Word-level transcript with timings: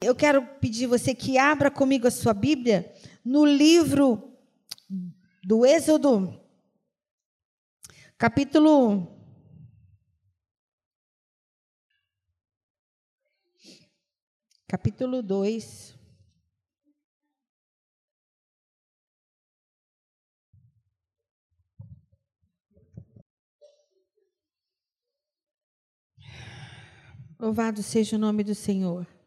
Eu 0.00 0.14
quero 0.14 0.46
pedir 0.60 0.86
você 0.86 1.12
que 1.12 1.38
abra 1.38 1.72
comigo 1.72 2.06
a 2.06 2.10
sua 2.10 2.32
Bíblia 2.32 2.94
no 3.24 3.44
livro 3.44 4.32
do 5.42 5.66
Êxodo, 5.66 6.40
capítulo 8.16 9.18
capítulo 14.68 15.20
2. 15.20 15.98
Louvado 27.40 27.82
seja 27.82 28.16
o 28.16 28.18
nome 28.18 28.44
do 28.44 28.54
Senhor. 28.54 29.17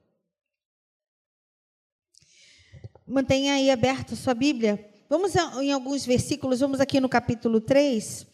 Mantenha 3.11 3.55
aí 3.55 3.69
aberta 3.69 4.15
sua 4.15 4.33
Bíblia. 4.33 4.89
Vamos 5.09 5.35
em 5.35 5.73
alguns 5.73 6.05
versículos, 6.05 6.61
vamos 6.61 6.79
aqui 6.79 7.01
no 7.01 7.09
capítulo 7.09 7.59
3, 7.59 8.25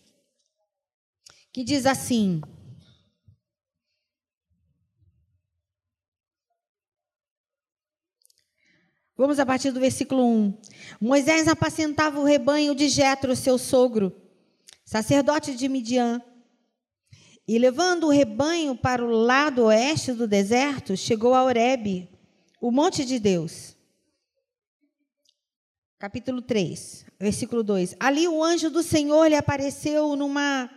que 1.52 1.64
diz 1.64 1.88
assim: 1.88 2.40
Vamos 9.16 9.40
a 9.40 9.46
partir 9.48 9.72
do 9.72 9.80
versículo 9.80 10.24
1. 10.24 10.62
Moisés 11.02 11.48
apacentava 11.48 12.20
o 12.20 12.24
rebanho 12.24 12.76
de 12.76 12.88
Jetro, 12.88 13.36
seu 13.36 13.58
sogro, 13.58 14.16
sacerdote 14.86 15.56
de 15.56 15.68
Midian. 15.68 16.22
E 17.48 17.58
levando 17.58 18.04
o 18.04 18.12
rebanho 18.12 18.78
para 18.78 19.04
o 19.04 19.10
lado 19.10 19.64
oeste 19.64 20.14
do 20.14 20.28
deserto, 20.28 20.96
chegou 20.96 21.34
a 21.34 21.44
Horebe, 21.44 22.08
o 22.62 22.70
monte 22.70 23.04
de 23.04 23.18
Deus. 23.18 23.77
Capítulo 26.00 26.44
3, 26.44 27.06
versículo 27.20 27.64
2. 27.64 27.96
Ali 28.00 28.28
o 28.28 28.44
anjo 28.44 28.70
do 28.70 28.84
Senhor 28.84 29.26
lhe 29.28 29.36
apareceu 29.36 30.16
numa 30.16 30.70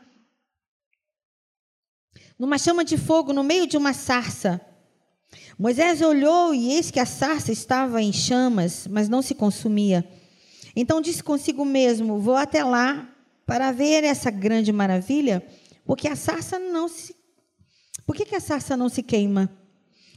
numa 2.39 2.57
chama 2.57 2.83
de 2.83 2.97
fogo 2.97 3.31
no 3.31 3.45
meio 3.45 3.67
de 3.67 3.77
uma 3.77 3.93
sarça. 3.93 4.59
Moisés 5.59 6.01
olhou 6.01 6.55
e 6.55 6.73
eis 6.73 6.91
que 6.91 6.99
a 6.99 7.05
sarça 7.05 7.53
estava 7.53 8.01
em 8.01 8.15
chamas, 8.15 8.87
mas 8.87 9.11
não 9.11 9.21
se 9.21 9.35
consumia. 9.35 10.09
Então 10.75 11.03
disse 11.03 11.23
consigo 11.23 11.67
mesmo: 11.67 12.19
Vou 12.19 12.37
até 12.37 12.65
lá 12.65 13.07
para 13.45 13.73
ver 13.73 14.05
essa 14.05 14.31
grande 14.31 14.73
maravilha, 14.73 15.47
porque 15.85 16.09
a 16.09 16.17
sarça 16.17 16.59
não 16.59 16.89
se 16.89 17.15
Por 18.07 18.17
que, 18.17 18.25
que 18.25 18.37
a 18.37 18.41
sarça 18.41 18.75
não 18.75 18.89
se 18.89 19.03
queima? 19.03 19.55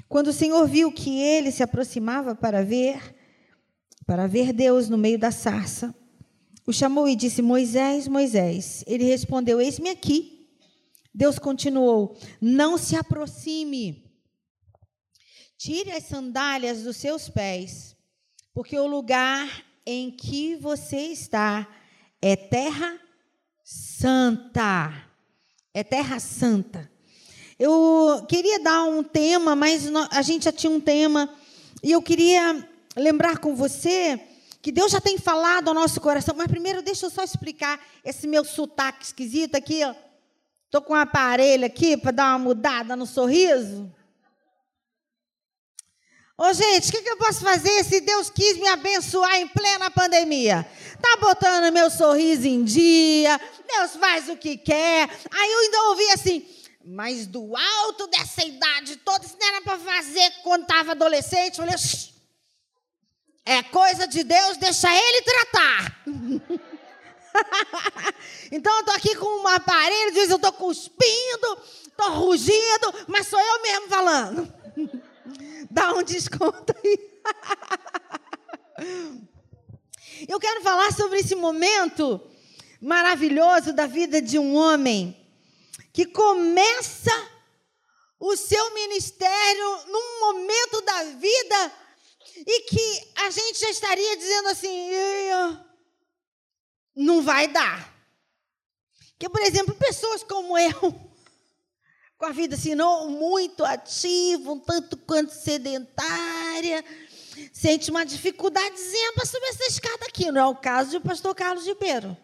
Quando 0.07 0.27
o 0.27 0.33
Senhor 0.33 0.65
viu 0.65 0.93
que 0.93 1.19
ele 1.19 1.51
se 1.51 1.61
aproximava 1.61 2.33
para 2.33 2.63
ver, 2.63 3.13
para 4.05 4.27
ver 4.27 4.53
Deus 4.53 4.89
no 4.89 4.97
meio 4.97 5.17
da 5.17 5.31
sarça, 5.31 5.93
o 6.65 6.73
chamou 6.73 7.07
e 7.07 7.15
disse: 7.15 7.41
Moisés, 7.41 8.07
Moisés. 8.07 8.83
Ele 8.87 9.03
respondeu: 9.03 9.59
Eis-me 9.59 9.89
aqui. 9.89 10.47
Deus 11.13 11.37
continuou: 11.39 12.17
Não 12.41 12.77
se 12.77 12.95
aproxime 12.95 14.03
Tire 15.63 15.93
as 15.93 16.03
sandálias 16.03 16.83
dos 16.83 16.97
seus 16.97 17.29
pés, 17.29 17.95
porque 18.53 18.77
o 18.77 18.85
lugar 18.85 19.63
em 19.85 20.11
que 20.11 20.57
você 20.57 20.97
está 20.97 21.65
é 22.21 22.35
terra 22.35 22.99
santa. 23.63 25.07
É 25.73 25.81
terra 25.81 26.19
santa. 26.19 26.91
Eu 27.57 28.25
queria 28.27 28.59
dar 28.59 28.83
um 28.83 29.01
tema, 29.01 29.55
mas 29.55 29.87
a 30.11 30.21
gente 30.21 30.43
já 30.43 30.51
tinha 30.51 30.69
um 30.69 30.81
tema, 30.81 31.33
e 31.81 31.93
eu 31.93 32.01
queria 32.01 32.69
lembrar 32.95 33.37
com 33.37 33.55
você 33.55 34.19
que 34.61 34.71
Deus 34.71 34.91
já 34.91 35.01
tem 35.01 35.17
falado 35.17 35.67
ao 35.67 35.73
nosso 35.73 35.99
coração, 35.99 36.33
mas 36.37 36.47
primeiro 36.47 36.81
deixa 36.81 37.05
eu 37.05 37.09
só 37.09 37.23
explicar 37.23 37.79
esse 38.03 38.25
meu 38.25 38.45
sotaque 38.45 39.03
esquisito 39.05 39.55
aqui, 39.55 39.83
ó. 39.83 39.93
Tô 40.71 40.81
com 40.81 40.93
um 40.93 40.95
aparelho 40.95 41.65
aqui 41.65 41.97
para 41.97 42.11
dar 42.11 42.29
uma 42.29 42.39
mudada 42.39 42.95
no 42.95 43.05
sorriso. 43.05 43.93
Ô, 46.35 46.51
gente, 46.51 46.89
o 46.89 46.91
que, 46.91 47.01
que, 47.03 47.09
eu 47.09 47.17
posso 47.17 47.41
fazer 47.41 47.83
se 47.83 48.01
Deus 48.01 48.29
quis 48.29 48.57
me 48.57 48.67
abençoar 48.67 49.35
em 49.35 49.47
plena 49.47 49.91
pandemia? 49.91 50.67
Tá 50.99 51.17
botando 51.21 51.71
meu 51.71 51.91
sorriso 51.91 52.47
em 52.47 52.63
dia, 52.63 53.39
Deus 53.67 53.95
faz 53.97 54.29
o 54.29 54.35
que 54.35 54.57
quer. 54.57 55.09
Aí 55.29 55.51
eu 55.51 55.59
ainda 55.59 55.83
ouvi 55.89 56.09
assim, 56.11 56.47
mas 56.83 57.27
do 57.27 57.55
alto 57.55 58.07
dessa 58.07 58.43
idade 58.43 58.95
toda, 58.97 59.25
isso 59.25 59.37
não 59.39 59.47
era 59.47 59.61
para 59.61 59.77
fazer 59.77 60.31
quando 60.41 60.63
estava 60.63 60.91
adolescente. 60.91 61.59
Eu 61.59 61.65
falei, 61.65 61.75
é 63.45 63.61
coisa 63.63 64.07
de 64.07 64.23
Deus, 64.23 64.57
deixa 64.57 64.87
ele 64.93 65.21
tratar. 65.21 66.03
então 68.51 68.73
eu 68.73 68.79
estou 68.79 68.95
aqui 68.95 69.15
com 69.15 69.41
um 69.41 69.47
aparelho, 69.47 70.13
diz 70.13 70.29
eu 70.29 70.37
estou 70.37 70.53
cuspindo, 70.53 71.57
estou 71.87 72.11
rugindo, 72.11 72.93
mas 73.07 73.27
sou 73.27 73.39
eu 73.39 73.61
mesmo 73.61 73.87
falando. 73.87 74.53
Dá 75.69 75.93
um 75.93 76.03
desconto 76.03 76.73
aí. 76.83 77.11
Eu 80.27 80.39
quero 80.39 80.61
falar 80.61 80.93
sobre 80.93 81.19
esse 81.19 81.35
momento 81.35 82.21
maravilhoso 82.79 83.73
da 83.73 83.87
vida 83.87 84.21
de 84.21 84.37
um 84.37 84.55
homem 84.55 85.17
que 85.91 86.05
começa 86.05 87.11
o 88.19 88.35
seu 88.37 88.73
ministério 88.73 89.79
num 89.87 90.19
momento 90.21 90.81
da 90.81 91.03
vida 91.15 91.73
e 92.35 92.61
que 92.61 93.11
a 93.15 93.29
gente 93.29 93.59
já 93.59 93.69
estaria 93.69 94.17
dizendo 94.17 94.49
assim: 94.49 94.89
não 96.95 97.21
vai 97.21 97.47
dar. 97.47 97.93
Que, 99.17 99.29
por 99.29 99.41
exemplo, 99.41 99.73
pessoas 99.75 100.23
como 100.23 100.57
eu, 100.57 100.73
com 102.17 102.25
a 102.25 102.31
vida 102.31 102.55
assim, 102.55 102.75
não 102.75 103.09
muito 103.09 103.63
ativa, 103.63 104.51
um 104.51 104.59
tanto 104.59 104.97
quanto 104.97 105.31
sedentária, 105.31 106.83
sente 107.51 107.89
uma 107.89 108.05
dificuldadezinha 108.05 109.13
para 109.13 109.25
subir 109.25 109.47
essa 109.47 109.65
escada 109.65 110.05
aqui. 110.05 110.31
Não 110.31 110.41
é 110.41 110.45
o 110.45 110.55
caso 110.55 110.91
do 110.91 111.01
pastor 111.01 111.33
Carlos 111.35 111.65
Ribeiro, 111.65 112.17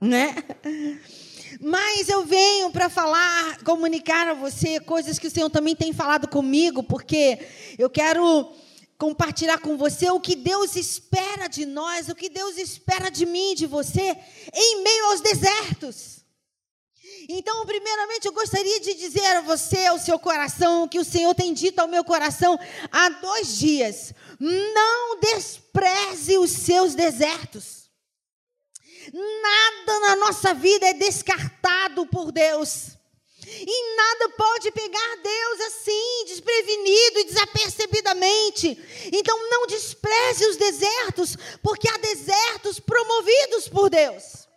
né? 0.00 0.34
Mas 1.60 2.08
eu 2.08 2.24
venho 2.24 2.70
para 2.70 2.88
falar, 2.88 3.62
comunicar 3.64 4.28
a 4.28 4.34
você 4.34 4.78
coisas 4.78 5.18
que 5.18 5.26
o 5.26 5.30
Senhor 5.30 5.50
também 5.50 5.74
tem 5.74 5.92
falado 5.92 6.28
comigo, 6.28 6.82
porque 6.82 7.38
eu 7.78 7.90
quero 7.90 8.52
compartilhar 9.00 9.58
com 9.58 9.78
você 9.78 10.10
o 10.10 10.20
que 10.20 10.36
Deus 10.36 10.76
espera 10.76 11.48
de 11.48 11.64
nós, 11.64 12.10
o 12.10 12.14
que 12.14 12.28
Deus 12.28 12.58
espera 12.58 13.10
de 13.10 13.24
mim, 13.24 13.54
de 13.54 13.66
você, 13.66 14.14
em 14.52 14.82
meio 14.82 15.06
aos 15.06 15.22
desertos. 15.22 16.20
Então, 17.26 17.64
primeiramente, 17.64 18.26
eu 18.26 18.32
gostaria 18.32 18.78
de 18.78 18.92
dizer 18.94 19.24
a 19.36 19.40
você, 19.40 19.86
ao 19.86 19.98
seu 19.98 20.18
coração, 20.18 20.86
que 20.86 20.98
o 20.98 21.04
Senhor 21.04 21.34
tem 21.34 21.54
dito 21.54 21.78
ao 21.78 21.88
meu 21.88 22.04
coração 22.04 22.58
há 22.92 23.08
dois 23.08 23.56
dias: 23.56 24.12
não 24.38 25.18
despreze 25.18 26.36
os 26.36 26.50
seus 26.50 26.94
desertos. 26.94 27.88
Nada 29.14 30.00
na 30.00 30.16
nossa 30.16 30.52
vida 30.52 30.86
é 30.86 30.92
descartado 30.92 32.04
por 32.06 32.30
Deus. 32.30 32.99
E 33.52 33.96
nada 33.96 34.28
pode 34.30 34.70
pegar 34.70 35.16
Deus 35.22 35.60
assim, 35.62 36.24
desprevenido 36.26 37.20
e 37.20 37.24
desapercebidamente. 37.24 38.78
Então 39.12 39.50
não 39.50 39.66
despreze 39.66 40.46
os 40.46 40.56
desertos, 40.56 41.36
porque 41.62 41.88
há 41.88 41.96
desertos 41.98 42.78
promovidos 42.78 43.68
por 43.68 43.90
Deus. 43.90 44.48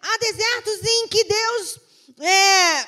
Há 0.00 0.18
desertos 0.18 0.80
em 0.84 1.08
que 1.08 1.24
Deus 1.24 1.78
é, 2.20 2.86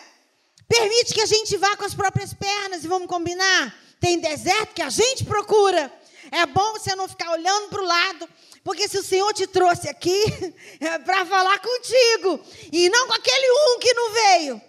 permite 0.69 1.12
que 1.12 1.21
a 1.21 1.27
gente 1.27 1.56
vá 1.56 1.77
com 1.77 1.84
as 1.84 1.94
próprias 1.94 2.33
pernas 2.33 2.84
e 2.84 2.89
vamos 2.89 3.09
combinar. 3.09 3.75
Tem 4.00 4.19
deserto 4.19 4.75
que 4.75 4.83
a 4.83 4.91
gente 4.91 5.25
procura. 5.25 5.93
É 6.31 6.47
bom 6.47 6.73
você 6.73 6.94
não 6.94 7.09
ficar 7.09 7.31
olhando 7.31 7.69
para 7.69 7.82
o 7.82 7.87
lado, 7.87 8.29
porque 8.62 8.88
se 8.88 8.99
o 8.99 9.03
Senhor 9.03 9.32
te 9.35 9.47
trouxe 9.47 9.88
aqui 9.88 10.23
é 10.81 10.99
para 10.99 11.26
falar 11.26 11.59
contigo 11.59 12.41
e 12.73 12.88
não 12.88 13.06
com 13.06 13.14
aquele 13.14 13.50
um 13.50 13.79
que 13.79 13.94
não 13.94 14.12
veio. 14.12 14.62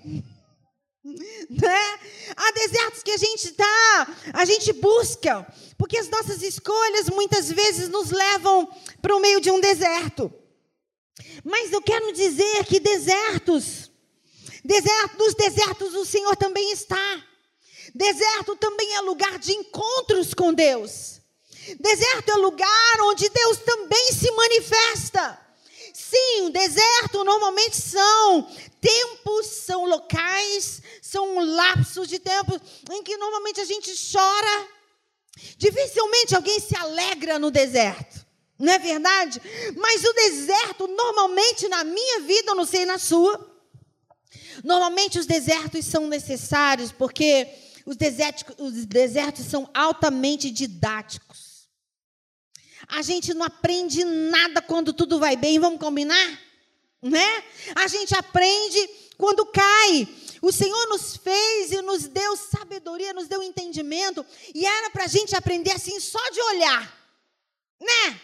Né? 1.50 2.00
Há 2.36 2.52
desertos 2.52 3.04
que 3.04 3.12
a 3.12 3.18
gente 3.18 3.46
está, 3.46 4.16
a 4.34 4.46
gente 4.46 4.74
busca, 4.74 5.46
porque 5.78 5.98
as 5.98 6.10
nossas 6.10 6.42
escolhas 6.42 7.08
muitas 7.10 7.52
vezes 7.52 7.88
nos 7.90 8.10
levam 8.10 8.68
para 9.02 9.16
o 9.16 9.20
meio 9.20 9.40
de 9.40 9.52
um 9.52 9.60
deserto. 9.60 10.34
Mas 11.44 11.72
eu 11.72 11.82
quero 11.82 12.12
dizer 12.12 12.66
que 12.66 12.80
desertos, 12.80 13.92
deserto, 14.64 15.18
nos 15.18 15.36
desertos 15.36 15.94
o 15.94 16.06
Senhor 16.06 16.36
também 16.36 16.72
está. 16.72 17.24
Deserto 17.94 18.56
também 18.56 18.96
é 18.96 19.02
lugar 19.02 19.38
de 19.40 19.54
encontros 19.54 20.34
com 20.34 20.54
Deus. 20.54 21.22
Deserto 21.80 22.32
é 22.32 22.36
lugar 22.36 23.02
onde 23.02 23.30
Deus 23.30 23.60
também 23.60 24.12
se 24.12 24.30
manifesta. 24.32 25.45
Sim, 26.16 26.50
deserto 26.52 27.24
normalmente 27.24 27.76
são 27.76 28.50
tempos, 28.80 29.48
são 29.48 29.86
locais, 29.86 30.82
são 31.02 31.40
lapsos 31.40 32.08
de 32.08 32.20
tempo 32.20 32.60
em 32.92 33.04
que 33.04 33.18
normalmente 33.18 33.60
a 33.60 33.66
gente 33.66 33.92
chora, 34.12 34.68
Dificilmente 35.58 36.36
alguém 36.36 36.60
se 36.60 36.76
alegra 36.78 37.38
no 37.38 37.52
deserto. 37.52 38.26
Não 38.58 38.72
é 38.72 38.80
verdade? 38.80 39.42
Mas 39.76 40.04
o 40.04 40.14
deserto, 40.14 40.88
normalmente 40.88 41.68
na 41.68 41.84
minha 41.84 42.22
vida, 42.22 42.52
eu 42.52 42.56
não 42.56 42.66
sei 42.66 42.86
na 42.86 42.98
sua, 42.98 43.54
normalmente 44.64 45.20
os 45.20 45.26
desertos 45.26 45.86
são 45.86 46.08
necessários, 46.08 46.92
porque 46.92 47.48
os 47.86 47.98
desertos, 47.98 48.46
os 48.58 48.86
desertos 48.86 49.46
são 49.46 49.70
altamente 49.74 50.50
didáticos. 50.50 51.45
A 52.88 53.02
gente 53.02 53.34
não 53.34 53.44
aprende 53.44 54.04
nada 54.04 54.62
quando 54.62 54.94
tudo 54.94 55.20
vai 55.20 55.36
bem, 55.36 55.60
vamos 55.60 55.80
combinar? 55.80 56.40
Né? 57.02 57.44
A 57.76 57.88
gente 57.88 58.16
aprende 58.16 58.90
quando 59.18 59.46
cai. 59.46 60.08
O 60.42 60.52
Senhor 60.52 60.88
nos 60.88 61.18
fez 61.18 61.72
e 61.72 61.82
nos 61.82 62.08
deu 62.08 62.36
sabedoria, 62.36 63.14
nos 63.14 63.28
deu 63.28 63.42
entendimento, 63.42 64.24
e 64.54 64.66
era 64.66 64.90
para 64.92 65.06
a 65.06 65.08
gente 65.08 65.36
aprender 65.36 65.72
assim 65.72 66.00
só 66.00 66.20
de 66.30 66.40
olhar, 66.40 66.98
né? 67.80 68.22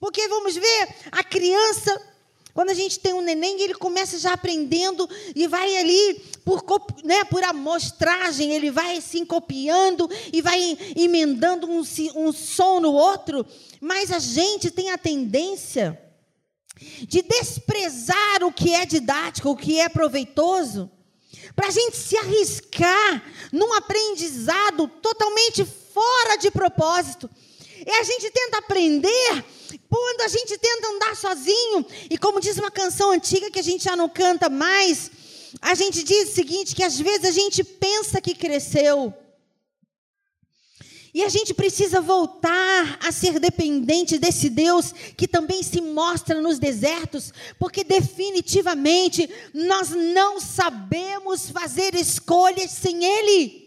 Porque 0.00 0.26
vamos 0.26 0.56
ver, 0.56 0.88
a 1.12 1.22
criança, 1.22 2.11
quando 2.54 2.70
a 2.70 2.74
gente 2.74 3.00
tem 3.00 3.14
um 3.14 3.22
neném, 3.22 3.60
ele 3.62 3.74
começa 3.74 4.18
já 4.18 4.34
aprendendo 4.34 5.08
e 5.34 5.46
vai 5.46 5.76
ali 5.76 6.22
por, 6.44 6.62
né, 7.02 7.24
por 7.24 7.42
amostragem, 7.42 8.52
ele 8.52 8.70
vai 8.70 8.98
assim 8.98 9.24
copiando 9.24 10.08
e 10.32 10.42
vai 10.42 10.78
emendando 10.94 11.66
um, 11.66 11.82
um 12.14 12.32
som 12.32 12.80
no 12.80 12.92
outro. 12.92 13.46
Mas 13.80 14.10
a 14.10 14.18
gente 14.18 14.70
tem 14.70 14.90
a 14.90 14.98
tendência 14.98 15.98
de 17.08 17.22
desprezar 17.22 18.42
o 18.42 18.52
que 18.52 18.74
é 18.74 18.84
didático, 18.84 19.50
o 19.50 19.56
que 19.56 19.80
é 19.80 19.88
proveitoso, 19.88 20.90
para 21.54 21.68
a 21.68 21.70
gente 21.70 21.96
se 21.96 22.16
arriscar 22.16 23.22
num 23.50 23.72
aprendizado 23.74 24.88
totalmente 25.00 25.64
fora 25.64 26.36
de 26.36 26.50
propósito. 26.50 27.30
E 27.86 27.90
a 27.90 28.02
gente 28.02 28.30
tenta 28.30 28.58
aprender 28.58 29.44
quando 29.88 30.20
a 30.22 30.28
gente 30.28 30.56
tenta 30.58 30.88
andar 30.88 31.16
sozinho. 31.16 31.86
E 32.10 32.16
como 32.16 32.40
diz 32.40 32.56
uma 32.58 32.70
canção 32.70 33.10
antiga 33.10 33.50
que 33.50 33.58
a 33.58 33.62
gente 33.62 33.84
já 33.84 33.96
não 33.96 34.08
canta 34.08 34.48
mais, 34.48 35.10
a 35.60 35.74
gente 35.74 36.02
diz 36.02 36.30
o 36.30 36.34
seguinte: 36.34 36.74
que 36.74 36.82
às 36.82 36.98
vezes 36.98 37.24
a 37.24 37.32
gente 37.32 37.64
pensa 37.64 38.20
que 38.20 38.34
cresceu. 38.34 39.14
E 41.14 41.22
a 41.22 41.28
gente 41.28 41.52
precisa 41.52 42.00
voltar 42.00 42.98
a 43.02 43.12
ser 43.12 43.38
dependente 43.38 44.16
desse 44.16 44.48
Deus 44.48 44.92
que 45.14 45.28
também 45.28 45.62
se 45.62 45.78
mostra 45.78 46.40
nos 46.40 46.58
desertos, 46.58 47.34
porque 47.58 47.84
definitivamente 47.84 49.28
nós 49.52 49.90
não 49.90 50.40
sabemos 50.40 51.50
fazer 51.50 51.94
escolhas 51.94 52.70
sem 52.70 53.04
Ele. 53.04 53.61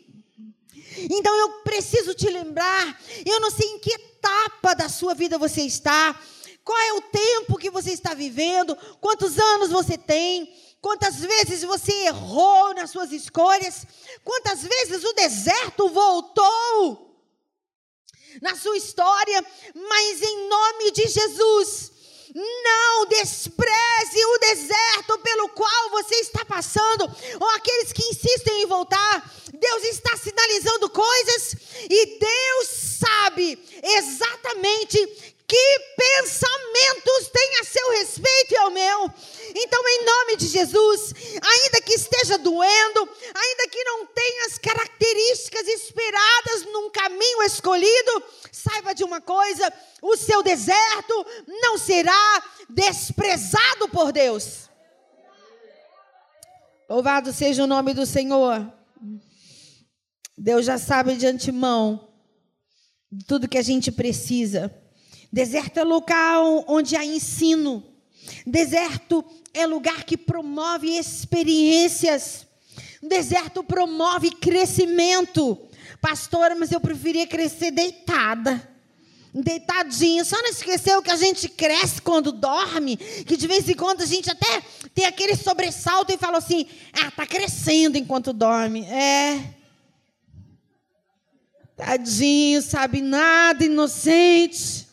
Então 0.97 1.33
eu 1.35 1.49
preciso 1.61 2.13
te 2.13 2.29
lembrar, 2.29 2.99
eu 3.25 3.39
não 3.39 3.51
sei 3.51 3.67
em 3.67 3.79
que 3.79 3.91
etapa 3.91 4.73
da 4.73 4.89
sua 4.89 5.13
vida 5.13 5.37
você 5.37 5.61
está, 5.61 6.19
qual 6.63 6.77
é 6.77 6.93
o 6.93 7.01
tempo 7.01 7.57
que 7.57 7.69
você 7.69 7.91
está 7.91 8.13
vivendo, 8.13 8.75
quantos 8.99 9.37
anos 9.37 9.69
você 9.69 9.97
tem, 9.97 10.51
quantas 10.81 11.17
vezes 11.17 11.63
você 11.63 11.91
errou 12.05 12.73
nas 12.73 12.89
suas 12.91 13.11
escolhas, 13.11 13.85
quantas 14.23 14.63
vezes 14.63 15.03
o 15.03 15.13
deserto 15.13 15.89
voltou 15.89 17.15
na 18.41 18.55
sua 18.55 18.77
história, 18.77 19.45
mas 19.73 20.21
em 20.21 20.49
nome 20.49 20.91
de 20.91 21.07
Jesus, 21.07 21.91
não 22.35 23.05
despreze 23.05 24.25
o 24.25 24.37
deserto 24.39 25.17
pelo 25.19 25.49
qual 25.49 25.89
você 25.91 26.15
está 26.15 26.43
passando, 26.43 27.09
ou 27.39 27.49
aqueles 27.51 27.93
que 27.93 28.03
insistem 28.03 28.63
em 28.63 28.65
voltar. 28.65 29.33
Deus 29.53 29.83
está 29.85 30.17
sinalizando 30.17 30.89
coisas 30.89 31.55
e 31.89 32.19
Deus 32.19 32.67
sabe 32.99 33.57
exatamente 33.81 35.34
que 35.47 35.79
pensamentos 35.95 37.29
tem 37.31 37.59
a 37.61 37.63
seu 37.63 37.91
respeito 37.91 38.53
e 38.53 38.57
ao 38.57 38.71
meu. 38.71 39.11
Então, 39.55 39.87
em 39.87 40.05
nome 40.05 40.37
de 40.37 40.47
Jesus, 40.47 41.13
ainda 41.33 41.81
que 41.81 41.93
esteja 41.93 42.37
doendo, 42.37 43.09
ainda 43.33 43.67
que 43.69 43.83
não 43.83 44.05
tenha 44.07 44.45
as 44.47 44.57
características 44.57 45.67
esperadas 45.67 46.65
num 46.65 46.89
caminho 46.89 47.43
escolhido, 47.43 48.23
saiba 48.51 48.93
de 48.93 49.03
uma 49.03 49.21
coisa: 49.21 49.71
o 50.01 50.17
seu 50.17 50.41
deserto 50.41 51.25
não 51.47 51.77
será 51.77 52.43
desprezado 52.69 53.87
por 53.89 54.11
Deus. 54.11 54.69
Louvado 56.89 57.33
seja 57.33 57.63
o 57.63 57.67
nome 57.67 57.93
do 57.93 58.05
Senhor. 58.05 58.71
Deus 60.37 60.65
já 60.65 60.77
sabe 60.77 61.15
de 61.15 61.25
antemão 61.25 62.13
tudo 63.27 63.47
que 63.47 63.57
a 63.57 63.61
gente 63.61 63.91
precisa. 63.91 64.84
Deserto 65.35 65.77
é 65.81 65.83
local 65.83 66.63
onde 66.65 66.95
há 66.95 67.03
ensino. 67.03 67.83
Deserto 68.47 69.21
é 69.53 69.65
lugar 69.65 70.05
que 70.05 70.15
promove 70.15 70.97
experiências. 70.97 72.47
Deserto 73.03 73.61
promove 73.61 74.31
crescimento. 74.31 75.59
Pastora, 75.99 76.55
mas 76.55 76.71
eu 76.71 76.79
preferia 76.79 77.27
crescer 77.27 77.71
deitada. 77.71 78.65
Deitadinha. 79.33 80.23
Só 80.23 80.41
não 80.41 80.47
esqueceu 80.47 81.01
que 81.01 81.11
a 81.11 81.17
gente 81.17 81.49
cresce 81.49 82.01
quando 82.01 82.31
dorme, 82.31 82.95
que 82.95 83.35
de 83.35 83.45
vez 83.45 83.67
em 83.67 83.75
quando 83.75 84.03
a 84.03 84.05
gente 84.05 84.31
até 84.31 84.63
tem 84.93 85.03
aquele 85.03 85.35
sobressalto 85.35 86.13
e 86.13 86.17
fala 86.17 86.37
assim: 86.37 86.65
"Ah, 86.93 87.11
tá 87.11 87.27
crescendo 87.27 87.97
enquanto 87.97 88.31
dorme". 88.31 88.85
É. 88.85 89.53
Tadinho, 91.75 92.61
sabe 92.61 93.01
nada, 93.01 93.65
inocente. 93.65 94.85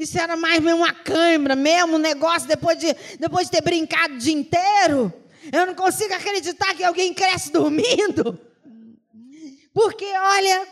Isso 0.00 0.18
era 0.18 0.34
mais 0.34 0.62
mesmo 0.62 0.78
uma 0.78 0.94
câimbra, 0.94 1.54
mesmo 1.54 1.96
um 1.96 1.98
negócio 1.98 2.48
depois 2.48 2.78
de, 2.78 2.86
depois 3.18 3.46
de 3.46 3.52
ter 3.52 3.60
brincado 3.60 4.14
o 4.14 4.18
dia 4.18 4.32
inteiro. 4.32 5.12
Eu 5.52 5.66
não 5.66 5.74
consigo 5.74 6.14
acreditar 6.14 6.74
que 6.74 6.82
alguém 6.82 7.12
cresce 7.12 7.52
dormindo. 7.52 8.40
Porque, 9.74 10.06
olha, 10.06 10.66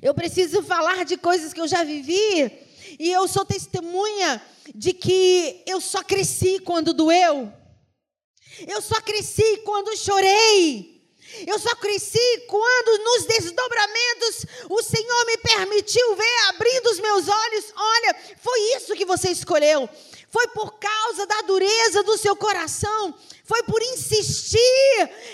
eu 0.00 0.14
preciso 0.14 0.62
falar 0.62 1.04
de 1.04 1.16
coisas 1.16 1.52
que 1.52 1.60
eu 1.60 1.66
já 1.66 1.82
vivi. 1.82 2.52
E 3.00 3.10
eu 3.10 3.26
sou 3.26 3.44
testemunha 3.44 4.40
de 4.76 4.92
que 4.92 5.64
eu 5.66 5.80
só 5.80 6.04
cresci 6.04 6.60
quando 6.60 6.94
doeu. 6.94 7.52
Eu 8.64 8.80
só 8.80 9.00
cresci 9.00 9.56
quando 9.64 9.96
chorei. 9.96 10.99
Eu 11.46 11.58
só 11.58 11.74
cresci 11.76 12.44
quando 12.48 13.04
nos 13.04 13.26
desdobramentos 13.26 14.46
o 14.68 14.82
Senhor 14.82 15.26
me 15.26 15.38
permitiu 15.38 16.16
ver, 16.16 16.48
abrindo 16.48 16.86
os 16.90 17.00
meus 17.00 17.28
olhos. 17.28 17.64
Olha, 17.74 18.16
foi 18.40 18.60
isso 18.76 18.94
que 18.94 19.04
você 19.04 19.30
escolheu. 19.30 19.88
Foi 20.28 20.46
por 20.48 20.78
causa 20.78 21.26
da 21.26 21.42
dureza 21.42 22.02
do 22.02 22.16
seu 22.16 22.36
coração. 22.36 23.14
Foi 23.44 23.62
por 23.64 23.82
insistir 23.82 24.58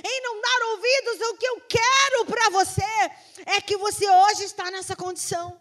em 0.03 0.23
não 0.23 0.41
dar 0.41 0.67
ouvidos 0.73 1.23
ao 1.23 1.37
que 1.37 1.47
eu 1.47 1.61
quero 1.69 2.25
para 2.27 2.51
você. 2.51 2.83
É 3.45 3.61
que 3.61 3.77
você 3.77 4.09
hoje 4.09 4.45
está 4.45 4.71
nessa 4.71 4.97
condição. 4.97 5.61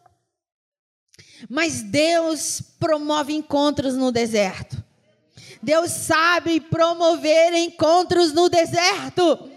Mas 1.49 1.81
Deus 1.81 2.61
promove 2.79 3.33
encontros 3.33 3.95
no 3.95 4.11
deserto. 4.11 4.81
Deus 5.61 5.91
sabe 5.91 6.59
promover 6.61 7.53
encontros 7.53 8.31
no 8.31 8.47
deserto. 8.47 9.51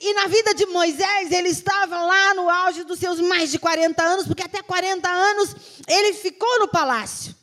E 0.00 0.14
na 0.14 0.26
vida 0.26 0.54
de 0.54 0.66
Moisés, 0.66 1.32
ele 1.32 1.48
estava 1.48 2.00
lá 2.02 2.34
no 2.34 2.48
auge 2.48 2.84
dos 2.84 2.98
seus 2.98 3.20
mais 3.20 3.50
de 3.50 3.58
40 3.58 4.02
anos, 4.02 4.26
porque 4.26 4.42
até 4.42 4.62
40 4.62 5.08
anos 5.08 5.56
ele 5.88 6.12
ficou 6.14 6.60
no 6.60 6.68
palácio. 6.68 7.34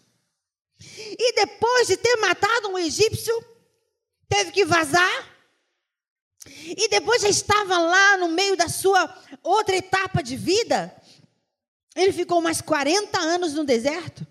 E 0.79 1.33
depois 1.33 1.88
de 1.88 1.97
ter 1.97 2.15
matado 2.17 2.69
um 2.69 2.77
egípcio, 2.77 3.33
teve 4.29 4.51
que 4.51 4.65
vazar. 4.65 5.35
E 6.65 6.88
depois 6.89 7.21
já 7.21 7.29
estava 7.29 7.77
lá 7.77 8.17
no 8.17 8.29
meio 8.29 8.55
da 8.55 8.69
sua 8.69 9.13
outra 9.43 9.75
etapa 9.75 10.24
de 10.24 10.35
vida. 10.35 10.95
Ele 11.95 12.13
ficou 12.13 12.41
mais 12.41 12.62
40 12.62 13.17
anos 13.19 13.53
no 13.53 13.63
deserto. 13.63 14.25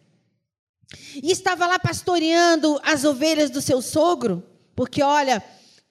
E 1.22 1.30
estava 1.30 1.66
lá 1.66 1.78
pastoreando 1.78 2.80
as 2.82 3.04
ovelhas 3.04 3.50
do 3.50 3.60
seu 3.60 3.82
sogro. 3.82 4.42
Porque, 4.74 5.02
olha, 5.02 5.42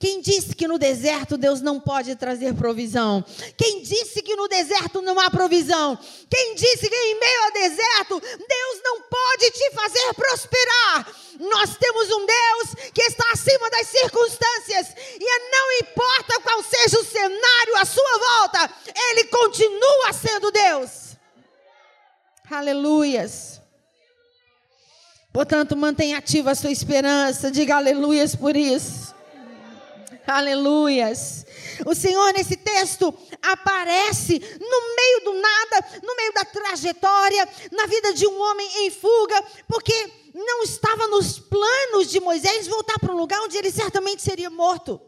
quem 0.04 0.20
disse 0.20 0.54
que 0.54 0.68
no 0.68 0.78
deserto 0.78 1.38
Deus 1.38 1.62
não 1.62 1.80
pode 1.80 2.14
trazer 2.18 2.54
provisão? 2.56 3.24
Quem 3.56 3.82
disse 3.84 4.22
que 4.22 4.36
no 4.36 4.50
deserto 4.50 5.02
não 5.02 5.18
há 5.18 5.30
provisão? 5.30 5.98
Quem 6.30 6.56
disse 6.56 6.90
que 6.90 6.94
em 6.94 7.18
meio 7.18 7.44
ao 7.46 7.52
deserto 7.54 8.20
Deus 8.20 8.82
não 8.84 9.02
pode 9.04 9.52
te 9.52 9.72
fazer 9.72 10.14
prosperar? 10.14 11.08
Nós 11.40 11.78
temos 11.78 12.10
um 12.12 12.26
Deus 12.26 12.92
que 12.94 13.02
está 13.04 13.32
acima 13.32 13.70
das 13.70 13.88
circunstâncias 13.88 14.88
e 15.18 15.40
não 15.50 15.72
importa 15.88 16.42
qual 16.42 16.62
seja 16.64 17.00
o 17.00 17.06
cenário 17.06 17.78
à 17.78 17.86
sua 17.86 18.18
volta, 18.18 18.74
Ele 19.10 19.24
continua 19.24 20.12
sendo 20.12 20.52
Deus. 20.52 21.16
Aleluias. 22.52 23.62
Portanto, 25.32 25.78
mantenha 25.78 26.18
ativa 26.18 26.52
a 26.52 26.56
sua 26.56 26.72
esperança, 26.72 27.50
diga 27.50 27.78
aleluias 27.78 28.36
por 28.36 28.58
isso. 28.58 29.14
Aleluias. 30.26 31.46
O 31.86 31.94
Senhor, 31.94 32.34
nesse 32.34 32.56
texto, 32.56 33.14
aparece 33.42 34.40
no 34.40 34.96
meio 34.96 35.20
do 35.26 35.34
nada, 35.34 36.02
no 36.04 36.16
meio 36.16 36.34
da 36.34 36.46
trajetória, 36.46 37.48
na 37.72 37.86
vida 37.86 38.14
de 38.14 38.26
um 38.26 38.40
homem 38.40 38.86
em 38.86 38.92
fuga, 38.92 39.44
porque 39.68 40.12
não 40.34 40.64
estava 40.64 41.08
nos 41.08 41.40
planos 41.40 42.10
de 42.10 42.20
Moisés 42.20 42.68
voltar 42.68 42.98
para 43.00 43.14
um 43.14 43.18
lugar 43.18 43.42
onde 43.42 43.58
ele 43.58 43.72
certamente 43.72 44.22
seria 44.22 44.50
morto. 44.50 45.00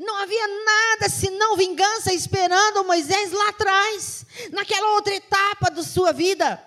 Não 0.00 0.16
havia 0.16 0.48
nada 0.48 1.08
senão 1.08 1.56
vingança 1.56 2.12
esperando 2.12 2.84
Moisés 2.84 3.32
lá 3.32 3.48
atrás, 3.50 4.24
naquela 4.50 4.94
outra 4.94 5.14
etapa 5.14 5.70
da 5.70 5.82
sua 5.82 6.12
vida. 6.12 6.62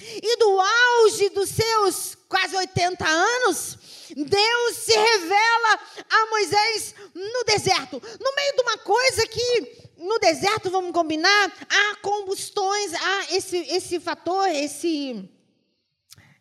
E 0.00 0.36
do 0.38 0.60
auge 0.60 1.28
dos 1.30 1.50
seus 1.50 2.16
quase 2.28 2.56
80 2.56 3.06
anos, 3.06 3.78
Deus 4.10 4.76
se 4.76 4.92
revela 4.92 5.80
a 6.10 6.26
Moisés 6.30 6.94
no 7.14 7.44
deserto, 7.44 8.02
no 8.20 8.34
meio 8.34 8.56
de 8.56 8.62
uma 8.62 8.78
coisa 8.78 9.26
que 9.26 9.84
no 9.98 10.18
deserto, 10.18 10.70
vamos 10.70 10.92
combinar, 10.92 11.52
há 11.68 11.96
combustões, 12.02 12.92
há 12.94 13.34
esse, 13.34 13.56
esse 13.56 13.98
fator, 14.00 14.48
esse 14.48 15.30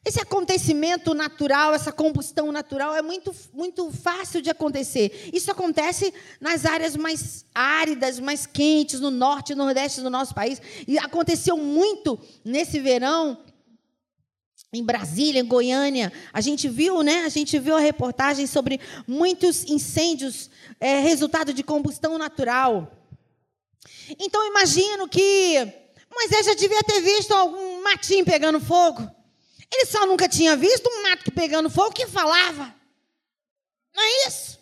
esse 0.06 0.20
acontecimento 0.20 1.14
natural, 1.14 1.74
essa 1.74 1.92
combustão 1.92 2.52
natural 2.52 2.94
é 2.94 3.02
muito, 3.02 3.34
muito 3.54 3.90
fácil 3.90 4.42
de 4.42 4.50
acontecer. 4.50 5.30
Isso 5.32 5.50
acontece 5.50 6.14
nas 6.42 6.66
áreas 6.66 6.98
mais 6.98 7.46
áridas, 7.56 8.20
mais 8.20 8.46
quentes, 8.46 9.00
no 9.00 9.10
norte 9.10 9.54
e 9.54 9.56
nordeste 9.56 10.02
do 10.02 10.10
nosso 10.10 10.36
país. 10.36 10.62
E 10.86 10.98
aconteceu 10.98 11.56
muito 11.56 12.20
nesse 12.44 12.82
verão 12.82 13.38
em 14.74 14.84
Brasília, 14.84 15.40
em 15.40 15.46
Goiânia. 15.46 16.12
A 16.34 16.42
gente 16.42 16.68
viu, 16.68 17.04
né? 17.04 17.24
A 17.26 17.30
gente 17.30 17.60
viu 17.60 17.78
a 17.78 17.80
reportagem 17.80 18.48
sobre 18.48 18.80
muitos 19.08 19.64
incêndios, 19.66 20.50
é, 20.80 21.00
resultado 21.00 21.54
de 21.54 21.64
combustão 21.64 22.18
natural. 22.18 22.92
Então 24.20 24.46
imagino 24.48 25.08
que 25.08 25.72
Moisés 26.12 26.48
já 26.48 26.56
devia 26.56 26.84
ter 26.84 27.02
visto 27.02 27.32
algum 27.32 27.84
matinho 27.84 28.26
pegando 28.26 28.60
fogo. 28.60 29.08
Ele 29.72 29.86
só 29.86 30.06
nunca 30.06 30.28
tinha 30.28 30.56
visto 30.56 30.88
um 30.88 31.04
mato 31.04 31.32
pegando 31.32 31.70
fogo 31.70 31.94
que 31.94 32.08
falava. 32.08 32.74
Não 33.96 34.04
é 34.04 34.28
isso? 34.28 34.60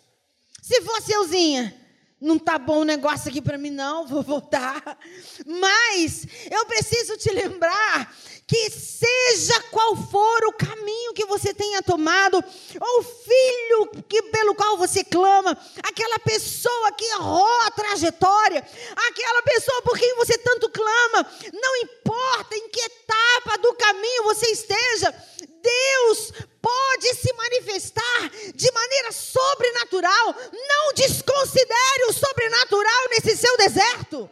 Se 0.60 0.80
fosse 0.82 1.12
euzinha, 1.12 1.74
não 2.22 2.38
tá 2.38 2.56
bom 2.56 2.80
o 2.80 2.84
negócio 2.84 3.28
aqui 3.28 3.42
para 3.42 3.58
mim 3.58 3.70
não, 3.70 4.06
vou 4.08 4.22
voltar. 4.22 4.96
Mas 5.44 6.26
eu 6.50 6.64
preciso 6.66 7.16
te 7.16 7.30
lembrar 7.30 8.14
que 8.46 8.70
seja 8.70 9.60
qual 9.70 9.96
for 9.96 10.44
o 10.46 10.52
caminho 10.52 11.14
que 11.14 11.24
você 11.24 11.54
tenha 11.54 11.82
tomado, 11.82 12.42
ou 12.80 13.00
o 13.00 13.02
filho 13.02 14.04
que, 14.08 14.22
pelo 14.24 14.54
qual 14.54 14.76
você 14.76 15.02
clama, 15.02 15.56
aquela 15.82 16.18
pessoa 16.18 16.92
que 16.92 17.04
errou 17.04 17.60
a 17.62 17.70
trajetória, 17.70 18.62
aquela 19.08 19.42
pessoa 19.42 19.82
por 19.82 19.98
quem 19.98 20.16
você 20.16 20.36
tanto 20.38 20.68
clama, 20.70 21.26
não 21.52 21.76
importa 21.76 22.56
em 22.56 22.68
que 22.68 22.80
etapa 22.80 23.58
do 23.58 23.74
caminho 23.74 24.24
você 24.24 24.50
esteja, 24.50 25.14
Deus 25.62 26.32
pode 26.60 27.14
se 27.14 27.32
manifestar 27.34 28.30
de 28.54 28.70
maneira 28.72 29.12
sobrenatural. 29.12 30.34
Não 30.52 30.92
desconsidere 30.94 32.04
o 32.08 32.12
sobrenatural 32.12 33.08
nesse 33.10 33.36
seu 33.36 33.56
deserto. 33.56 34.30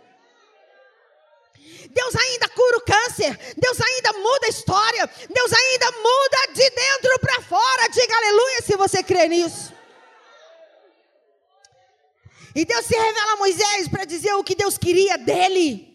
Deus 1.92 2.14
ainda 2.14 2.48
cura 2.48 2.76
o 2.76 2.82
câncer, 2.82 3.36
Deus 3.56 3.80
ainda 3.80 4.12
muda 4.12 4.46
a 4.46 4.50
história, 4.50 5.10
Deus 5.28 5.52
ainda 5.52 5.90
muda 5.90 6.52
de 6.52 6.70
dentro 6.70 7.18
para 7.18 7.42
fora. 7.42 7.88
Diga 7.88 8.16
aleluia 8.16 8.62
se 8.62 8.76
você 8.76 9.02
crê 9.02 9.28
nisso. 9.28 9.72
E 12.54 12.64
Deus 12.64 12.84
se 12.84 12.96
revela 12.96 13.32
a 13.32 13.36
Moisés 13.36 13.88
para 13.88 14.04
dizer 14.04 14.34
o 14.34 14.44
que 14.44 14.54
Deus 14.54 14.76
queria 14.76 15.16
dele. 15.16 15.89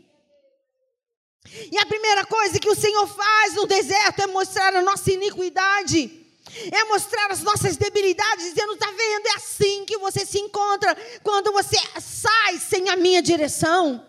E 1.72 1.78
a 1.78 1.86
primeira 1.86 2.26
coisa 2.26 2.60
que 2.60 2.70
o 2.70 2.76
Senhor 2.76 3.08
faz 3.08 3.54
no 3.54 3.66
deserto 3.66 4.22
é 4.22 4.28
mostrar 4.28 4.76
a 4.76 4.82
nossa 4.82 5.12
iniquidade. 5.12 6.22
É 6.72 6.84
mostrar 6.86 7.32
as 7.32 7.42
nossas 7.42 7.76
debilidades, 7.76 8.46
dizendo: 8.46 8.74
está 8.74 8.88
vendo? 8.88 9.28
É 9.28 9.36
assim 9.36 9.84
que 9.86 9.98
você 9.98 10.26
se 10.26 10.40
encontra 10.40 10.96
quando 11.24 11.52
você 11.52 11.78
sai 12.00 12.58
sem 12.60 12.90
a 12.90 12.96
minha 12.96 13.22
direção. 13.22 14.06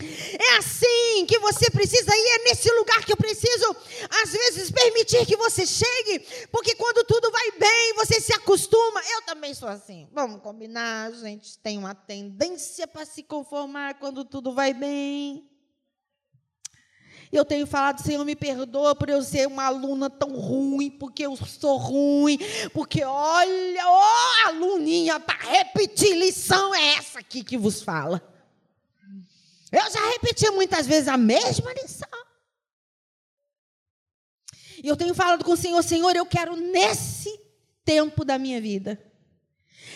É 0.00 0.56
assim 0.56 1.26
que 1.26 1.38
você 1.38 1.70
precisa 1.70 2.10
ir, 2.14 2.40
é 2.40 2.44
nesse 2.44 2.68
lugar 2.72 3.04
que 3.04 3.12
eu 3.12 3.16
preciso, 3.16 3.76
às 4.22 4.32
vezes, 4.32 4.70
permitir 4.70 5.24
que 5.24 5.36
você 5.36 5.64
chegue, 5.64 6.20
porque 6.50 6.74
quando 6.74 7.04
tudo 7.04 7.30
vai 7.30 7.50
bem, 7.52 7.94
você 7.94 8.20
se 8.20 8.34
acostuma. 8.34 9.00
Eu 9.12 9.22
também 9.22 9.54
sou 9.54 9.68
assim. 9.68 10.08
Vamos 10.12 10.42
combinar, 10.42 11.06
a 11.06 11.10
gente 11.12 11.56
tem 11.58 11.78
uma 11.78 11.94
tendência 11.94 12.86
para 12.86 13.04
se 13.04 13.22
conformar 13.22 13.94
quando 13.94 14.24
tudo 14.24 14.52
vai 14.52 14.74
bem. 14.74 15.48
Eu 17.32 17.46
tenho 17.46 17.66
falado, 17.66 18.02
Senhor, 18.02 18.22
me 18.26 18.36
perdoa 18.36 18.94
por 18.94 19.08
eu 19.08 19.22
ser 19.22 19.48
uma 19.48 19.64
aluna 19.64 20.10
tão 20.10 20.36
ruim, 20.36 20.90
porque 20.90 21.24
eu 21.24 21.34
sou 21.34 21.78
ruim, 21.78 22.38
porque 22.74 23.02
olha, 23.02 23.88
ó, 23.88 24.02
oh, 24.02 24.48
aluninha, 24.48 25.18
para 25.18 25.38
repetir 25.38 26.14
lição 26.14 26.74
é 26.74 26.96
essa 26.96 27.20
aqui 27.20 27.42
que 27.42 27.56
vos 27.56 27.80
fala. 27.80 28.22
Eu 29.72 29.90
já 29.90 30.10
repeti 30.10 30.50
muitas 30.50 30.86
vezes 30.86 31.08
a 31.08 31.16
mesma 31.16 31.72
lição. 31.72 32.06
E 34.84 34.86
eu 34.86 34.96
tenho 34.96 35.14
falado 35.14 35.42
com 35.42 35.52
o 35.52 35.56
Senhor, 35.56 35.82
Senhor, 35.82 36.14
eu 36.14 36.26
quero 36.26 36.54
nesse 36.54 37.40
tempo 37.82 38.26
da 38.26 38.36
minha 38.36 38.60
vida. 38.60 39.02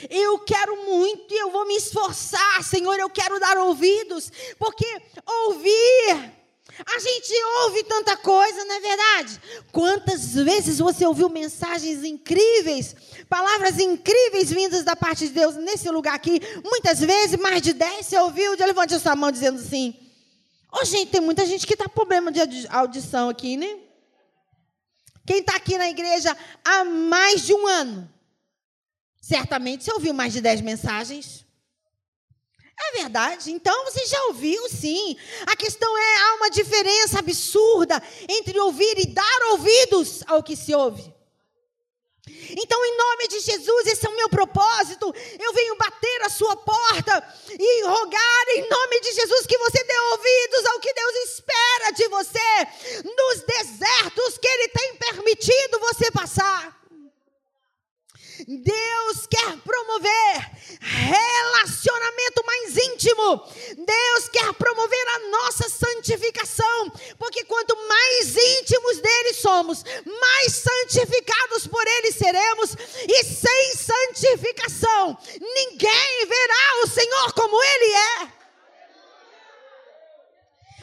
Eu 0.09 0.38
quero 0.38 0.87
muito 0.87 1.35
e 1.35 1.38
eu 1.38 1.50
vou 1.50 1.66
me 1.66 1.76
esforçar, 1.76 2.64
Senhor, 2.64 2.99
eu 2.99 3.11
quero 3.11 3.38
dar 3.38 3.59
ouvidos, 3.59 4.33
porque 4.59 4.87
ouvir 5.26 6.36
a 6.85 6.99
gente 6.99 7.33
ouve 7.62 7.85
tanta 7.85 8.16
coisa, 8.16 8.64
não 8.64 8.75
é 8.75 8.80
verdade? 8.80 9.40
Quantas 9.73 10.35
vezes 10.35 10.78
você 10.78 11.06
ouviu 11.06 11.28
mensagens 11.28 12.04
incríveis, 12.04 12.95
palavras 13.28 13.78
incríveis 13.78 14.50
vindas 14.50 14.85
da 14.85 14.95
parte 14.95 15.28
de 15.28 15.33
Deus 15.33 15.56
nesse 15.56 15.88
lugar 15.88 16.14
aqui? 16.14 16.40
Muitas 16.62 17.00
vezes, 17.00 17.38
mais 17.38 17.62
de 17.62 17.73
dez, 17.73 18.06
você 18.06 18.18
ouviu, 18.18 18.52
levante 18.52 18.95
a 18.95 18.99
sua 18.99 19.16
mão 19.16 19.30
dizendo 19.30 19.59
assim. 19.59 19.95
Ô, 20.71 20.80
oh, 20.83 20.85
gente, 20.85 21.11
tem 21.11 21.21
muita 21.21 21.47
gente 21.47 21.66
que 21.66 21.73
está 21.73 21.87
com 21.87 21.95
problema 21.95 22.30
de 22.30 22.66
audição 22.68 23.30
aqui, 23.30 23.56
né? 23.56 23.78
Quem 25.25 25.38
está 25.38 25.56
aqui 25.56 25.78
na 25.78 25.88
igreja 25.88 26.37
há 26.64 26.85
mais 26.85 27.42
de 27.47 27.54
um 27.54 27.66
ano, 27.66 28.12
certamente 29.21 29.83
você 29.83 29.92
ouviu 29.92 30.12
mais 30.12 30.33
de 30.33 30.40
dez 30.40 30.61
mensagens. 30.61 31.46
É 32.78 32.92
verdade. 32.99 33.50
Então 33.50 33.85
você 33.85 34.04
já 34.06 34.23
ouviu, 34.26 34.68
sim. 34.68 35.16
A 35.47 35.56
questão 35.56 35.97
é: 35.97 36.16
há 36.18 36.35
uma 36.35 36.50
diferença 36.50 37.18
absurda 37.18 38.02
entre 38.28 38.59
ouvir 38.61 38.99
e 38.99 39.06
dar 39.06 39.42
ouvidos 39.52 40.23
ao 40.26 40.42
que 40.42 40.56
se 40.56 40.75
ouve. 40.75 41.14
Então, 42.28 42.85
em 42.85 42.97
nome 42.97 43.28
de 43.28 43.40
Jesus, 43.40 43.87
esse 43.87 44.04
é 44.04 44.11
o 44.11 44.16
meu 44.16 44.28
propósito. 44.28 45.12
Eu 45.38 45.52
venho 45.52 45.76
bater 45.76 46.23
a 46.23 46.28
sua 46.28 46.56
porta 46.56 47.35
e 47.49 47.83
rogar 47.85 48.49
em 48.56 48.68
nome 48.68 49.00
de 49.00 49.12
Jesus 49.12 49.47
que 49.47 49.59
você 49.59 49.85
dê 49.85 49.99
ouvidos 49.99 50.66
ao 50.66 50.80
que 50.80 50.92
Deus 50.92 51.14
espera 51.30 51.90
de 51.92 52.09
você 52.09 53.04
nos 53.04 53.42
desertos 53.42 54.38
que 54.38 54.49
Ele 54.49 54.68
tem 54.68 54.97
permitido 54.97 55.78
você 55.78 56.11
passar. 56.11 56.75
Deus 58.47 59.26
quer 59.28 59.57
promover 59.59 60.50
relacionamento 60.81 62.45
mais 62.45 62.76
íntimo. 62.76 63.43
Deus 63.76 64.28
quer 64.31 64.52
promover 64.55 65.09
a 65.09 65.19
nossa 65.31 65.69
santificação, 65.69 66.90
porque 67.19 67.45
quanto 67.45 67.76
mais 67.88 68.37
íntimos 68.37 68.99
dele 68.99 69.35
somos, 69.35 69.85
mais 70.21 70.52
santificados 70.52 71.66
por 71.66 71.87
ele 71.87 72.12
seremos, 72.12 72.76
e 73.09 73.25
sem 73.25 73.75
santificação, 73.75 75.16
ninguém 75.40 76.26
verá 76.26 76.83
o 76.85 76.87
Senhor 76.88 77.33
como 77.33 77.62
ele 77.62 77.93
é. 77.93 78.36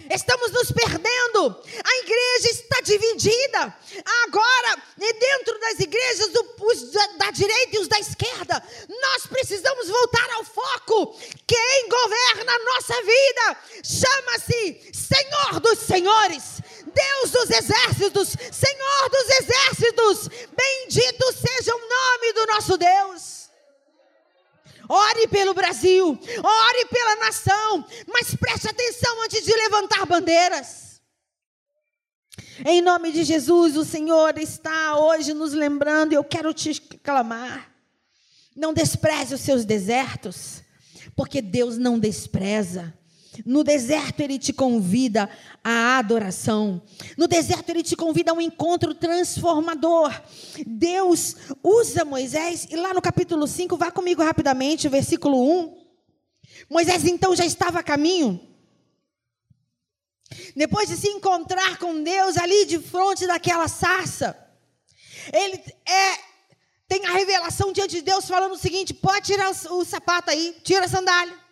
Estamos 0.09 0.51
nos 0.51 0.71
perdendo. 0.71 1.63
A 1.83 1.95
igreja 1.97 2.49
está 2.51 2.81
dividida. 2.81 3.77
Agora, 4.25 4.81
dentro 4.97 5.59
das 5.59 5.79
igrejas, 5.79 6.29
os 6.59 6.91
da 7.17 7.31
direita 7.31 7.75
e 7.75 7.79
os 7.79 7.87
da 7.87 7.99
esquerda, 7.99 8.61
nós 8.89 9.27
precisamos 9.27 9.87
voltar 9.87 10.29
ao 10.31 10.43
foco. 10.43 11.17
Quem 11.47 11.89
governa 11.89 12.53
a 12.53 12.59
nossa 12.59 13.01
vida 13.01 13.57
chama-se 13.83 14.91
Senhor 14.93 15.59
dos 15.59 15.79
Senhores, 15.79 16.43
Deus 16.85 17.31
dos 17.31 17.49
exércitos, 17.49 18.29
Senhor 18.51 19.09
dos 19.09 19.29
exércitos. 19.29 20.29
Bendito 20.55 21.33
seja 21.33 21.75
o 21.75 21.79
nome 21.79 22.33
do 22.33 22.45
nosso 22.47 22.77
Deus. 22.77 23.42
Ore 24.87 25.27
pelo 25.27 25.53
Brasil, 25.53 26.07
ore 26.07 26.85
pela 26.89 27.15
nação, 27.17 27.85
mas 28.07 28.35
preste 28.35 28.67
atenção 28.67 29.23
antes 29.23 29.43
de 29.43 29.53
levantar 29.53 30.05
bandeiras. 30.05 31.01
Em 32.65 32.81
nome 32.81 33.11
de 33.11 33.23
Jesus, 33.23 33.77
o 33.77 33.85
Senhor 33.85 34.37
está 34.37 34.97
hoje 34.97 35.33
nos 35.33 35.53
lembrando, 35.53 36.13
e 36.13 36.15
eu 36.15 36.23
quero 36.23 36.53
te 36.53 36.79
clamar. 37.03 37.71
Não 38.55 38.73
despreze 38.73 39.33
os 39.33 39.41
seus 39.41 39.65
desertos, 39.65 40.61
porque 41.15 41.41
Deus 41.41 41.77
não 41.77 41.97
despreza. 41.97 42.93
No 43.45 43.63
deserto 43.63 44.19
ele 44.19 44.37
te 44.37 44.53
convida 44.53 45.29
à 45.63 45.97
adoração. 45.97 46.81
No 47.17 47.27
deserto 47.27 47.69
ele 47.69 47.83
te 47.83 47.95
convida 47.95 48.31
a 48.31 48.33
um 48.33 48.41
encontro 48.41 48.93
transformador. 48.93 50.13
Deus 50.65 51.35
usa 51.63 52.05
Moisés, 52.05 52.67
e 52.69 52.75
lá 52.75 52.93
no 52.93 53.01
capítulo 53.01 53.47
5, 53.47 53.75
vá 53.77 53.91
comigo 53.91 54.23
rapidamente, 54.23 54.87
versículo 54.87 55.41
1. 55.65 55.83
Moisés 56.69 57.05
então 57.05 57.35
já 57.35 57.45
estava 57.45 57.79
a 57.79 57.83
caminho. 57.83 58.39
Depois 60.55 60.89
de 60.89 60.97
se 60.97 61.07
encontrar 61.09 61.77
com 61.77 62.01
Deus 62.01 62.37
ali 62.37 62.65
de 62.65 62.79
frente 62.79 63.27
daquela 63.27 63.67
sarça, 63.67 64.37
ele 65.31 65.63
é 65.85 66.33
tem 66.87 67.05
a 67.07 67.13
revelação 67.13 67.71
diante 67.71 67.95
de 67.95 68.01
Deus 68.01 68.27
falando 68.27 68.53
o 68.53 68.57
seguinte: 68.57 68.93
pode 68.93 69.25
tirar 69.25 69.49
o, 69.49 69.83
sapato 69.83 70.29
aí, 70.29 70.55
tira 70.63 70.85
a 70.85 70.87
sandália. 70.87 71.42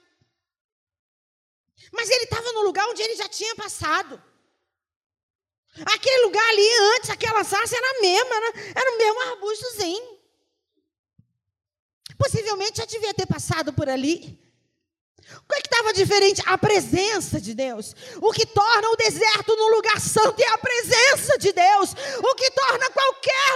Mas 1.92 2.10
ele 2.10 2.24
estava 2.24 2.52
no 2.54 2.62
lugar 2.64 2.88
onde 2.88 3.02
ele 3.02 3.16
já 3.16 3.28
tinha 3.28 3.56
passado. 3.56 4.22
Aquele 5.86 6.26
lugar 6.26 6.50
ali 6.50 6.70
antes, 6.96 7.10
aquela 7.10 7.44
sarça 7.44 7.76
era 7.76 7.90
a 7.98 8.02
mesma, 8.02 8.36
era, 8.36 8.54
era 8.76 8.92
o 8.92 8.98
mesmo 8.98 9.22
arbustozinho. 9.22 10.20
Possivelmente 12.18 12.78
já 12.78 12.86
devia 12.86 13.14
ter 13.14 13.26
passado 13.26 13.74
por 13.74 13.90
ali. 13.90 14.40
O 15.38 15.54
que 15.54 15.56
é 15.56 15.60
estava 15.60 15.94
diferente? 15.94 16.42
A 16.46 16.58
presença 16.58 17.40
de 17.40 17.54
Deus. 17.54 17.96
O 18.22 18.32
que 18.32 18.46
torna 18.46 18.90
o 18.90 18.98
deserto 18.98 19.56
no 19.56 19.76
lugar 19.76 20.00
santo 20.00 20.42
é 20.42 20.48
a 20.50 20.58
presença 20.58 21.38
de 21.38 21.54
Deus. 21.54 21.94
O 22.20 22.36
que 22.36 22.52
torna 22.52 22.90
qualquer 22.90 23.56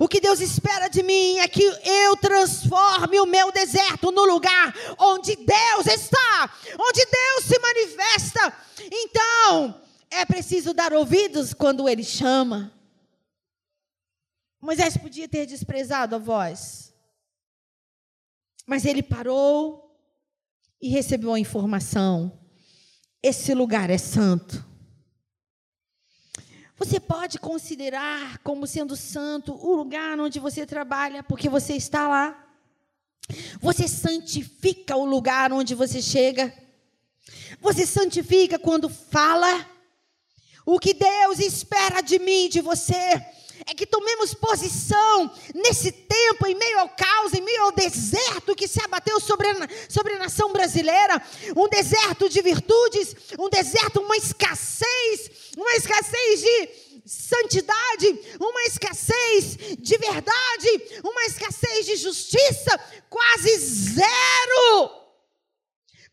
O 0.00 0.08
que 0.08 0.20
Deus 0.20 0.40
espera 0.40 0.88
de 0.88 1.02
mim 1.02 1.38
é 1.38 1.48
que 1.48 1.62
eu 1.62 2.16
transforme 2.16 3.20
o 3.20 3.26
meu 3.26 3.52
deserto 3.52 4.10
no 4.10 4.24
lugar 4.24 4.74
onde 4.98 5.36
Deus 5.36 5.86
está, 5.86 6.54
onde 6.78 7.04
Deus 7.04 7.44
se 7.44 7.58
manifesta. 7.58 8.56
Então, 8.90 9.80
é 10.10 10.24
preciso 10.24 10.74
dar 10.74 10.92
ouvidos 10.92 11.54
quando 11.54 11.88
Ele 11.88 12.04
chama. 12.04 12.72
Moisés 14.60 14.96
podia 14.96 15.28
ter 15.28 15.46
desprezado 15.46 16.16
a 16.16 16.18
voz, 16.18 16.92
mas 18.66 18.84
ele 18.84 19.02
parou 19.02 19.96
e 20.80 20.88
recebeu 20.88 21.32
a 21.32 21.38
informação: 21.38 22.36
esse 23.22 23.54
lugar 23.54 23.90
é 23.90 23.98
santo. 23.98 24.64
Você 26.78 27.00
pode 27.00 27.38
considerar 27.38 28.38
como 28.38 28.66
sendo 28.66 28.94
santo 28.96 29.54
o 29.54 29.74
lugar 29.74 30.20
onde 30.20 30.38
você 30.38 30.66
trabalha, 30.66 31.22
porque 31.22 31.48
você 31.48 31.74
está 31.74 32.06
lá. 32.06 32.46
Você 33.60 33.88
santifica 33.88 34.94
o 34.94 35.04
lugar 35.04 35.52
onde 35.52 35.74
você 35.74 36.02
chega. 36.02 36.52
Você 37.60 37.86
santifica 37.86 38.58
quando 38.58 38.88
fala. 38.90 39.66
O 40.66 40.78
que 40.78 40.92
Deus 40.92 41.38
espera 41.38 42.02
de 42.02 42.18
mim, 42.18 42.48
de 42.48 42.60
você, 42.60 43.24
é 43.64 43.74
que 43.74 43.86
tomemos 43.86 44.34
posição 44.34 45.30
nesse 45.54 45.92
tempo, 45.92 46.46
em 46.46 46.54
meio 46.54 46.80
ao 46.80 46.88
caos, 46.90 47.32
em 47.32 47.40
meio 47.40 47.62
ao 47.62 47.72
deserto 47.72 48.54
que 48.54 48.68
se 48.68 48.82
abateu 48.82 49.18
sobre 49.20 49.48
a, 49.48 49.68
sobre 49.88 50.14
a 50.14 50.18
nação 50.18 50.52
brasileira 50.52 51.22
um 51.56 51.68
deserto 51.68 52.28
de 52.28 52.42
virtudes, 52.42 53.14
um 53.38 53.48
deserto, 53.48 54.00
uma 54.00 54.16
escassez, 54.16 55.30
uma 55.56 55.72
escassez 55.74 56.40
de 56.40 56.68
santidade, 57.06 58.20
uma 58.40 58.62
escassez 58.62 59.56
de 59.78 59.96
verdade, 59.98 61.00
uma 61.04 61.24
escassez 61.24 61.86
de 61.86 61.96
justiça, 61.96 62.80
quase 63.08 63.56
zero. 63.58 65.05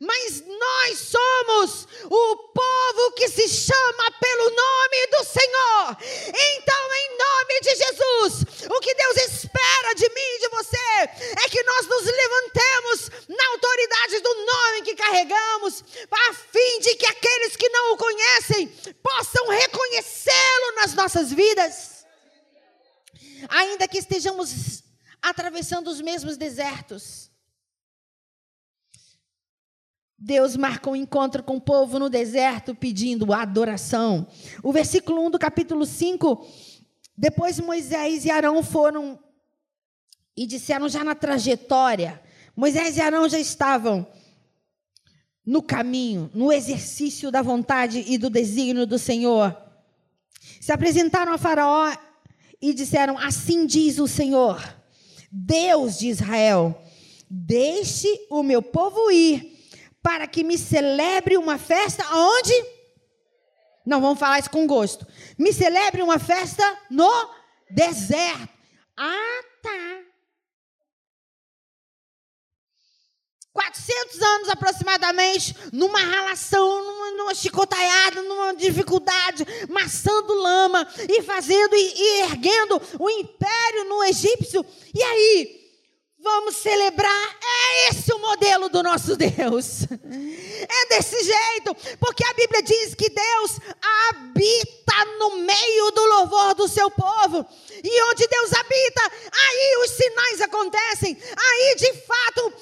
Mas 0.04 0.44
nós 0.46 1.00
somos 1.00 1.88
o 2.10 2.36
povo 2.36 3.12
que 3.16 3.30
se 3.30 3.48
chama 3.48 4.12
pelo 4.20 4.50
nome 4.50 5.08
do 5.08 5.24
Senhor. 5.24 5.98
Então, 6.28 6.94
em 6.94 7.18
nome 7.18 7.60
de 7.62 7.76
Jesus, 7.76 8.68
o 8.70 8.80
que 8.82 8.94
Deus 8.96 9.18
espera 9.18 9.94
de 9.96 10.10
mim 10.10 10.30
e 10.36 10.40
de 10.40 10.50
você 10.50 10.78
é 11.46 11.50
que 11.50 11.64
nós 11.64 11.88
nos 11.88 12.04
levantemos 12.04 13.12
na 13.30 13.48
autoridade 13.48 14.20
do 14.20 14.46
nome 14.46 14.82
que 14.82 14.96
carregamos, 14.96 15.84
a 16.12 16.34
fim 16.34 16.80
de 16.82 16.96
que 16.96 17.06
aqueles 17.06 17.56
que 17.56 17.70
não 17.70 17.94
o 17.94 17.98
conhecem 17.98 18.68
possam 19.02 19.48
reconhecê-lo 19.48 20.76
nas 20.76 20.94
nossas 20.96 21.32
vidas. 21.32 22.06
Ainda 23.48 23.88
que 23.88 24.00
estejamos 24.00 24.84
atravessando 25.22 25.90
os 25.90 26.02
mesmos 26.02 26.36
desertos, 26.36 27.32
Deus 30.26 30.56
marca 30.56 30.90
um 30.90 30.96
encontro 30.96 31.44
com 31.44 31.58
o 31.58 31.62
povo 31.62 32.00
no 32.00 32.10
deserto 32.10 32.74
pedindo 32.74 33.34
adoração. 33.34 34.26
O 34.64 34.72
versículo 34.72 35.22
1 35.26 35.32
do 35.32 35.38
capítulo 35.38 35.86
5, 35.86 36.48
depois 37.18 37.60
Moisés 37.60 38.24
e 38.24 38.32
Arão 38.32 38.64
foram 38.64 39.20
e 40.36 40.48
disseram 40.48 40.88
já 40.88 41.04
na 41.04 41.14
trajetória, 41.14 42.22
Moisés 42.56 42.96
e 42.96 43.02
Arão 43.02 43.28
já 43.28 43.38
estavam 43.38 44.08
no 45.46 45.62
caminho, 45.62 46.32
no 46.34 46.54
exercício 46.54 47.30
da 47.30 47.42
vontade 47.42 48.06
e 48.08 48.18
do 48.18 48.30
desígnio 48.30 48.88
do 48.88 48.98
Senhor. 48.98 49.54
Se 50.62 50.72
apresentaram 50.72 51.34
a 51.34 51.38
Faraó 51.38 51.94
e 52.62 52.74
disseram: 52.74 53.18
Assim 53.18 53.66
diz 53.66 54.00
o 54.00 54.08
Senhor, 54.08 54.64
Deus 55.30 56.00
de 56.00 56.08
Israel: 56.08 56.82
Deixe 57.30 58.08
o 58.30 58.42
meu 58.42 58.62
povo 58.62 59.12
ir 59.12 59.53
para 60.04 60.28
que 60.28 60.44
me 60.44 60.58
celebre 60.58 61.38
uma 61.38 61.58
festa 61.58 62.04
onde? 62.14 62.54
Não, 63.86 64.02
vamos 64.02 64.20
falar 64.20 64.40
isso 64.40 64.50
com 64.50 64.68
gosto. 64.68 65.08
Me 65.38 65.54
celebre 65.54 66.02
uma 66.02 66.20
festa 66.20 66.64
no 66.92 67.12
deserto. 67.70 68.50
Ah, 68.98 69.42
tá. 69.62 70.04
400 73.54 74.22
anos 74.22 74.50
aproximadamente, 74.50 75.56
numa 75.72 76.00
relação, 76.00 76.84
numa, 76.84 77.12
numa 77.12 77.36
chicotaiada, 77.36 78.24
numa 78.24 78.56
dificuldade, 78.56 79.46
maçando 79.70 80.34
lama 80.34 80.88
e 81.08 81.22
fazendo 81.22 81.76
e, 81.76 81.94
e 81.96 82.22
erguendo 82.24 82.82
o 83.00 83.10
império 83.10 83.86
no 83.86 84.04
egípcio. 84.04 84.66
E 84.94 85.04
aí, 85.04 85.63
Vamos 86.24 86.56
celebrar. 86.56 87.38
É 87.44 87.90
esse 87.90 88.14
o 88.14 88.18
modelo 88.18 88.70
do 88.70 88.82
nosso 88.82 89.18
Deus. 89.18 89.84
É 89.84 90.86
desse 90.88 91.22
jeito, 91.22 91.76
porque 92.00 92.24
a 92.24 92.34
Bíblia 92.34 92.64
diz 92.64 92.96
que 92.96 93.10
Deus 93.10 93.60
habita 94.10 95.06
no 95.20 95.38
meio 95.38 95.92
do 95.92 96.06
louvor 96.06 96.56
do 96.56 96.66
seu 96.70 96.90
povo. 96.90 97.46
E 97.84 98.04
onde 98.04 98.26
Deus 98.26 98.54
habita, 98.54 99.02
aí 99.34 99.78
os 99.84 99.92
sinais 99.92 100.42
acontecem. 100.42 101.18
Aí 101.36 101.76
de 101.76 101.94
fato 101.94 102.54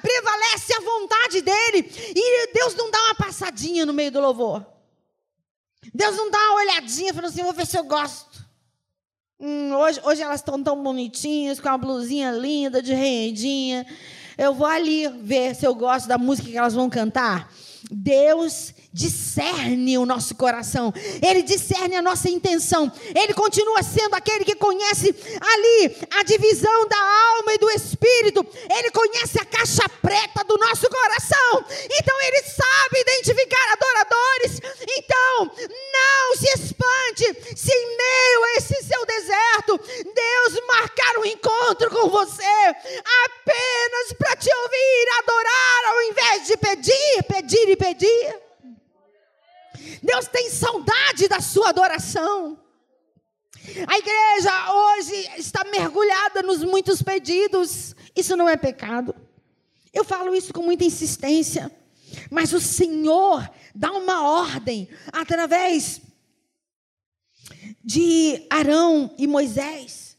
prevalece 0.00 0.74
a 0.74 0.80
vontade 0.80 1.42
dele. 1.42 1.92
E 2.16 2.52
Deus 2.54 2.74
não 2.74 2.90
dá 2.90 3.02
uma 3.02 3.14
passadinha 3.16 3.84
no 3.84 3.92
meio 3.92 4.10
do 4.10 4.20
louvor. 4.20 4.64
Deus 5.92 6.16
não 6.16 6.30
dá 6.30 6.38
uma 6.38 6.62
olhadinha 6.62 7.12
falando 7.12 7.30
assim: 7.30 7.42
vou 7.42 7.52
ver 7.52 7.66
se 7.66 7.76
eu 7.76 7.84
gosto. 7.84 8.31
Hum, 9.44 9.74
hoje, 9.74 10.00
hoje 10.04 10.22
elas 10.22 10.38
estão 10.38 10.62
tão 10.62 10.80
bonitinhas, 10.80 11.58
com 11.58 11.68
uma 11.68 11.76
blusinha 11.76 12.30
linda, 12.30 12.80
de 12.80 12.94
rendinha. 12.94 13.84
Eu 14.38 14.54
vou 14.54 14.68
ali 14.68 15.08
ver 15.08 15.56
se 15.56 15.66
eu 15.66 15.74
gosto 15.74 16.06
da 16.06 16.16
música 16.16 16.48
que 16.48 16.56
elas 16.56 16.74
vão 16.74 16.88
cantar. 16.88 17.52
Deus 17.90 18.74
discerne 18.92 19.96
o 19.96 20.04
nosso 20.04 20.34
coração, 20.34 20.92
Ele 21.22 21.42
discerne 21.42 21.96
a 21.96 22.02
nossa 22.02 22.28
intenção, 22.28 22.92
Ele 23.14 23.32
continua 23.32 23.82
sendo 23.82 24.14
aquele 24.14 24.44
que 24.44 24.54
conhece 24.54 25.14
ali 25.40 25.96
a 26.10 26.22
divisão 26.22 26.88
da 26.88 26.98
alma 26.98 27.54
e 27.54 27.58
do 27.58 27.70
espírito, 27.70 28.46
Ele 28.70 28.90
conhece 28.90 29.40
a 29.40 29.44
caixa 29.44 29.88
preta 30.00 30.44
do 30.44 30.58
nosso 30.58 30.88
coração, 30.88 31.64
então 31.90 32.20
Ele 32.22 32.42
sabe 32.42 33.00
identificar 33.00 33.72
adoradores. 33.72 34.60
Então, 34.98 35.50
não 35.92 36.36
se 36.36 36.48
espante 36.60 37.56
se 37.56 37.72
em 37.72 37.96
meio 37.96 38.44
a 38.44 38.52
esse 38.58 38.84
seu 38.84 39.06
deserto, 39.06 39.80
Deus 40.04 40.66
marcar 40.66 41.18
um 41.18 41.24
encontro 41.24 41.90
com 41.90 42.08
você, 42.10 42.44
apenas 43.24 44.12
para 44.18 44.36
te 44.36 44.50
ouvir, 44.54 45.06
adorar, 45.20 45.84
ao 45.86 46.02
invés 46.02 46.46
de 46.46 46.56
pedir, 46.56 47.22
pedir 47.28 47.71
e 47.72 47.76
pedir. 47.76 48.40
Deus 50.02 50.26
tem 50.28 50.50
saudade 50.50 51.28
da 51.28 51.40
sua 51.40 51.70
adoração. 51.70 52.58
A 53.86 53.98
igreja 53.98 54.72
hoje 54.72 55.30
está 55.38 55.64
mergulhada 55.64 56.42
nos 56.42 56.64
muitos 56.64 57.02
pedidos. 57.02 57.94
Isso 58.14 58.36
não 58.36 58.48
é 58.48 58.56
pecado. 58.56 59.14
Eu 59.92 60.04
falo 60.04 60.34
isso 60.34 60.52
com 60.52 60.62
muita 60.62 60.84
insistência. 60.84 61.70
Mas 62.30 62.52
o 62.52 62.60
Senhor 62.60 63.48
dá 63.74 63.92
uma 63.92 64.22
ordem 64.22 64.88
através 65.12 66.00
de 67.84 68.46
Arão 68.50 69.14
e 69.18 69.26
Moisés, 69.26 70.11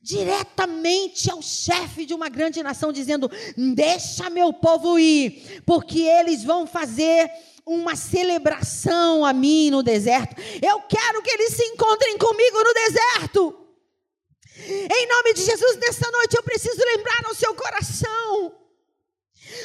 diretamente 0.00 1.30
ao 1.30 1.42
chefe 1.42 2.06
de 2.06 2.14
uma 2.14 2.28
grande 2.28 2.62
nação, 2.62 2.92
dizendo: 2.92 3.30
Deixa 3.74 4.30
meu 4.30 4.52
povo 4.52 4.98
ir, 4.98 5.62
porque 5.66 6.00
eles 6.00 6.42
vão 6.42 6.66
fazer 6.66 7.30
uma 7.66 7.94
celebração 7.94 9.24
a 9.24 9.32
mim 9.32 9.70
no 9.70 9.82
deserto. 9.82 10.40
Eu 10.62 10.80
quero 10.82 11.22
que 11.22 11.30
eles 11.30 11.54
se 11.54 11.64
encontrem 11.64 12.16
comigo 12.18 12.58
no 12.62 12.74
deserto. 12.74 13.56
Em 14.66 15.06
nome 15.08 15.34
de 15.34 15.42
Jesus, 15.42 15.76
nessa 15.76 16.10
noite 16.10 16.36
eu 16.36 16.42
preciso 16.42 16.82
lembrar 16.84 17.22
ao 17.26 17.34
seu 17.34 17.54
coração 17.54 18.59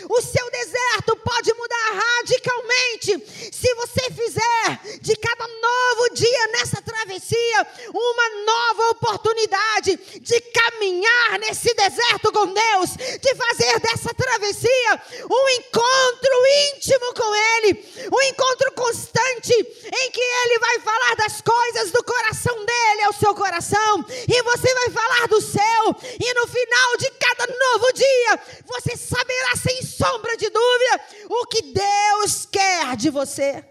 o 0.10 0.22
seu 0.22 0.52
deserto 0.52 1.16
pode 1.18 1.54
mudar 1.54 1.92
radicalmente. 1.92 3.52
Se 3.52 3.74
você 3.76 4.12
fizer 4.12 5.00
de 5.02 5.16
cada 5.16 5.48
novo 5.48 6.14
dia 6.14 6.48
nessa 6.48 6.82
travessia 6.82 7.68
uma 7.94 8.30
nova 8.46 8.90
oportunidade 8.92 9.98
de 10.20 10.42
caminhar 10.42 11.40
nesse 11.40 11.74
deserto 11.74 12.32
com 12.32 12.48
Deus, 12.48 12.92
de 12.96 13.36
fazer 13.36 13.80
dessa 13.80 14.14
travessia 14.14 15.02
um 15.30 15.50
encontro 15.50 16.48
íntimo 16.74 17.14
com 17.14 17.36
Ele, 17.36 18.10
um 18.12 18.22
encontro 18.22 18.72
constante 18.74 19.54
em 19.54 20.12
que 20.12 20.22
Ele 20.22 20.60
vai 20.60 20.80
falar 20.80 21.16
das 21.16 21.42
coisas 21.42 21.92
do 21.92 22.04
coração 22.04 22.66
dele 22.66 23.04
ao 23.04 23.14
seu 23.14 23.34
coração 23.34 24.06
e 24.10 24.42
você 24.44 24.74
vai 24.74 24.90
falar 24.92 25.28
do 25.28 25.42
céu, 25.42 25.96
e 26.20 26.34
no 26.34 26.48
final 26.48 26.98
de 26.98 27.12
cada 27.12 27.48
novo 27.48 27.94
dia 27.94 28.40
você 28.66 28.98
saberá 28.98 29.56
sem 29.56 29.75
sem 29.76 29.84
sombra 29.84 30.38
de 30.38 30.50
dúvida 30.50 31.02
o 31.30 31.46
que 31.48 31.62
Deus 31.62 32.46
quer 32.46 32.96
de 32.96 33.10
você. 33.10 33.68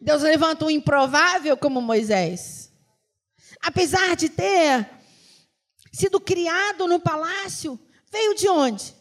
Deus 0.00 0.22
levanta 0.22 0.64
um 0.64 0.70
improvável 0.70 1.56
como 1.56 1.80
Moisés. 1.80 2.72
Apesar 3.60 4.16
de 4.16 4.28
ter 4.28 4.88
sido 5.92 6.20
criado 6.20 6.86
no 6.86 7.00
palácio, 7.00 7.78
veio 8.10 8.34
de 8.34 8.48
onde? 8.48 8.94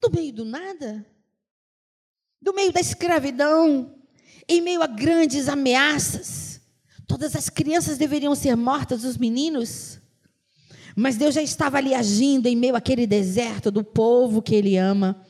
Do 0.00 0.10
meio 0.10 0.32
do 0.32 0.44
nada? 0.44 1.06
Do 2.40 2.52
meio 2.52 2.72
da 2.72 2.80
escravidão, 2.80 4.02
em 4.48 4.60
meio 4.60 4.82
a 4.82 4.86
grandes 4.86 5.48
ameaças. 5.48 6.60
Todas 7.06 7.36
as 7.36 7.48
crianças 7.48 7.96
deveriam 7.96 8.34
ser 8.34 8.56
mortas, 8.56 9.04
os 9.04 9.16
meninos. 9.16 10.01
Mas 10.96 11.16
Deus 11.16 11.34
já 11.34 11.42
estava 11.42 11.78
ali 11.78 11.94
agindo 11.94 12.46
em 12.46 12.56
meio 12.56 12.76
àquele 12.76 13.06
deserto 13.06 13.70
do 13.70 13.82
povo 13.82 14.42
que 14.42 14.54
Ele 14.54 14.76
ama. 14.76 15.24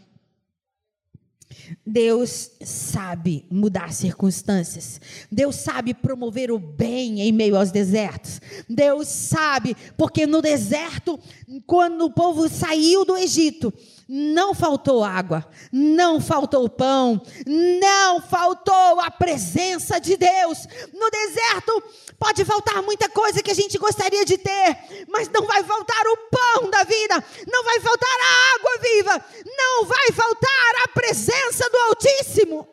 Deus 1.87 2.51
sabe 2.61 3.47
mudar 3.51 3.93
circunstâncias. 3.93 5.01
Deus 5.31 5.57
sabe 5.57 5.95
promover 5.95 6.51
o 6.51 6.59
bem 6.59 7.21
em 7.21 7.33
meio 7.33 7.57
aos 7.57 7.71
desertos. 7.71 8.41
Deus 8.69 9.09
sabe, 9.09 9.77
porque 9.97 10.27
no 10.27 10.43
deserto, 10.43 11.19
quando 11.67 12.03
o 12.05 12.13
povo 12.13 12.49
saiu 12.49 13.05
do 13.05 13.17
Egito, 13.17 13.73
não 14.15 14.55
faltou 14.55 15.03
água, 15.03 15.49
não 15.73 16.21
faltou 16.21 16.69
pão, 16.69 17.23
não 17.47 18.21
faltou 18.21 19.01
a 19.01 19.11
presença 19.11 19.99
de 19.99 20.19
Deus. 20.19 20.69
No 20.93 21.11
deserto 21.11 21.83
pode 22.19 22.45
faltar 22.45 22.83
muita 22.83 23.09
coisa 23.09 23.43
que 23.43 23.51
a 23.51 23.55
gente 23.55 23.79
gostaria 23.79 24.23
de 24.23 24.37
ter, 24.37 25.07
mas 25.09 25.31
não 25.31 25.47
vai 25.47 25.65
faltar 25.65 26.03
o 26.09 26.17
pão 26.31 26.69
da 26.69 26.85
vida, 26.85 27.25
não 27.51 27.65
vai 27.65 27.81
faltar 27.81 28.11
a 28.21 28.55
água 28.57 28.79
viva, 28.83 29.25
não 29.57 29.87
vai 29.87 30.13
faltar 30.13 30.75
a 30.85 30.89
presença 30.89 31.71
do 31.71 31.79
Altíssimo. 31.79 32.69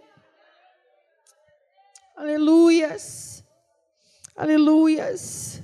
Aleluias, 2.18 3.46
aleluias. 4.36 5.62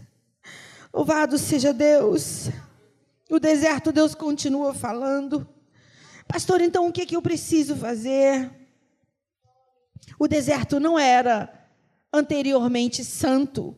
Louvado 0.94 1.38
seja 1.38 1.74
Deus. 1.74 2.48
O 3.30 3.42
deserto, 3.42 3.92
Deus 3.92 4.16
continua 4.16 4.74
falando. 4.74 5.55
Pastor, 6.28 6.62
então 6.62 6.88
o 6.88 6.92
que, 6.92 7.02
é 7.02 7.06
que 7.06 7.16
eu 7.16 7.22
preciso 7.22 7.76
fazer? 7.76 8.52
O 10.20 10.28
deserto 10.28 10.80
não 10.80 10.98
era 10.98 11.68
anteriormente 12.12 13.04
santo. 13.04 13.78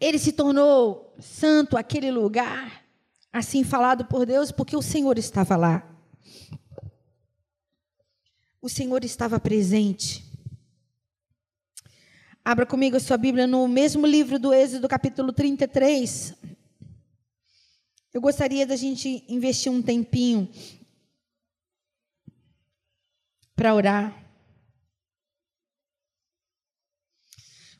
Ele 0.00 0.18
se 0.18 0.32
tornou 0.32 1.14
santo 1.20 1.76
aquele 1.76 2.10
lugar, 2.10 2.84
assim 3.32 3.62
falado 3.62 4.04
por 4.04 4.26
Deus, 4.26 4.50
porque 4.50 4.76
o 4.76 4.82
Senhor 4.82 5.16
estava 5.18 5.56
lá. 5.56 5.88
O 8.60 8.68
Senhor 8.68 9.04
estava 9.04 9.38
presente. 9.38 10.24
Abra 12.44 12.66
comigo 12.66 12.96
a 12.96 13.00
sua 13.00 13.16
Bíblia 13.16 13.46
no 13.46 13.68
mesmo 13.68 14.06
livro 14.06 14.38
do 14.38 14.52
Êxodo, 14.52 14.88
capítulo 14.88 15.32
33. 15.32 16.34
Eu 18.12 18.20
gostaria 18.20 18.66
da 18.66 18.76
gente 18.76 19.24
investir 19.26 19.72
um 19.72 19.80
tempinho 19.80 20.52
para 23.56 23.74
orar. 23.74 24.22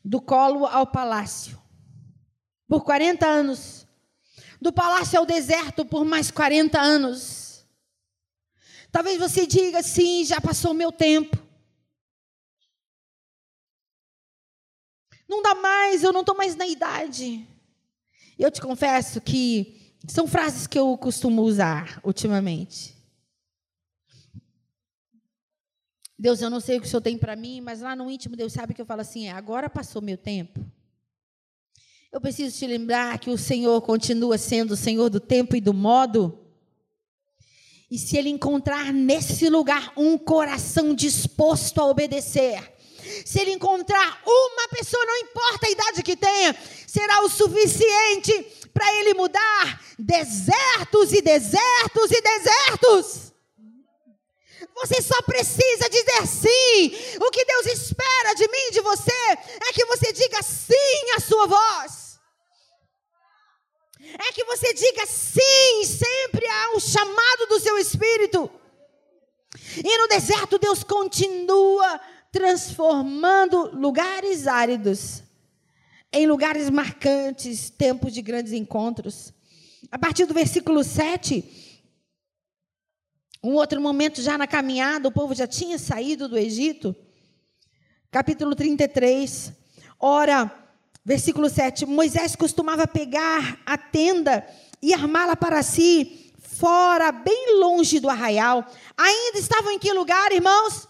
Do 0.02 0.20
colo 0.20 0.64
ao 0.66 0.86
palácio. 0.86 1.60
Por 2.66 2.82
40 2.82 3.26
anos. 3.26 3.86
Do 4.58 4.72
palácio 4.72 5.18
ao 5.18 5.26
deserto 5.26 5.84
por 5.84 6.04
mais 6.04 6.30
40 6.30 6.80
anos. 6.80 7.66
Talvez 8.90 9.18
você 9.18 9.46
diga, 9.46 9.82
sim, 9.82 10.24
já 10.24 10.40
passou 10.40 10.72
meu 10.72 10.90
tempo. 10.90 11.36
Não 15.28 15.42
dá 15.42 15.54
mais, 15.54 16.02
eu 16.02 16.12
não 16.12 16.20
estou 16.20 16.36
mais 16.36 16.54
na 16.54 16.66
idade. 16.66 17.46
Eu 18.38 18.50
te 18.50 18.60
confesso 18.60 19.20
que 19.20 19.81
são 20.08 20.26
frases 20.26 20.66
que 20.66 20.78
eu 20.78 20.96
costumo 20.96 21.42
usar 21.42 22.00
ultimamente. 22.04 22.96
Deus, 26.18 26.40
eu 26.40 26.50
não 26.50 26.60
sei 26.60 26.76
o 26.76 26.80
que 26.80 26.86
o 26.86 26.90
Senhor 26.90 27.00
tem 27.00 27.18
para 27.18 27.34
mim, 27.34 27.60
mas 27.60 27.80
lá 27.80 27.96
no 27.96 28.10
íntimo 28.10 28.36
Deus 28.36 28.52
sabe 28.52 28.74
que 28.74 28.80
eu 28.80 28.86
falo 28.86 29.00
assim: 29.00 29.26
é, 29.26 29.32
agora 29.32 29.68
passou 29.68 30.02
meu 30.02 30.16
tempo. 30.16 30.64
Eu 32.12 32.20
preciso 32.20 32.56
te 32.56 32.66
lembrar 32.66 33.18
que 33.18 33.30
o 33.30 33.38
Senhor 33.38 33.80
continua 33.80 34.36
sendo 34.36 34.72
o 34.72 34.76
Senhor 34.76 35.08
do 35.08 35.18
tempo 35.18 35.56
e 35.56 35.60
do 35.60 35.72
modo. 35.72 36.38
E 37.90 37.98
se 37.98 38.16
Ele 38.16 38.28
encontrar 38.28 38.92
nesse 38.92 39.48
lugar 39.48 39.92
um 39.96 40.18
coração 40.18 40.94
disposto 40.94 41.80
a 41.80 41.86
obedecer, 41.86 42.72
se 43.24 43.40
Ele 43.40 43.52
encontrar 43.52 44.22
uma 44.26 44.68
pessoa, 44.68 45.04
não 45.04 45.16
importa 45.16 45.66
a 45.66 45.70
idade 45.70 46.02
que 46.02 46.16
tenha, 46.16 46.54
será 46.86 47.22
o 47.22 47.28
suficiente 47.28 48.46
para 48.72 48.92
ele 48.94 49.14
mudar 49.14 49.82
desertos 49.98 51.12
e 51.12 51.20
desertos 51.20 52.10
e 52.10 52.20
desertos. 52.20 53.32
Você 54.76 55.02
só 55.02 55.20
precisa 55.22 55.88
dizer 55.88 56.26
sim. 56.26 57.18
O 57.20 57.30
que 57.30 57.44
Deus 57.44 57.66
espera 57.66 58.34
de 58.34 58.48
mim 58.48 58.70
de 58.72 58.80
você 58.80 59.12
é 59.12 59.72
que 59.72 59.84
você 59.86 60.12
diga 60.12 60.42
sim 60.42 61.10
à 61.16 61.20
sua 61.20 61.46
voz. 61.46 62.20
É 64.00 64.32
que 64.32 64.44
você 64.44 64.72
diga 64.74 65.06
sim 65.06 65.84
sempre 65.84 66.46
ao 66.46 66.80
chamado 66.80 67.46
do 67.48 67.60
seu 67.60 67.78
espírito. 67.78 68.50
E 69.76 69.98
no 69.98 70.08
deserto 70.08 70.58
Deus 70.58 70.82
continua 70.82 72.00
transformando 72.30 73.70
lugares 73.76 74.46
áridos 74.46 75.22
em 76.12 76.26
lugares 76.26 76.68
marcantes, 76.68 77.70
tempos 77.70 78.12
de 78.12 78.20
grandes 78.20 78.52
encontros. 78.52 79.32
A 79.90 79.98
partir 79.98 80.26
do 80.26 80.34
versículo 80.34 80.84
7, 80.84 81.44
um 83.42 83.54
outro 83.54 83.80
momento 83.80 84.20
já 84.20 84.36
na 84.36 84.46
caminhada, 84.46 85.08
o 85.08 85.12
povo 85.12 85.34
já 85.34 85.46
tinha 85.46 85.78
saído 85.78 86.28
do 86.28 86.38
Egito. 86.38 86.94
Capítulo 88.10 88.54
33. 88.54 89.52
Ora, 89.98 90.52
versículo 91.04 91.48
7, 91.48 91.86
Moisés 91.86 92.36
costumava 92.36 92.86
pegar 92.86 93.58
a 93.64 93.78
tenda 93.78 94.46
e 94.82 94.92
armá-la 94.92 95.34
para 95.34 95.62
si, 95.62 96.32
fora, 96.40 97.10
bem 97.10 97.58
longe 97.58 97.98
do 97.98 98.10
arraial. 98.10 98.66
Ainda 98.96 99.38
estavam 99.38 99.72
em 99.72 99.78
que 99.78 99.92
lugar, 99.92 100.30
irmãos? 100.30 100.86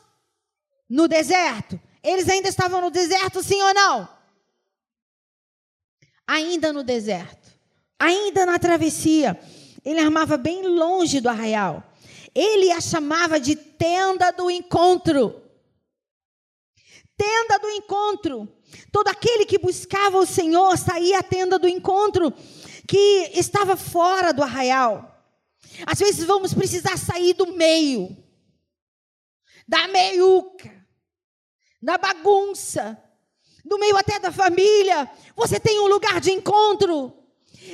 No 0.88 1.06
deserto. 1.06 1.80
Eles 2.02 2.28
ainda 2.28 2.48
estavam 2.48 2.80
no 2.80 2.90
deserto, 2.90 3.42
sim 3.42 3.62
ou 3.62 3.72
não? 3.72 4.21
Ainda 6.32 6.72
no 6.72 6.82
deserto, 6.82 7.52
ainda 7.98 8.46
na 8.46 8.58
travessia. 8.58 9.38
Ele 9.84 10.00
armava 10.00 10.38
bem 10.38 10.66
longe 10.66 11.20
do 11.20 11.28
arraial. 11.28 11.84
Ele 12.34 12.72
a 12.72 12.80
chamava 12.80 13.38
de 13.38 13.54
tenda 13.54 14.32
do 14.32 14.50
encontro. 14.50 15.42
tenda 17.16 17.58
do 17.58 17.68
encontro. 17.70 18.48
Todo 18.90 19.08
aquele 19.08 19.44
que 19.44 19.58
buscava 19.58 20.18
o 20.18 20.26
Senhor 20.26 20.78
saía 20.78 21.18
à 21.18 21.22
tenda 21.22 21.58
do 21.58 21.68
encontro, 21.68 22.32
que 22.88 23.30
estava 23.34 23.76
fora 23.76 24.32
do 24.32 24.42
arraial. 24.42 25.22
Às 25.86 25.98
vezes 25.98 26.24
vamos 26.24 26.54
precisar 26.54 26.96
sair 26.96 27.34
do 27.34 27.52
meio, 27.52 28.16
da 29.68 29.86
meiuca, 29.88 30.72
da 31.80 31.98
bagunça, 31.98 33.01
do 33.64 33.78
meio 33.78 33.96
até 33.96 34.18
da 34.18 34.32
família. 34.32 35.08
Você 35.36 35.58
tem 35.58 35.80
um 35.80 35.86
lugar 35.86 36.20
de 36.20 36.30
encontro. 36.32 37.12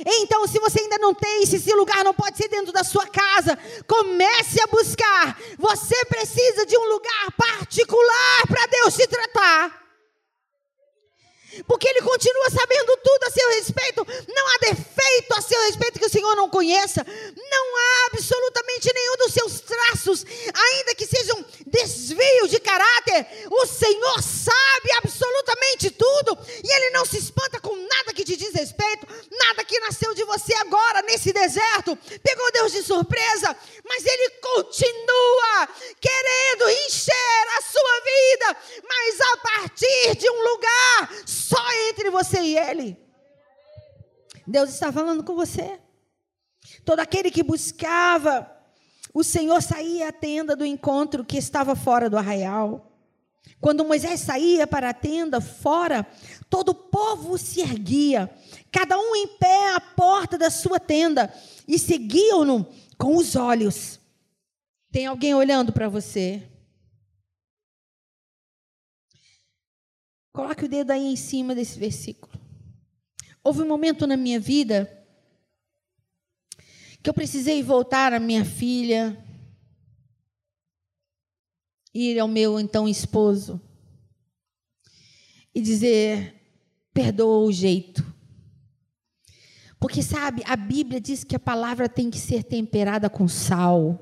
Então, 0.05 0.47
se 0.47 0.59
você 0.59 0.81
ainda 0.81 0.97
não 0.97 1.13
tem, 1.13 1.45
se 1.45 1.57
esse 1.57 1.73
lugar 1.73 2.03
não 2.03 2.13
pode 2.13 2.37
ser 2.37 2.47
dentro 2.47 2.71
da 2.71 2.83
sua 2.83 3.07
casa, 3.07 3.57
comece 3.87 4.61
a 4.61 4.67
buscar. 4.67 5.37
Você 5.57 6.05
precisa 6.05 6.65
de 6.65 6.77
um 6.77 6.89
lugar 6.89 7.31
particular 7.35 8.47
para 8.47 8.65
Deus 8.67 8.95
te 8.95 9.07
tratar. 9.07 9.68
Porque 11.67 11.87
Ele 11.87 12.01
continua 12.01 12.49
sabendo 12.49 12.97
tudo 12.97 13.23
a 13.23 13.31
seu 13.31 13.49
respeito. 13.49 14.07
Não 14.27 14.47
há 14.47 14.57
defeito 14.59 15.33
a 15.35 15.41
seu 15.41 15.61
respeito 15.63 15.99
que 15.99 16.05
o 16.05 16.09
Senhor 16.09 16.35
não 16.35 16.49
conheça. 16.49 17.05
Não 17.05 17.77
há 17.77 18.07
absolutamente 18.11 18.93
nenhum 18.93 19.17
dos 19.17 19.33
seus 19.33 19.59
traços, 19.61 20.25
ainda 20.53 20.95
que 20.95 21.05
sejam 21.05 21.45
desvios 21.65 22.49
de 22.49 22.59
caráter. 22.59 23.25
O 23.49 23.65
Senhor 23.65 24.21
sabe 24.21 24.91
absolutamente 24.97 25.91
tudo. 25.91 26.37
E 26.63 26.71
Ele 26.71 26.89
não 26.91 27.05
se 27.05 27.17
espanta 27.17 27.59
com 27.59 27.75
nada 27.75 28.13
que 28.13 28.23
te 28.23 28.35
diz 28.35 28.53
respeito. 28.53 29.07
Nada 29.31 29.63
que 29.63 29.79
nasceu 29.79 30.13
de 30.13 30.23
você 30.23 30.53
agora, 30.55 31.01
nesse 31.03 31.31
deserto. 31.31 31.97
Pegou 32.23 32.51
Deus 32.51 32.71
de 32.71 32.83
surpresa. 32.83 33.55
Mas 33.85 34.05
Ele 34.05 34.29
continua 34.41 35.69
querendo 35.99 36.69
encher 36.69 37.47
a 37.57 37.61
sua 37.61 38.01
vida. 38.01 38.57
Mas 38.87 39.21
a 39.21 39.37
partir 39.37 40.15
de 40.15 40.29
um 40.29 40.43
lugar 40.43 41.09
só 41.49 41.57
entre 41.89 42.11
você 42.11 42.39
e 42.41 42.57
Ele. 42.57 42.95
Deus 44.45 44.69
está 44.69 44.91
falando 44.91 45.23
com 45.23 45.33
você. 45.33 45.79
Todo 46.85 46.99
aquele 46.99 47.31
que 47.31 47.41
buscava 47.41 48.49
o 49.11 49.23
Senhor 49.23 49.59
saía 49.59 50.09
à 50.09 50.11
tenda 50.11 50.55
do 50.55 50.63
encontro 50.63 51.25
que 51.25 51.37
estava 51.37 51.75
fora 51.75 52.07
do 52.07 52.17
arraial. 52.17 52.91
Quando 53.59 53.83
Moisés 53.83 54.19
saía 54.19 54.67
para 54.67 54.89
a 54.89 54.93
tenda 54.93 55.41
fora, 55.41 56.05
todo 56.51 56.69
o 56.69 56.75
povo 56.75 57.35
se 57.35 57.61
erguia, 57.61 58.29
cada 58.71 58.95
um 58.95 59.15
em 59.15 59.27
pé 59.27 59.73
à 59.73 59.79
porta 59.79 60.37
da 60.37 60.51
sua 60.51 60.79
tenda, 60.79 61.33
e 61.67 61.79
seguiam-no 61.79 62.67
com 62.95 63.17
os 63.17 63.35
olhos. 63.35 63.99
Tem 64.91 65.07
alguém 65.07 65.33
olhando 65.33 65.73
para 65.73 65.89
você? 65.89 66.43
Coloque 70.39 70.63
o 70.63 70.69
dedo 70.69 70.91
aí 70.91 71.03
em 71.03 71.17
cima 71.17 71.53
desse 71.53 71.77
versículo. 71.77 72.31
Houve 73.43 73.61
um 73.61 73.67
momento 73.67 74.07
na 74.07 74.15
minha 74.15 74.39
vida 74.39 74.89
que 77.03 77.09
eu 77.09 77.13
precisei 77.13 77.61
voltar 77.61 78.13
à 78.13 78.21
minha 78.21 78.45
filha, 78.45 79.21
ir 81.93 82.17
ao 82.17 82.27
meu 82.29 82.57
então 82.57 82.87
esposo 82.87 83.59
e 85.53 85.59
dizer: 85.59 86.33
perdoa 86.93 87.45
o 87.45 87.51
jeito. 87.51 88.01
Porque, 89.77 90.01
sabe, 90.01 90.41
a 90.45 90.55
Bíblia 90.55 91.01
diz 91.01 91.25
que 91.25 91.35
a 91.35 91.39
palavra 91.39 91.89
tem 91.89 92.09
que 92.09 92.17
ser 92.17 92.45
temperada 92.45 93.09
com 93.09 93.27
sal. 93.27 93.99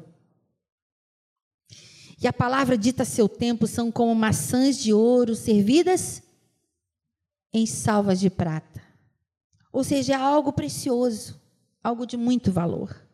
E 2.22 2.28
a 2.28 2.34
palavra 2.34 2.78
dita 2.78 3.02
a 3.02 3.08
seu 3.08 3.28
tempo 3.28 3.66
são 3.66 3.92
como 3.92 4.14
maçãs 4.14 4.78
de 4.78 4.94
ouro 4.94 5.36
servidas 5.36 6.27
em 7.54 7.66
salvas 7.66 8.20
de 8.20 8.30
prata. 8.30 8.82
Ou 9.72 9.84
seja, 9.84 10.14
é 10.14 10.16
algo 10.16 10.52
precioso, 10.54 11.42
algo 11.84 12.06
de 12.06 12.18
muito 12.18 12.52
valor. 12.52 13.06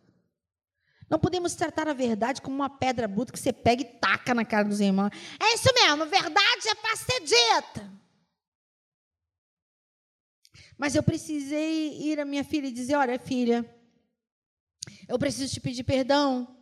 Não 1.09 1.19
podemos 1.19 1.53
tratar 1.53 1.87
a 1.87 1.93
verdade 1.93 2.41
como 2.41 2.55
uma 2.55 2.69
pedra 2.69 3.07
bruta 3.07 3.31
que 3.31 3.39
você 3.39 3.53
pega 3.53 3.81
e 3.81 3.85
taca 3.85 4.33
na 4.33 4.43
cara 4.43 4.67
dos 4.67 4.79
irmãos. 4.79 5.11
É 5.39 5.53
isso 5.53 5.69
mesmo, 5.73 6.05
verdade 6.05 6.67
é 6.67 6.75
para 6.75 6.95
ser 6.95 7.19
dita. 7.19 7.93
Mas 10.77 10.95
eu 10.95 11.03
precisei 11.03 12.01
ir 12.01 12.19
à 12.19 12.25
minha 12.25 12.43
filha 12.43 12.67
e 12.67 12.71
dizer: 12.71 12.95
olha, 12.95 13.19
filha, 13.19 13.63
eu 15.07 15.19
preciso 15.19 15.53
te 15.53 15.61
pedir 15.61 15.83
perdão. 15.83 16.57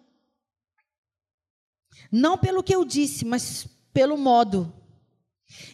Não 2.12 2.38
pelo 2.38 2.64
que 2.64 2.76
eu 2.76 2.84
disse, 2.84 3.24
mas 3.24 3.68
pelo 3.94 4.18
modo. 4.18 4.81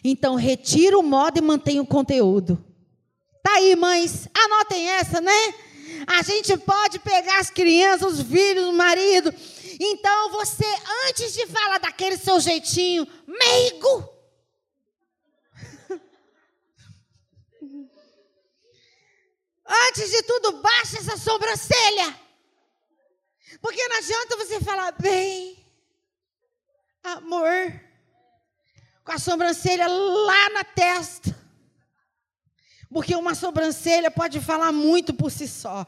Então, 0.02 0.34
retira 0.34 0.98
o 0.98 1.02
modo 1.02 1.38
e 1.38 1.42
mantém 1.42 1.80
o 1.80 1.86
conteúdo. 1.86 2.64
Tá 3.42 3.54
aí, 3.54 3.74
mães, 3.76 4.28
anotem 4.34 4.88
essa, 4.90 5.20
né? 5.20 5.54
A 6.06 6.22
gente 6.22 6.56
pode 6.58 6.98
pegar 6.98 7.38
as 7.38 7.50
crianças, 7.50 8.20
os 8.20 8.22
filhos, 8.22 8.64
o 8.66 8.72
marido. 8.72 9.34
Então, 9.80 10.30
você, 10.30 10.66
antes 11.08 11.32
de 11.32 11.46
falar 11.46 11.78
daquele 11.78 12.16
seu 12.16 12.38
jeitinho 12.40 13.06
meigo, 13.26 14.08
antes 19.88 20.10
de 20.10 20.22
tudo, 20.22 20.60
baixa 20.60 20.98
essa 20.98 21.16
sobrancelha. 21.16 22.20
Porque 23.60 23.88
não 23.88 23.96
adianta 23.96 24.36
você 24.36 24.60
falar 24.60 24.92
bem, 24.92 25.56
amor 27.02 27.87
com 29.08 29.12
a 29.12 29.18
sobrancelha 29.18 29.86
lá 29.88 30.50
na 30.50 30.62
testa. 30.62 31.34
Porque 32.90 33.16
uma 33.16 33.34
sobrancelha 33.34 34.10
pode 34.10 34.38
falar 34.38 34.70
muito 34.70 35.14
por 35.14 35.30
si 35.30 35.48
só. 35.48 35.86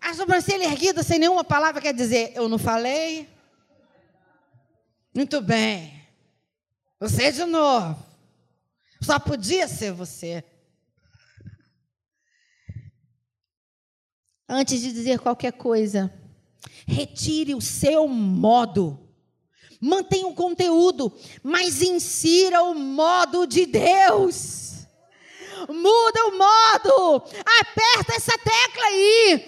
A 0.00 0.14
sobrancelha 0.14 0.64
erguida 0.64 1.00
sem 1.04 1.16
nenhuma 1.16 1.44
palavra 1.44 1.80
quer 1.80 1.94
dizer: 1.94 2.32
eu 2.34 2.48
não 2.48 2.58
falei. 2.58 3.28
Muito 5.14 5.40
bem. 5.40 6.04
Você 6.98 7.30
de 7.30 7.44
novo. 7.44 8.04
Só 9.00 9.16
podia 9.20 9.68
ser 9.68 9.92
você. 9.92 10.42
Antes 14.48 14.80
de 14.80 14.92
dizer 14.92 15.20
qualquer 15.20 15.52
coisa, 15.52 16.12
retire 16.84 17.54
o 17.54 17.60
seu 17.60 18.08
modo 18.08 19.07
mantenha 19.80 20.26
o 20.26 20.34
conteúdo, 20.34 21.12
mas 21.42 21.82
insira 21.82 22.62
o 22.62 22.74
modo 22.74 23.46
de 23.46 23.66
Deus. 23.66 24.68
Muda 25.68 26.26
o 26.26 26.38
modo, 26.38 27.16
aperta 27.60 28.14
essa 28.14 28.38
tecla 28.38 28.84
aí, 28.84 29.44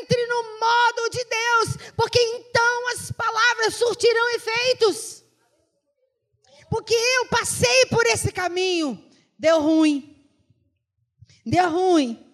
entre 0.00 0.26
no 0.26 0.42
modo 0.60 1.10
de 1.10 1.24
Deus, 1.24 1.92
porque 1.96 2.20
então 2.20 2.88
as 2.90 3.10
palavras 3.12 3.74
surtirão 3.74 4.28
efeitos. 4.36 5.24
Porque 6.70 6.94
eu 6.94 7.26
passei 7.28 7.86
por 7.86 8.04
esse 8.06 8.30
caminho, 8.30 9.02
deu 9.38 9.60
ruim, 9.60 10.22
deu 11.46 11.70
ruim. 11.70 12.27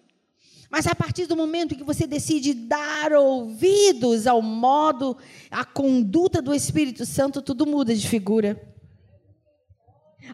Mas 0.74 0.88
a 0.88 0.94
partir 0.96 1.26
do 1.26 1.36
momento 1.36 1.76
que 1.76 1.84
você 1.84 2.04
decide 2.04 2.52
dar 2.52 3.12
ouvidos 3.12 4.26
ao 4.26 4.42
modo, 4.42 5.16
à 5.48 5.64
conduta 5.64 6.42
do 6.42 6.52
Espírito 6.52 7.06
Santo, 7.06 7.40
tudo 7.40 7.64
muda 7.64 7.94
de 7.94 8.08
figura. 8.08 8.60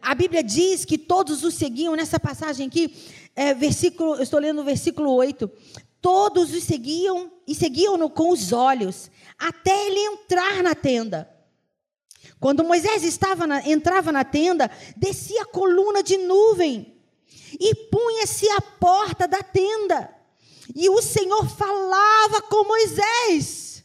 A 0.00 0.14
Bíblia 0.14 0.42
diz 0.42 0.86
que 0.86 0.96
todos 0.96 1.44
o 1.44 1.50
seguiam, 1.50 1.94
nessa 1.94 2.18
passagem 2.18 2.68
aqui, 2.68 2.90
é, 3.36 3.52
versículo, 3.52 4.14
eu 4.14 4.22
estou 4.22 4.40
lendo 4.40 4.62
o 4.62 4.64
versículo 4.64 5.12
8. 5.12 5.46
Todos 6.00 6.54
o 6.54 6.60
seguiam 6.62 7.30
e 7.46 7.54
seguiam-no 7.54 8.08
com 8.08 8.30
os 8.30 8.50
olhos, 8.50 9.10
até 9.38 9.88
ele 9.88 10.00
entrar 10.00 10.62
na 10.62 10.74
tenda. 10.74 11.28
Quando 12.40 12.64
Moisés 12.64 13.04
estava 13.04 13.46
na, 13.46 13.68
entrava 13.68 14.10
na 14.10 14.24
tenda, 14.24 14.70
descia 14.96 15.42
a 15.42 15.48
coluna 15.48 16.02
de 16.02 16.16
nuvem 16.16 16.98
e 17.60 17.74
punha-se 17.74 18.48
à 18.48 18.62
porta 18.62 19.28
da 19.28 19.42
tenda. 19.42 20.18
E 20.74 20.88
o 20.88 21.02
Senhor 21.02 21.48
falava 21.48 22.42
com 22.42 22.64
Moisés. 22.64 23.84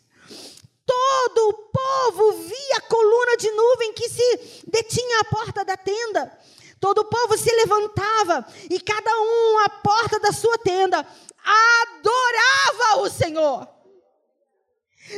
Todo 0.85 1.49
o 1.49 1.53
povo 1.53 2.31
via 2.43 2.77
a 2.77 2.81
coluna 2.81 3.37
de 3.37 3.49
nuvem 3.51 3.93
que 3.93 4.07
se 4.07 4.63
detinha 4.67 5.21
à 5.21 5.23
porta 5.25 5.65
da 5.65 5.75
tenda. 5.75 6.31
Todo 6.79 6.99
o 6.99 7.05
povo 7.05 7.37
se 7.37 7.51
levantava 7.55 8.45
e 8.69 8.79
cada 8.79 9.11
um 9.11 9.59
à 9.65 9.69
porta 9.69 10.19
da 10.19 10.31
sua 10.31 10.57
tenda 10.59 11.05
adorava 11.43 13.01
o 13.01 13.09
Senhor. 13.09 13.74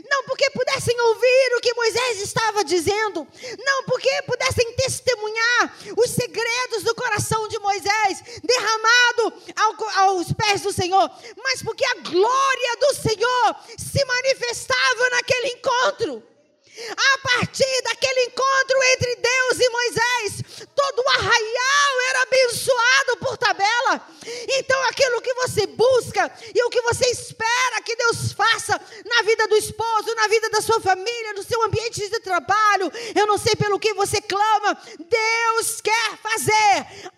Não 0.10 0.23
porque 0.26 0.50
pudessem 0.50 1.00
ouvir 1.00 1.56
o 1.58 1.62
que 1.62 1.73
Moisés 1.73 2.21
estava 2.21 2.63
dizendo, 2.63 3.26
não 3.58 3.84
porque 3.86 4.10
pudessem 4.23 4.73
testemunhar 4.73 5.78
os 5.95 6.12
segredos 6.12 6.84
do 6.84 6.93
coração 6.93 7.47
de 7.47 7.58
Moisés 7.60 8.23
derramado 8.43 9.34
ao, 9.56 10.10
aos 10.10 10.32
pés 10.34 10.62
do 10.62 10.73
Senhor, 10.73 11.10
mas 11.38 11.62
porque 11.62 11.86
a 11.86 11.95
glória 12.02 12.78
do 12.82 12.95
Senhor 12.95 13.56
se 13.78 14.04
manifestava 14.04 15.10
naquele 15.12 15.47
encontro. 15.54 16.37
A 16.79 17.17
partir 17.19 17.81
daquele 17.83 18.25
encontro 18.25 18.83
entre 18.93 19.15
Deus 19.15 19.59
e 19.59 19.69
Moisés, 19.69 20.67
todo 20.75 20.99
o 20.99 21.09
arraial 21.09 22.01
era 22.09 22.21
abençoado 22.21 23.17
por 23.19 23.37
tabela. 23.37 24.07
Então, 24.47 24.79
aquilo 24.83 25.21
que 25.21 25.33
você 25.33 25.65
busca 25.65 26.31
e 26.53 26.63
o 26.63 26.69
que 26.69 26.81
você 26.81 27.07
espera 27.07 27.81
que 27.83 27.95
Deus 27.95 28.31
faça 28.31 28.79
na 29.05 29.21
vida 29.23 29.47
do 29.47 29.57
esposo, 29.57 30.13
na 30.15 30.27
vida 30.27 30.49
da 30.49 30.61
sua 30.61 30.79
família, 30.79 31.33
no 31.33 31.43
seu 31.43 31.63
ambiente 31.63 32.07
de 32.07 32.19
trabalho, 32.19 32.91
eu 33.15 33.25
não 33.25 33.39
sei 33.39 33.55
pelo 33.55 33.79
que 33.79 33.93
você 33.95 34.21
clama, 34.21 34.77
Deus 34.99 35.81
quer 35.81 36.17
fazer 36.17 37.11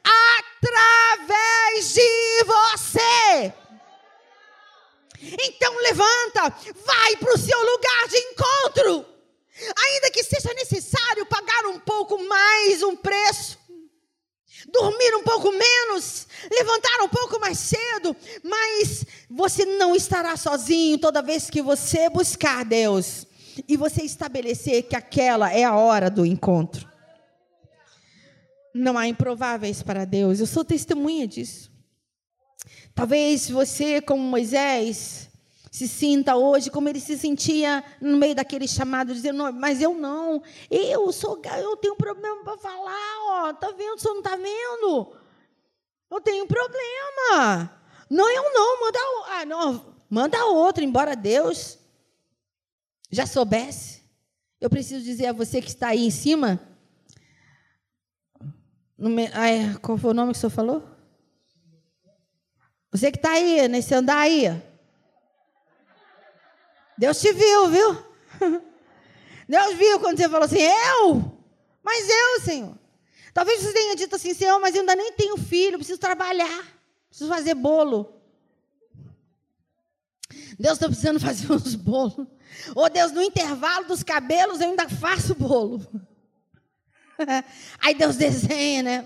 através 0.61 1.93
de 1.93 2.43
você. 2.45 3.53
Então 5.21 5.75
levanta, 5.81 6.55
vai 6.85 7.15
para 7.17 7.33
o 7.33 7.37
seu 7.37 7.59
lugar 7.59 8.07
de 8.07 8.17
encontro. 8.17 9.18
Ainda 9.77 10.11
que 10.11 10.23
seja 10.23 10.53
necessário 10.53 11.25
pagar 11.25 11.65
um 11.67 11.79
pouco 11.79 12.17
mais 12.27 12.81
um 12.81 12.95
preço, 12.95 13.57
dormir 14.71 15.15
um 15.15 15.23
pouco 15.23 15.51
menos, 15.51 16.27
levantar 16.51 17.03
um 17.03 17.09
pouco 17.09 17.39
mais 17.39 17.57
cedo, 17.57 18.15
mas 18.43 19.05
você 19.29 19.65
não 19.65 19.95
estará 19.95 20.37
sozinho 20.37 20.97
toda 20.97 21.21
vez 21.21 21.49
que 21.49 21.61
você 21.61 22.09
buscar 22.09 22.63
Deus 22.63 23.25
e 23.67 23.75
você 23.75 24.03
estabelecer 24.03 24.83
que 24.83 24.95
aquela 24.95 25.51
é 25.51 25.63
a 25.63 25.75
hora 25.75 26.09
do 26.09 26.25
encontro. 26.25 26.87
Não 28.73 28.97
há 28.97 29.07
improváveis 29.07 29.81
para 29.81 30.05
Deus, 30.05 30.39
eu 30.39 30.45
sou 30.45 30.63
testemunha 30.63 31.27
disso. 31.27 31.69
Talvez 32.93 33.49
você, 33.49 34.01
como 34.01 34.21
Moisés, 34.21 35.28
se 35.71 35.87
sinta 35.87 36.35
hoje 36.35 36.71
como 36.71 36.89
ele 36.89 36.99
se 36.99 37.17
sentia 37.17 37.83
no 38.01 38.17
meio 38.17 38.33
daquele 38.33 38.67
chamado, 38.67 39.13
dizendo, 39.13 39.51
mas 39.53 39.81
eu 39.81 39.93
não, 39.93 40.41
eu 40.69 41.11
sou, 41.11 41.41
eu 41.59 41.77
tenho 41.77 41.95
problema 41.95 42.43
para 42.43 42.57
falar, 42.57 43.17
ó, 43.27 43.53
tá 43.53 43.71
vendo, 43.71 43.95
o 43.95 43.99
senhor 43.99 44.13
não 44.15 44.21
está 44.21 44.35
vendo? 44.35 45.15
Eu 46.09 46.19
tenho 46.21 46.47
problema. 46.47 47.71
Não, 48.09 48.27
eu 48.29 48.51
não, 48.51 48.81
manda, 48.81 48.99
ah, 49.27 49.45
não, 49.45 49.95
manda 50.09 50.45
outro, 50.45 50.83
embora 50.83 51.15
Deus 51.15 51.77
já 53.11 53.27
soubesse. 53.27 54.03
Eu 54.59 54.69
preciso 54.69 55.03
dizer 55.05 55.27
a 55.27 55.33
você 55.33 55.61
que 55.61 55.69
está 55.69 55.89
aí 55.89 56.05
em 56.05 56.11
cima, 56.11 56.59
no, 58.97 59.09
ai, 59.33 59.77
qual 59.81 59.97
foi 59.97 60.11
o 60.11 60.13
nome 60.13 60.31
que 60.31 60.37
o 60.37 60.41
senhor 60.41 60.49
falou? 60.49 60.83
Você 62.91 63.11
que 63.11 63.17
está 63.19 63.33
aí, 63.33 63.67
nesse 63.67 63.93
andar 63.93 64.17
aí, 64.17 64.47
Deus 66.99 67.21
te 67.21 67.31
viu, 67.31 67.69
viu? 67.69 68.05
Deus 69.47 69.73
viu 69.75 70.01
quando 70.01 70.17
você 70.17 70.27
falou 70.27 70.43
assim, 70.43 70.59
eu? 70.59 71.39
Mas 71.81 72.09
eu, 72.09 72.41
Senhor. 72.41 72.77
Talvez 73.33 73.61
você 73.61 73.71
tenha 73.71 73.95
dito 73.95 74.17
assim, 74.17 74.33
Senhor, 74.33 74.59
mas 74.59 74.75
eu 74.75 74.81
ainda 74.81 74.97
nem 74.97 75.13
tenho 75.13 75.37
filho, 75.37 75.77
preciso 75.77 75.97
trabalhar, 75.97 76.61
preciso 77.07 77.29
fazer 77.29 77.53
bolo. 77.53 78.21
Deus 80.59 80.73
está 80.73 80.87
precisando 80.87 81.21
fazer 81.21 81.49
uns 81.53 81.73
bolos. 81.73 82.27
Ou 82.75 82.89
Deus, 82.89 83.13
no 83.13 83.21
intervalo 83.21 83.85
dos 83.85 84.03
cabelos, 84.03 84.59
eu 84.59 84.67
ainda 84.67 84.89
faço 84.89 85.33
bolo. 85.33 85.87
Aí 87.79 87.93
Deus 87.93 88.17
desenha, 88.17 88.83
né? 88.83 89.05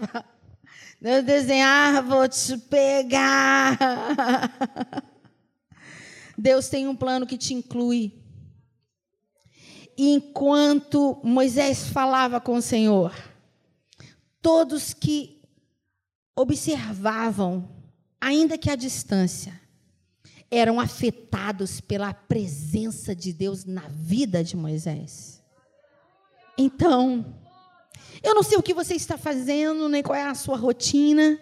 Deus 0.99 1.23
desenha, 1.23 1.67
ah, 1.67 2.01
vou 2.01 2.27
te 2.27 2.57
pegar. 2.57 3.77
Deus 6.37 6.67
tem 6.67 6.87
um 6.87 6.95
plano 6.95 7.27
que 7.27 7.37
te 7.37 7.53
inclui. 7.53 8.13
E 9.97 10.15
enquanto 10.15 11.19
Moisés 11.23 11.87
falava 11.87 12.41
com 12.41 12.55
o 12.55 12.61
Senhor, 12.61 13.13
todos 14.41 14.93
que 14.93 15.41
observavam, 16.35 17.69
ainda 18.19 18.57
que 18.57 18.69
à 18.69 18.75
distância, 18.75 19.61
eram 20.49 20.79
afetados 20.79 21.79
pela 21.79 22.13
presença 22.13 23.15
de 23.15 23.33
Deus 23.33 23.65
na 23.65 23.87
vida 23.89 24.43
de 24.43 24.55
Moisés. 24.55 25.41
Então, 26.57 27.39
eu 28.21 28.35
não 28.35 28.43
sei 28.43 28.57
o 28.57 28.63
que 28.63 28.73
você 28.73 28.95
está 28.95 29.17
fazendo, 29.17 29.89
nem 29.89 30.03
qual 30.03 30.15
é 30.15 30.23
a 30.23 30.35
sua 30.35 30.55
rotina, 30.55 31.39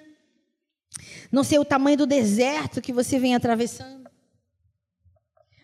não 1.31 1.43
sei 1.43 1.59
o 1.59 1.65
tamanho 1.65 1.97
do 1.97 2.05
deserto 2.05 2.81
que 2.81 2.93
você 2.93 3.19
vem 3.19 3.35
atravessando. 3.35 4.00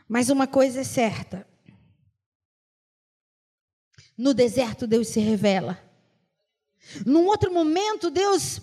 Mas 0.08 0.30
uma 0.30 0.48
coisa 0.48 0.82
é 0.82 0.84
certa: 0.84 1.48
no 4.18 4.34
deserto 4.34 4.88
Deus 4.88 5.10
se 5.10 5.20
revela. 5.20 5.80
Num 7.06 7.26
outro 7.26 7.54
momento, 7.54 8.10
Deus 8.10 8.62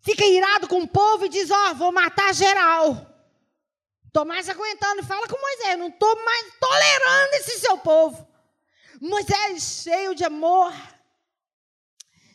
fica 0.00 0.24
irado 0.24 0.66
com 0.66 0.82
o 0.82 0.88
povo 0.88 1.24
e 1.24 1.28
diz: 1.28 1.50
Ó, 1.50 1.70
oh, 1.70 1.74
vou 1.74 1.92
matar 1.92 2.34
geral. 2.34 3.06
Mais 4.26 4.48
aguentando. 4.48 5.04
Fala 5.04 5.26
com 5.28 5.40
Moisés, 5.40 5.78
não 5.78 5.88
estou 5.88 6.24
mais 6.24 6.46
tolerando 6.58 7.34
esse 7.34 7.60
seu 7.60 7.78
povo. 7.78 8.26
Moisés, 9.00 9.82
cheio 9.84 10.14
de 10.14 10.24
amor, 10.24 10.74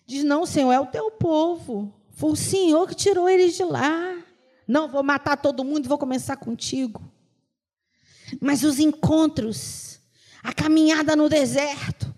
diz: 0.08 0.24
Não, 0.24 0.46
Senhor, 0.46 0.72
é 0.72 0.80
o 0.80 0.88
teu 0.88 1.12
povo. 1.12 1.94
Foi 2.14 2.32
o 2.32 2.36
Senhor 2.36 2.88
que 2.88 2.96
tirou 2.96 3.30
eles 3.30 3.56
de 3.56 3.64
lá. 3.64 4.24
Não, 4.66 4.88
vou 4.88 5.04
matar 5.04 5.36
todo 5.38 5.66
mundo 5.66 5.86
e 5.86 5.90
vou 5.90 5.98
começar 5.98 6.38
contigo. 6.38 7.15
Mas 8.42 8.64
os 8.64 8.80
encontros, 8.80 10.00
a 10.44 10.54
caminhada 10.54 11.16
no 11.16 11.30
deserto, 11.30 12.14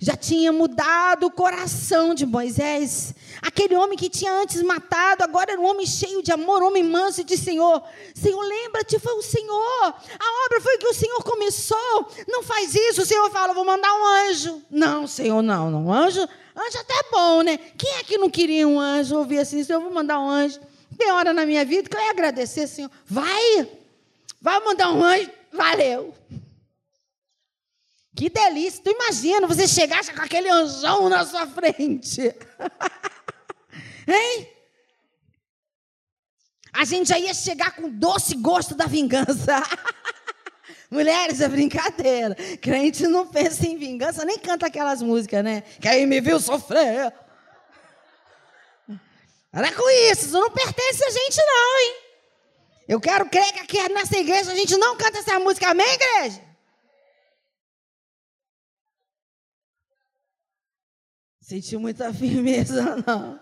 já 0.00 0.16
tinha 0.16 0.52
mudado 0.52 1.26
o 1.26 1.30
coração 1.30 2.14
de 2.14 2.24
Moisés. 2.24 3.12
Aquele 3.42 3.74
homem 3.74 3.98
que 3.98 4.08
tinha 4.08 4.32
antes 4.32 4.62
matado, 4.62 5.24
agora 5.24 5.52
era 5.52 5.60
um 5.60 5.66
homem 5.66 5.84
cheio 5.84 6.22
de 6.22 6.30
amor, 6.30 6.62
homem 6.62 6.84
manso 6.84 7.24
de 7.24 7.36
Senhor. 7.36 7.82
Senhor, 8.14 8.40
lembra-te, 8.40 8.98
foi 9.00 9.14
o 9.14 9.22
Senhor. 9.22 9.82
A 9.84 10.46
obra 10.46 10.60
foi 10.60 10.78
que 10.78 10.86
o 10.86 10.94
Senhor 10.94 11.20
começou. 11.24 12.12
Não 12.28 12.44
faz 12.44 12.76
isso. 12.76 13.02
O 13.02 13.06
Senhor 13.06 13.28
fala, 13.30 13.52
vou 13.52 13.64
mandar 13.64 13.92
um 13.92 14.06
anjo. 14.28 14.62
Não, 14.70 15.06
Senhor, 15.06 15.42
não, 15.42 15.68
não. 15.68 15.92
Anjo, 15.92 16.20
anjo 16.20 16.78
até 16.78 16.94
é 16.94 17.10
bom, 17.10 17.42
né? 17.42 17.58
Quem 17.76 17.96
é 17.96 18.04
que 18.04 18.18
não 18.18 18.30
queria 18.30 18.68
um 18.68 18.78
anjo? 18.78 19.16
Ouvir 19.16 19.40
assim, 19.40 19.64
Senhor, 19.64 19.80
vou 19.80 19.90
mandar 19.90 20.20
um 20.20 20.28
anjo. 20.28 20.60
Tem 20.96 21.10
hora 21.10 21.32
na 21.32 21.44
minha 21.44 21.64
vida 21.64 21.88
que 21.88 21.96
eu 21.96 22.00
ia 22.00 22.10
agradecer, 22.10 22.68
Senhor. 22.68 22.90
Vai, 23.04 23.68
vai 24.40 24.60
mandar 24.60 24.92
um 24.92 25.02
anjo. 25.02 25.37
Valeu. 25.52 26.14
Que 28.16 28.28
delícia. 28.28 28.82
Tu 28.82 28.90
imagina 28.90 29.46
você 29.46 29.68
chegar 29.68 30.04
com 30.04 30.22
aquele 30.22 30.50
anjão 30.50 31.08
na 31.08 31.24
sua 31.24 31.46
frente. 31.46 32.20
hein? 34.08 34.48
A 36.72 36.84
gente 36.84 37.08
já 37.08 37.18
ia 37.18 37.32
chegar 37.32 37.76
com 37.76 37.88
doce 37.88 38.34
gosto 38.36 38.74
da 38.74 38.86
vingança. 38.86 39.62
Mulheres, 40.90 41.40
é 41.40 41.48
brincadeira. 41.48 42.34
Crente 42.60 43.06
não 43.06 43.26
pensa 43.26 43.66
em 43.66 43.76
vingança, 43.76 44.24
nem 44.24 44.38
canta 44.38 44.66
aquelas 44.66 45.02
músicas, 45.02 45.44
né? 45.44 45.62
Que 45.80 45.86
aí 45.86 46.06
me 46.06 46.20
viu 46.20 46.40
sofrer. 46.40 47.12
Para 49.50 49.72
com 49.72 49.90
isso, 50.10 50.26
isso 50.26 50.40
não 50.40 50.50
pertence 50.50 51.04
a 51.04 51.10
gente, 51.10 51.36
não, 51.36 51.80
hein? 51.80 52.07
Eu 52.88 52.98
quero 52.98 53.28
crer 53.28 53.52
que 53.52 53.58
aqui 53.58 53.88
nessa 53.90 54.16
igreja 54.16 54.50
a 54.50 54.54
gente 54.54 54.74
não 54.78 54.96
canta 54.96 55.18
essa 55.18 55.38
música, 55.38 55.68
amém, 55.68 55.86
igreja? 55.86 56.42
Senti 61.42 61.76
muita 61.76 62.12
firmeza, 62.14 62.96
não. 63.06 63.38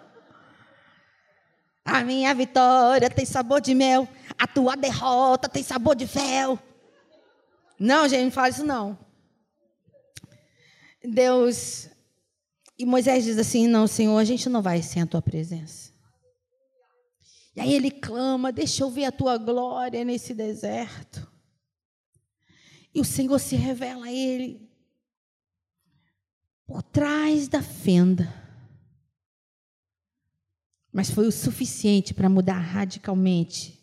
A 1.85 2.03
minha 2.03 2.35
vitória 2.35 3.09
tem 3.09 3.25
sabor 3.25 3.61
de 3.61 3.73
mel, 3.73 4.09
a 4.37 4.49
tua 4.49 4.77
derrota 4.77 5.49
tem 5.49 5.63
sabor 5.63 5.95
de 5.95 6.09
fel. 6.09 6.59
Não, 7.79 8.09
gente, 8.09 8.25
não 8.25 8.31
fala 8.33 8.49
isso 8.49 8.65
não. 8.65 8.99
Deus 11.05 11.89
e 12.77 12.85
Moisés 12.85 13.23
diz 13.23 13.39
assim: 13.39 13.69
Não, 13.69 13.87
Senhor, 13.87 14.19
a 14.19 14.25
gente 14.25 14.49
não 14.49 14.61
vai 14.61 14.83
sem 14.83 15.03
a 15.03 15.07
tua 15.07 15.23
presença. 15.23 15.86
E 17.57 17.61
aí 17.61 17.73
ele 17.73 17.91
clama: 17.91 18.53
Deixa 18.53 18.85
eu 18.85 18.91
ver 18.91 19.07
a 19.07 19.13
tua 19.13 19.39
glória 19.39 20.05
nesse 20.05 20.35
deserto. 20.35 21.27
E 22.95 23.01
o 23.01 23.05
Senhor 23.05 23.39
se 23.39 23.57
revela 23.57 24.07
a 24.07 24.13
ele 24.13 24.71
por 26.67 26.83
trás 26.83 27.49
da 27.49 27.63
fenda. 27.63 28.33
Mas 30.93 31.11
foi 31.11 31.27
o 31.27 31.33
suficiente 31.33 32.15
para 32.15 32.29
mudar 32.29 32.59
radicalmente 32.59 33.77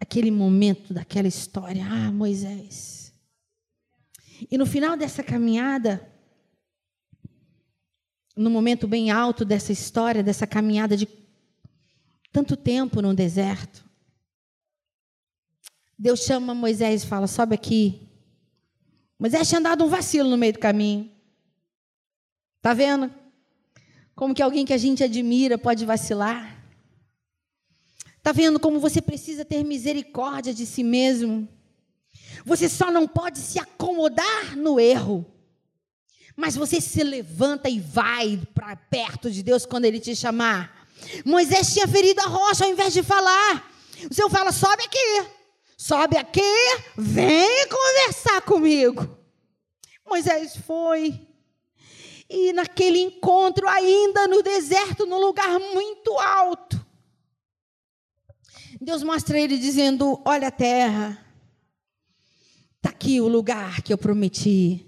aquele 0.00 0.30
momento 0.30 0.92
daquela 0.92 1.28
história. 1.28 1.84
Ah, 1.84 2.10
Moisés. 2.10 3.12
E 4.50 4.58
no 4.58 4.66
final 4.66 4.96
dessa 4.96 5.22
caminhada, 5.22 6.12
no 8.36 8.50
momento 8.50 8.88
bem 8.88 9.12
alto 9.12 9.44
dessa 9.44 9.70
história, 9.70 10.24
dessa 10.24 10.44
caminhada 10.44 10.96
de 10.96 11.06
tanto 12.32 12.56
tempo 12.56 13.02
no 13.02 13.14
deserto. 13.14 13.84
Deus 15.98 16.20
chama 16.20 16.54
Moisés 16.54 17.04
e 17.04 17.06
fala: 17.06 17.26
sobe 17.26 17.54
aqui. 17.54 18.08
Moisés 19.18 19.48
tinha 19.48 19.60
dado 19.60 19.84
um 19.84 19.88
vacilo 19.88 20.28
no 20.28 20.36
meio 20.36 20.54
do 20.54 20.58
caminho. 20.58 21.10
Tá 22.60 22.74
vendo? 22.74 23.12
Como 24.14 24.34
que 24.34 24.42
alguém 24.42 24.64
que 24.64 24.72
a 24.72 24.78
gente 24.78 25.04
admira 25.04 25.56
pode 25.58 25.84
vacilar? 25.84 26.58
Está 28.16 28.32
vendo 28.32 28.58
como 28.58 28.80
você 28.80 29.02
precisa 29.02 29.44
ter 29.44 29.64
misericórdia 29.64 30.54
de 30.54 30.64
si 30.64 30.82
mesmo? 30.82 31.48
Você 32.44 32.68
só 32.68 32.90
não 32.90 33.06
pode 33.06 33.38
se 33.38 33.58
acomodar 33.58 34.56
no 34.56 34.80
erro. 34.80 35.26
Mas 36.36 36.56
você 36.56 36.80
se 36.80 37.02
levanta 37.02 37.68
e 37.68 37.78
vai 37.78 38.40
para 38.54 38.74
perto 38.74 39.30
de 39.30 39.42
Deus 39.42 39.66
quando 39.66 39.84
Ele 39.84 40.00
te 40.00 40.16
chamar. 40.16 40.81
Moisés 41.24 41.72
tinha 41.72 41.86
ferido 41.86 42.20
a 42.20 42.26
rocha 42.26 42.64
ao 42.64 42.70
invés 42.70 42.92
de 42.92 43.02
falar. 43.02 43.70
O 44.10 44.14
Senhor 44.14 44.30
fala: 44.30 44.52
sobe 44.52 44.84
aqui, 44.84 45.26
sobe 45.76 46.16
aqui, 46.16 46.40
vem 46.96 47.68
conversar 47.68 48.42
comigo. 48.42 49.18
Moisés 50.06 50.56
foi. 50.66 51.26
E 52.28 52.52
naquele 52.52 52.98
encontro, 52.98 53.68
ainda 53.68 54.26
no 54.26 54.42
deserto, 54.42 55.04
num 55.04 55.18
lugar 55.18 55.58
muito 55.58 56.18
alto, 56.18 56.82
Deus 58.80 59.02
mostra 59.02 59.38
ele 59.38 59.58
dizendo: 59.58 60.20
Olha 60.24 60.48
a 60.48 60.50
terra, 60.50 61.24
está 62.76 62.88
aqui 62.88 63.20
o 63.20 63.28
lugar 63.28 63.82
que 63.82 63.92
eu 63.92 63.98
prometi, 63.98 64.86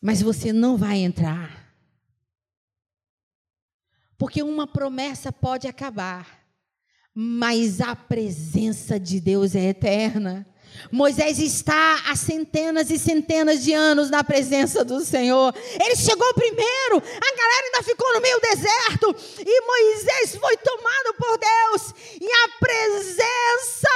mas 0.00 0.20
você 0.20 0.52
não 0.52 0.76
vai 0.76 0.98
entrar. 0.98 1.63
Porque 4.16 4.42
uma 4.42 4.66
promessa 4.66 5.32
pode 5.32 5.66
acabar, 5.66 6.44
mas 7.14 7.80
a 7.80 7.94
presença 7.94 8.98
de 8.98 9.20
Deus 9.20 9.54
é 9.54 9.68
eterna. 9.68 10.46
Moisés 10.90 11.38
está 11.38 12.02
há 12.06 12.16
centenas 12.16 12.90
e 12.90 12.98
centenas 12.98 13.62
de 13.62 13.72
anos 13.72 14.10
na 14.10 14.22
presença 14.22 14.84
do 14.84 15.04
Senhor. 15.04 15.54
Ele 15.80 15.96
chegou 15.96 16.34
primeiro, 16.34 16.96
a 16.96 17.36
galera 17.36 17.66
ainda 17.66 17.82
ficou 17.82 18.12
no 18.14 18.20
meio 18.20 18.38
do 18.38 18.48
deserto, 18.48 19.16
e 19.38 19.60
Moisés 19.60 20.36
foi 20.36 20.56
tomado 20.56 21.14
por 21.18 21.38
Deus, 21.38 21.94
e 22.20 22.30
a 22.30 22.48
presença 22.58 23.88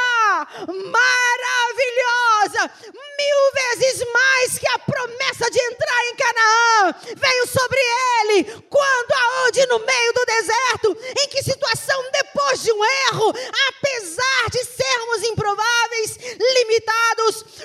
maravilhosa, 0.68 2.70
mil 2.92 3.52
vezes 3.54 4.04
mais 4.12 4.58
que 4.58 4.68
a 4.68 4.78
promessa 4.78 5.50
de 5.50 5.60
entrar 5.60 6.04
em 6.06 6.16
Canaã, 6.16 6.94
veio 7.16 7.46
sobre 7.46 7.78
ele. 7.78 8.44
Quando, 8.68 9.12
aonde? 9.12 9.64
No 9.66 9.78
meio 9.80 10.12
do 10.12 10.24
deserto. 10.24 10.96
Em 11.18 11.28
que 11.28 11.42
situação? 11.42 12.02
Depois 12.12 12.62
de 12.62 12.72
um 12.72 12.84
erro, 12.84 13.34
apesar 13.68 14.50
de 14.50 14.64
sermos 14.64 15.22
improváveis, 15.24 16.18
limitados, 16.38 16.67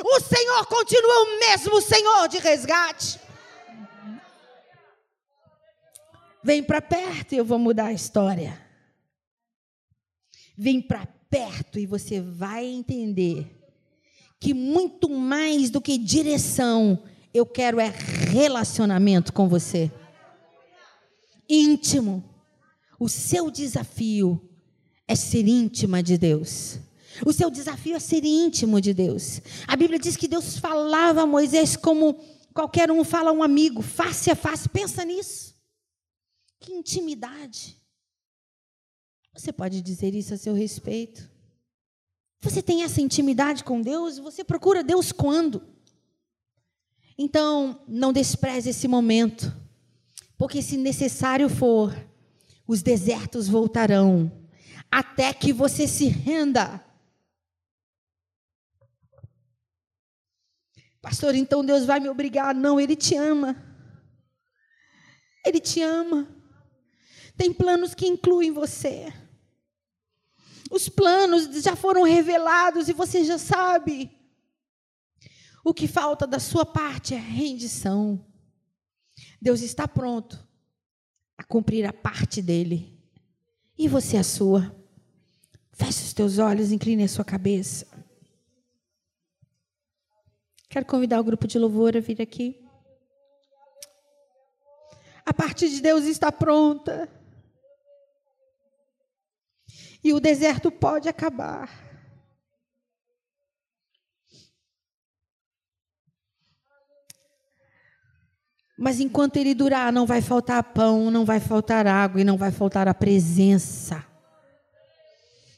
o 0.03 0.19
Senhor 0.19 0.65
continua 0.67 1.23
o 1.23 1.39
mesmo 1.39 1.81
Senhor 1.81 2.27
de 2.27 2.37
resgate. 2.37 3.19
Vem 6.43 6.61
para 6.61 6.81
perto 6.81 7.33
e 7.33 7.37
eu 7.37 7.45
vou 7.45 7.57
mudar 7.57 7.85
a 7.85 7.93
história. 7.93 8.61
Vem 10.57 10.81
para 10.81 11.05
perto 11.29 11.79
e 11.79 11.85
você 11.85 12.19
vai 12.19 12.65
entender 12.65 13.63
que 14.39 14.53
muito 14.53 15.09
mais 15.09 15.69
do 15.69 15.79
que 15.79 15.97
direção, 15.97 17.01
eu 17.33 17.45
quero 17.45 17.79
é 17.79 17.87
relacionamento 17.87 19.31
com 19.31 19.47
você. 19.47 19.89
Íntimo. 21.47 22.23
O 22.99 23.07
seu 23.07 23.49
desafio 23.49 24.49
é 25.07 25.15
ser 25.15 25.47
íntima 25.47 26.03
de 26.03 26.17
Deus. 26.17 26.77
O 27.25 27.31
seu 27.31 27.49
desafio 27.49 27.95
é 27.95 27.99
ser 27.99 28.23
íntimo 28.23 28.81
de 28.81 28.93
Deus. 28.93 29.41
A 29.67 29.75
Bíblia 29.75 29.99
diz 29.99 30.15
que 30.15 30.27
Deus 30.27 30.57
falava 30.57 31.21
a 31.21 31.25
Moisés 31.25 31.75
como 31.75 32.19
qualquer 32.53 32.91
um 32.91 33.03
fala 33.03 33.29
a 33.29 33.33
um 33.33 33.43
amigo, 33.43 33.81
face 33.81 34.31
a 34.31 34.35
face. 34.35 34.67
Pensa 34.69 35.05
nisso. 35.05 35.55
Que 36.59 36.71
intimidade. 36.71 37.79
Você 39.33 39.51
pode 39.51 39.81
dizer 39.81 40.13
isso 40.13 40.33
a 40.33 40.37
seu 40.37 40.53
respeito? 40.53 41.29
Você 42.41 42.61
tem 42.61 42.83
essa 42.83 43.01
intimidade 43.01 43.63
com 43.63 43.81
Deus? 43.81 44.19
Você 44.19 44.43
procura 44.43 44.83
Deus 44.83 45.11
quando? 45.11 45.63
Então, 47.17 47.81
não 47.87 48.11
despreze 48.11 48.69
esse 48.69 48.87
momento, 48.87 49.53
porque 50.37 50.61
se 50.61 50.77
necessário 50.77 51.47
for, 51.47 51.95
os 52.67 52.81
desertos 52.81 53.47
voltarão, 53.47 54.31
até 54.91 55.33
que 55.33 55.53
você 55.53 55.87
se 55.87 56.07
renda. 56.07 56.83
Pastor, 61.03 61.35
então 61.35 61.65
Deus 61.65 61.83
vai 61.83 61.99
me 61.99 62.07
obrigar? 62.07 62.55
Não, 62.55 62.79
Ele 62.79 62.95
te 62.95 63.13
ama. 63.13 63.61
Ele 65.45 65.59
te 65.59 65.81
ama. 65.81 66.25
Tem 67.35 67.51
planos 67.51 67.93
que 67.93 68.07
incluem 68.07 68.53
você. 68.53 69.11
Os 70.71 70.87
planos 70.87 71.61
já 71.61 71.75
foram 71.75 72.03
revelados 72.03 72.87
e 72.87 72.93
você 72.93 73.25
já 73.25 73.37
sabe. 73.37 74.09
O 75.61 75.73
que 75.73 75.89
falta 75.89 76.25
da 76.25 76.39
sua 76.39 76.65
parte 76.65 77.13
é 77.13 77.17
rendição. 77.17 78.25
Deus 79.41 79.59
está 79.59 79.85
pronto 79.85 80.39
a 81.37 81.43
cumprir 81.43 81.85
a 81.85 81.91
parte 81.91 82.41
dele. 82.41 82.97
E 83.77 83.89
você 83.89 84.15
a 84.15 84.23
sua. 84.23 84.73
Feche 85.73 86.05
os 86.05 86.13
teus 86.13 86.37
olhos, 86.37 86.71
incline 86.71 87.03
a 87.03 87.09
sua 87.09 87.25
cabeça. 87.25 87.92
Quero 90.73 90.87
convidar 90.87 91.19
o 91.19 91.23
grupo 91.23 91.45
de 91.45 91.59
louvor 91.59 91.95
a 91.95 91.99
vir 91.99 92.19
aqui. 92.19 92.59
A 95.23 95.31
parte 95.31 95.69
de 95.69 95.79
Deus 95.79 96.05
está 96.05 96.31
pronta. 96.31 97.07
E 100.03 100.11
o 100.11 100.19
deserto 100.19 100.71
pode 100.71 101.07
acabar. 101.07 101.69
Mas 108.75 108.99
enquanto 108.99 109.37
ele 109.37 109.53
durar, 109.53 109.93
não 109.93 110.07
vai 110.07 110.23
faltar 110.23 110.73
pão, 110.73 111.11
não 111.11 111.23
vai 111.23 111.39
faltar 111.39 111.85
água 111.85 112.19
e 112.19 112.23
não 112.23 112.35
vai 112.35 112.51
faltar 112.51 112.87
a 112.87 112.95
presença. 112.95 114.03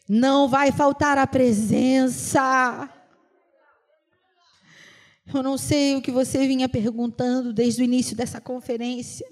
Não 0.09 0.49
vai 0.49 0.73
faltar 0.73 1.17
a 1.17 1.25
presença. 1.25 2.91
Eu 5.33 5.41
não 5.41 5.57
sei 5.57 5.95
o 5.95 6.01
que 6.01 6.11
você 6.11 6.47
vinha 6.47 6.69
perguntando 6.69 7.51
desde 7.51 7.81
o 7.81 7.85
início 7.85 8.15
dessa 8.15 8.39
conferência, 8.39 9.27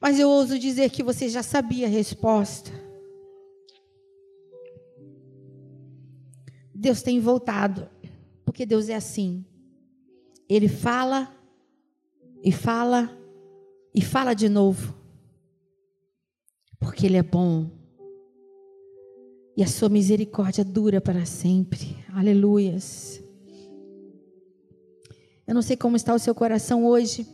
mas 0.00 0.18
eu 0.18 0.28
ouso 0.28 0.58
dizer 0.58 0.90
que 0.90 1.02
você 1.02 1.28
já 1.28 1.42
sabia 1.42 1.86
a 1.86 1.90
resposta. 1.90 2.70
Deus 6.74 7.02
tem 7.02 7.20
voltado, 7.20 7.88
porque 8.44 8.66
Deus 8.66 8.88
é 8.88 8.94
assim. 8.94 9.44
Ele 10.48 10.68
fala 10.68 11.32
e 12.42 12.50
fala 12.50 13.16
e 13.94 14.02
fala 14.02 14.34
de 14.34 14.48
novo, 14.48 14.94
porque 16.80 17.06
Ele 17.06 17.16
é 17.16 17.22
bom 17.22 17.70
e 19.56 19.62
a 19.62 19.66
sua 19.66 19.88
misericórdia 19.88 20.64
dura 20.64 21.00
para 21.00 21.26
sempre. 21.26 21.96
Aleluias. 22.12 23.21
Eu 25.46 25.54
não 25.54 25.62
sei 25.62 25.76
como 25.76 25.96
está 25.96 26.14
o 26.14 26.18
seu 26.18 26.34
coração 26.34 26.84
hoje, 26.86 27.26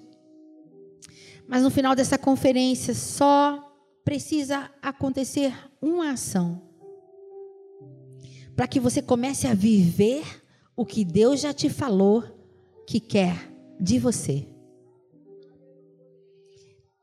mas 1.47 1.63
no 1.63 1.71
final 1.71 1.95
dessa 1.95 2.19
conferência 2.19 2.95
só 2.95 3.65
precisa 4.05 4.71
acontecer 4.83 5.53
uma 5.81 6.13
ação 6.13 6.69
para 8.59 8.67
que 8.67 8.81
você 8.81 9.01
comece 9.01 9.47
a 9.47 9.55
viver 9.55 10.25
o 10.75 10.85
que 10.85 11.05
Deus 11.05 11.41
já 11.41 11.55
te 11.55 11.71
falou 11.71 12.25
que 12.85 12.99
quer 12.99 13.53
de 13.81 14.01
você. 14.01 14.49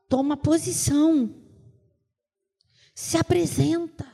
Toma 0.06 0.36
posição. 0.36 1.34
Se 2.94 3.16
apresenta. 3.16 4.06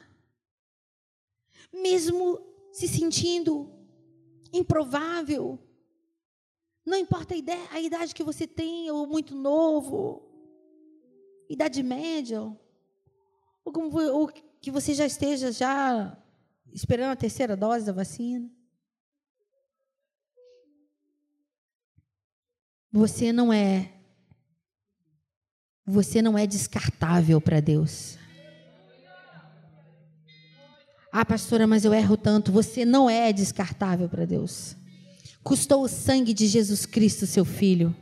Mesmo 1.73 2.39
se 2.71 2.87
sentindo 2.87 3.69
improvável. 4.53 5.59
Não 6.85 6.99
importa 6.99 7.35
a, 7.35 7.37
ideia, 7.37 7.69
a 7.71 7.81
idade 7.81 8.15
que 8.15 8.25
você 8.25 8.47
tem, 8.47 8.91
ou 8.91 9.07
muito 9.07 9.35
novo, 9.35 10.29
idade 11.49 11.83
média, 11.83 12.41
ou, 13.65 13.73
como, 13.73 13.97
ou 14.13 14.29
que 14.61 14.71
você 14.71 14.93
já 14.93 15.07
esteja 15.07 15.53
já 15.53 16.17
esperando 16.73 17.13
a 17.13 17.17
terceira 17.17 17.57
dose 17.57 17.87
da 17.87 17.93
vacina. 17.93 18.51
Você 22.91 23.33
não 23.33 23.53
é 23.53 23.93
você 25.85 26.23
não 26.23 26.39
é 26.39 26.47
descartável 26.47 27.41
para 27.41 27.61
Deus. 27.61 28.17
Ah, 31.11 31.25
pastora, 31.25 31.67
mas 31.67 31.85
eu 31.85 31.93
erro 31.93 32.17
tanto. 32.17 32.53
Você 32.53 32.85
não 32.85 33.11
é 33.11 33.33
descartável 33.33 34.09
para 34.09 34.25
Deus. 34.25 34.77
Custou 35.43 35.83
o 35.83 35.89
sangue 35.89 36.33
de 36.33 36.47
Jesus 36.47 36.87
Cristo, 36.87 37.27
seu 37.27 37.45
filho. 37.45 37.95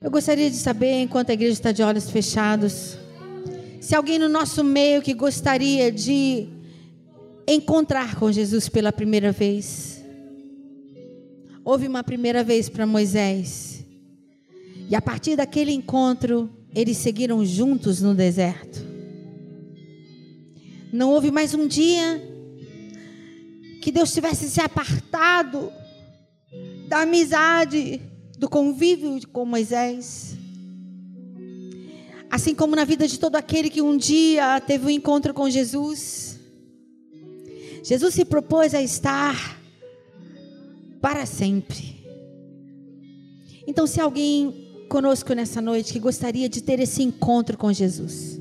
Eu 0.00 0.10
gostaria 0.10 0.50
de 0.50 0.56
saber, 0.56 1.02
enquanto 1.02 1.30
a 1.30 1.34
igreja 1.34 1.52
está 1.52 1.72
de 1.72 1.82
olhos 1.82 2.10
fechados, 2.10 2.96
Se 3.80 3.94
alguém 3.94 4.18
no 4.18 4.28
nosso 4.28 4.64
meio 4.64 5.00
que 5.00 5.14
gostaria 5.14 5.92
de 5.92 6.48
encontrar 7.46 8.16
com 8.16 8.32
Jesus 8.32 8.68
pela 8.68 8.90
primeira 8.90 9.30
vez. 9.30 10.02
Houve 11.64 11.86
uma 11.86 12.02
primeira 12.02 12.42
vez 12.42 12.68
para 12.68 12.84
Moisés. 12.84 13.84
E 14.90 14.96
a 14.96 15.00
partir 15.00 15.36
daquele 15.36 15.70
encontro, 15.70 16.50
eles 16.74 16.96
seguiram 16.96 17.44
juntos 17.44 18.02
no 18.02 18.12
deserto. 18.12 18.84
Não 20.92 21.12
houve 21.12 21.30
mais 21.30 21.54
um 21.54 21.68
dia 21.68 22.20
que 23.80 23.92
Deus 23.92 24.12
tivesse 24.12 24.48
se 24.50 24.60
apartado 24.60 25.72
da 26.86 27.02
amizade, 27.02 28.00
do 28.38 28.48
convívio 28.48 29.20
com 29.28 29.44
Moisés. 29.44 30.36
Assim 32.30 32.54
como 32.54 32.76
na 32.76 32.84
vida 32.84 33.06
de 33.06 33.18
todo 33.18 33.36
aquele 33.36 33.70
que 33.70 33.80
um 33.80 33.96
dia 33.96 34.60
teve 34.60 34.86
um 34.86 34.90
encontro 34.90 35.32
com 35.32 35.48
Jesus, 35.48 36.38
Jesus 37.82 38.14
se 38.14 38.24
propôs 38.24 38.74
a 38.74 38.82
estar 38.82 39.60
para 41.00 41.24
sempre. 41.24 42.04
Então, 43.66 43.86
se 43.86 44.00
alguém 44.00 44.86
conosco 44.88 45.32
nessa 45.32 45.60
noite 45.60 45.92
que 45.92 45.98
gostaria 45.98 46.48
de 46.48 46.62
ter 46.62 46.78
esse 46.80 47.02
encontro 47.02 47.56
com 47.56 47.72
Jesus, 47.72 48.40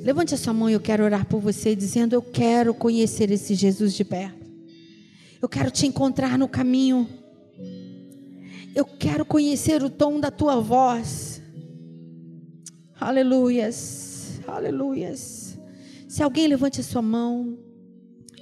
levante 0.00 0.34
a 0.34 0.38
sua 0.38 0.52
mão 0.52 0.70
e 0.70 0.72
eu 0.72 0.80
quero 0.80 1.04
orar 1.04 1.26
por 1.26 1.40
você, 1.40 1.74
dizendo: 1.74 2.14
Eu 2.14 2.22
quero 2.22 2.72
conhecer 2.72 3.30
esse 3.30 3.54
Jesus 3.54 3.94
de 3.94 4.04
perto. 4.04 4.45
Eu 5.40 5.48
quero 5.48 5.70
te 5.70 5.86
encontrar 5.86 6.38
no 6.38 6.48
caminho. 6.48 7.08
Eu 8.74 8.84
quero 8.84 9.24
conhecer 9.24 9.82
o 9.82 9.90
tom 9.90 10.20
da 10.20 10.30
tua 10.30 10.60
voz. 10.60 11.42
Aleluias, 12.98 14.40
aleluias. 14.46 15.58
Se 16.08 16.22
alguém 16.22 16.46
levante 16.46 16.80
a 16.80 16.84
sua 16.84 17.02
mão, 17.02 17.58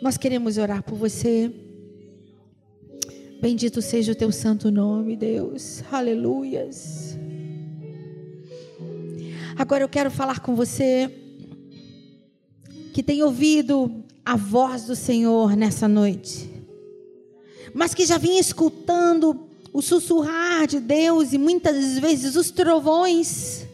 nós 0.01 0.17
queremos 0.17 0.59
orar 0.59 0.83
por 0.83 0.97
você. 0.97 1.53
Bendito 3.41 3.83
seja 3.83 4.13
o 4.13 4.15
teu 4.15 4.31
santo 4.31 4.71
nome, 4.71 5.17
Deus. 5.17 5.83
Aleluias. 5.91 7.19
Agora 9.57 9.85
eu 9.85 9.89
quero 9.89 10.11
falar 10.11 10.41
com 10.41 10.55
você 10.55 11.11
que 12.93 13.03
tem 13.03 13.23
ouvido 13.23 14.05
a 14.25 14.37
voz 14.37 14.85
do 14.87 14.97
Senhor 14.97 15.57
nessa 15.57 15.87
noite, 15.87 16.51
mas 17.75 17.93
que 17.93 18.07
já 18.07 18.16
vinha 18.16 18.41
escutando 18.41 19.49
o 19.72 19.83
sussurrar 19.83 20.68
de 20.68 20.79
Deus 20.79 21.33
e 21.33 21.39
muitas 21.39 21.99
vezes 21.99 22.37
os 22.37 22.53
trovões 22.53 23.66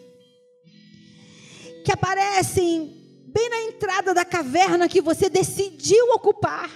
que 1.85 1.93
aparecem 1.93 2.97
bem 3.27 3.49
na 3.51 3.63
entrada 3.65 4.15
da 4.15 4.25
caverna 4.25 4.89
que 4.89 5.03
você 5.03 5.29
decidiu 5.29 6.13
ocupar. 6.15 6.71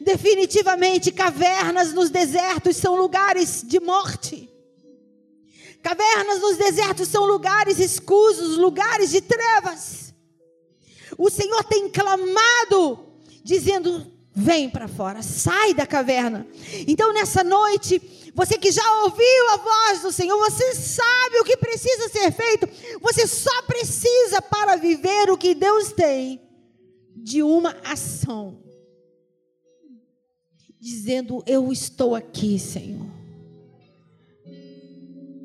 Definitivamente, 0.00 1.10
cavernas 1.10 1.92
nos 1.92 2.10
desertos 2.10 2.76
são 2.76 2.94
lugares 2.94 3.64
de 3.66 3.80
morte. 3.80 4.48
Cavernas 5.82 6.40
nos 6.40 6.56
desertos 6.56 7.08
são 7.08 7.26
lugares 7.26 7.78
escusos, 7.78 8.56
lugares 8.56 9.10
de 9.10 9.20
trevas. 9.20 10.14
O 11.18 11.28
Senhor 11.28 11.62
tem 11.64 11.90
clamado, 11.90 13.06
dizendo: 13.42 14.13
vem 14.34 14.68
para 14.68 14.88
fora, 14.88 15.22
sai 15.22 15.72
da 15.74 15.86
caverna. 15.86 16.46
Então, 16.88 17.12
nessa 17.12 17.44
noite, 17.44 18.02
você 18.34 18.58
que 18.58 18.72
já 18.72 18.82
ouviu 19.02 19.50
a 19.52 19.56
voz 19.58 20.02
do 20.02 20.10
Senhor, 20.10 20.36
você 20.38 20.74
sabe 20.74 21.38
o 21.40 21.44
que 21.44 21.56
precisa 21.56 22.08
ser 22.08 22.32
feito, 22.32 22.68
você 23.00 23.28
só 23.28 23.62
precisa 23.62 24.42
para 24.42 24.74
viver 24.76 25.30
o 25.30 25.38
que 25.38 25.54
Deus 25.54 25.92
tem 25.92 26.40
de 27.16 27.42
uma 27.42 27.76
ação. 27.84 28.58
Dizendo: 30.80 31.42
Eu 31.46 31.72
estou 31.72 32.14
aqui, 32.14 32.58
Senhor. 32.58 33.06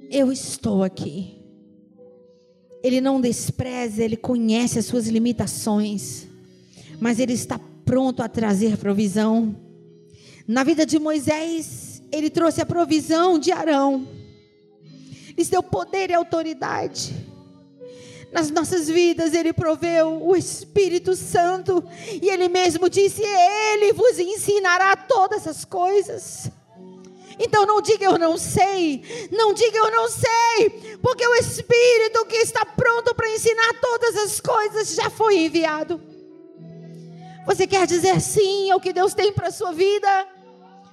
Eu 0.09 0.31
estou 0.31 0.83
aqui. 0.83 1.37
Ele 2.83 2.99
não 2.99 3.21
despreza, 3.21 4.03
ele 4.03 4.17
conhece 4.17 4.79
as 4.79 4.85
suas 4.85 5.07
limitações, 5.07 6.27
mas 6.99 7.19
ele 7.19 7.33
está 7.33 7.59
pronto 7.89 8.21
a 8.21 8.29
trazer 8.29 8.77
provisão. 8.77 9.55
Na 10.47 10.63
vida 10.63 10.85
de 10.85 10.99
Moisés, 10.99 12.03
ele 12.11 12.29
trouxe 12.29 12.61
a 12.61 12.65
provisão 12.65 13.39
de 13.39 13.51
Arão, 13.51 14.07
lhes 15.35 15.49
deu 15.49 15.63
poder 15.63 16.11
e 16.11 16.13
autoridade. 16.13 17.15
Nas 18.31 18.51
nossas 18.51 18.87
vidas, 18.87 19.33
Ele 19.33 19.51
proveu 19.51 20.23
o 20.23 20.35
Espírito 20.35 21.15
Santo, 21.15 21.83
e 22.21 22.29
Ele 22.29 22.47
mesmo 22.47 22.87
disse: 22.87 23.23
Ele 23.23 23.91
vos 23.91 24.19
ensinará 24.19 24.95
todas 24.95 25.47
as 25.47 25.65
coisas. 25.65 26.47
Então 27.39 27.65
não 27.65 27.81
diga 27.81 28.05
eu 28.05 28.19
não 28.19 28.37
sei, 28.37 29.01
não 29.31 29.51
diga 29.51 29.77
eu 29.79 29.89
não 29.89 30.07
sei, 30.09 30.97
porque 31.01 31.25
o 31.25 31.35
Espírito 31.35 32.23
que 32.27 32.37
está 32.37 32.63
pronto 32.65 33.15
para 33.15 33.31
ensinar 33.31 33.73
todas 33.81 34.15
as 34.17 34.39
coisas 34.39 34.93
já 34.93 35.09
foi 35.09 35.39
enviado. 35.39 36.08
Você 37.49 37.65
quer 37.65 37.87
dizer 37.87 38.21
sim 38.21 38.69
ao 38.69 38.79
que 38.79 38.93
Deus 38.93 39.15
tem 39.15 39.33
para 39.33 39.47
a 39.47 39.51
sua 39.51 39.73
vida? 39.73 40.27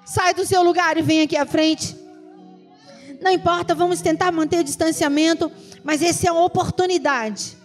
Sai 0.07 0.33
do 0.33 0.47
seu 0.47 0.63
lugar 0.63 0.97
e 0.97 1.03
vem 1.03 1.21
aqui 1.21 1.37
à 1.37 1.45
frente. 1.45 1.95
Não 3.21 3.31
importa, 3.31 3.75
vamos 3.75 4.01
tentar 4.01 4.33
manter 4.33 4.61
o 4.61 4.65
distanciamento, 4.65 5.53
mas 5.85 6.01
essa 6.01 6.29
é 6.29 6.33
uma 6.33 6.47
oportunidade 6.47 7.59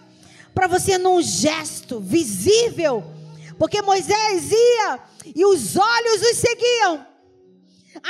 para 0.54 0.66
você 0.66 0.98
num 0.98 1.22
gesto 1.22 2.00
visível, 2.00 3.02
porque 3.58 3.80
Moisés 3.80 4.52
ia 4.52 5.00
e 5.24 5.42
os 5.42 5.74
olhos 5.74 6.20
os 6.30 6.36
seguiam. 6.36 7.06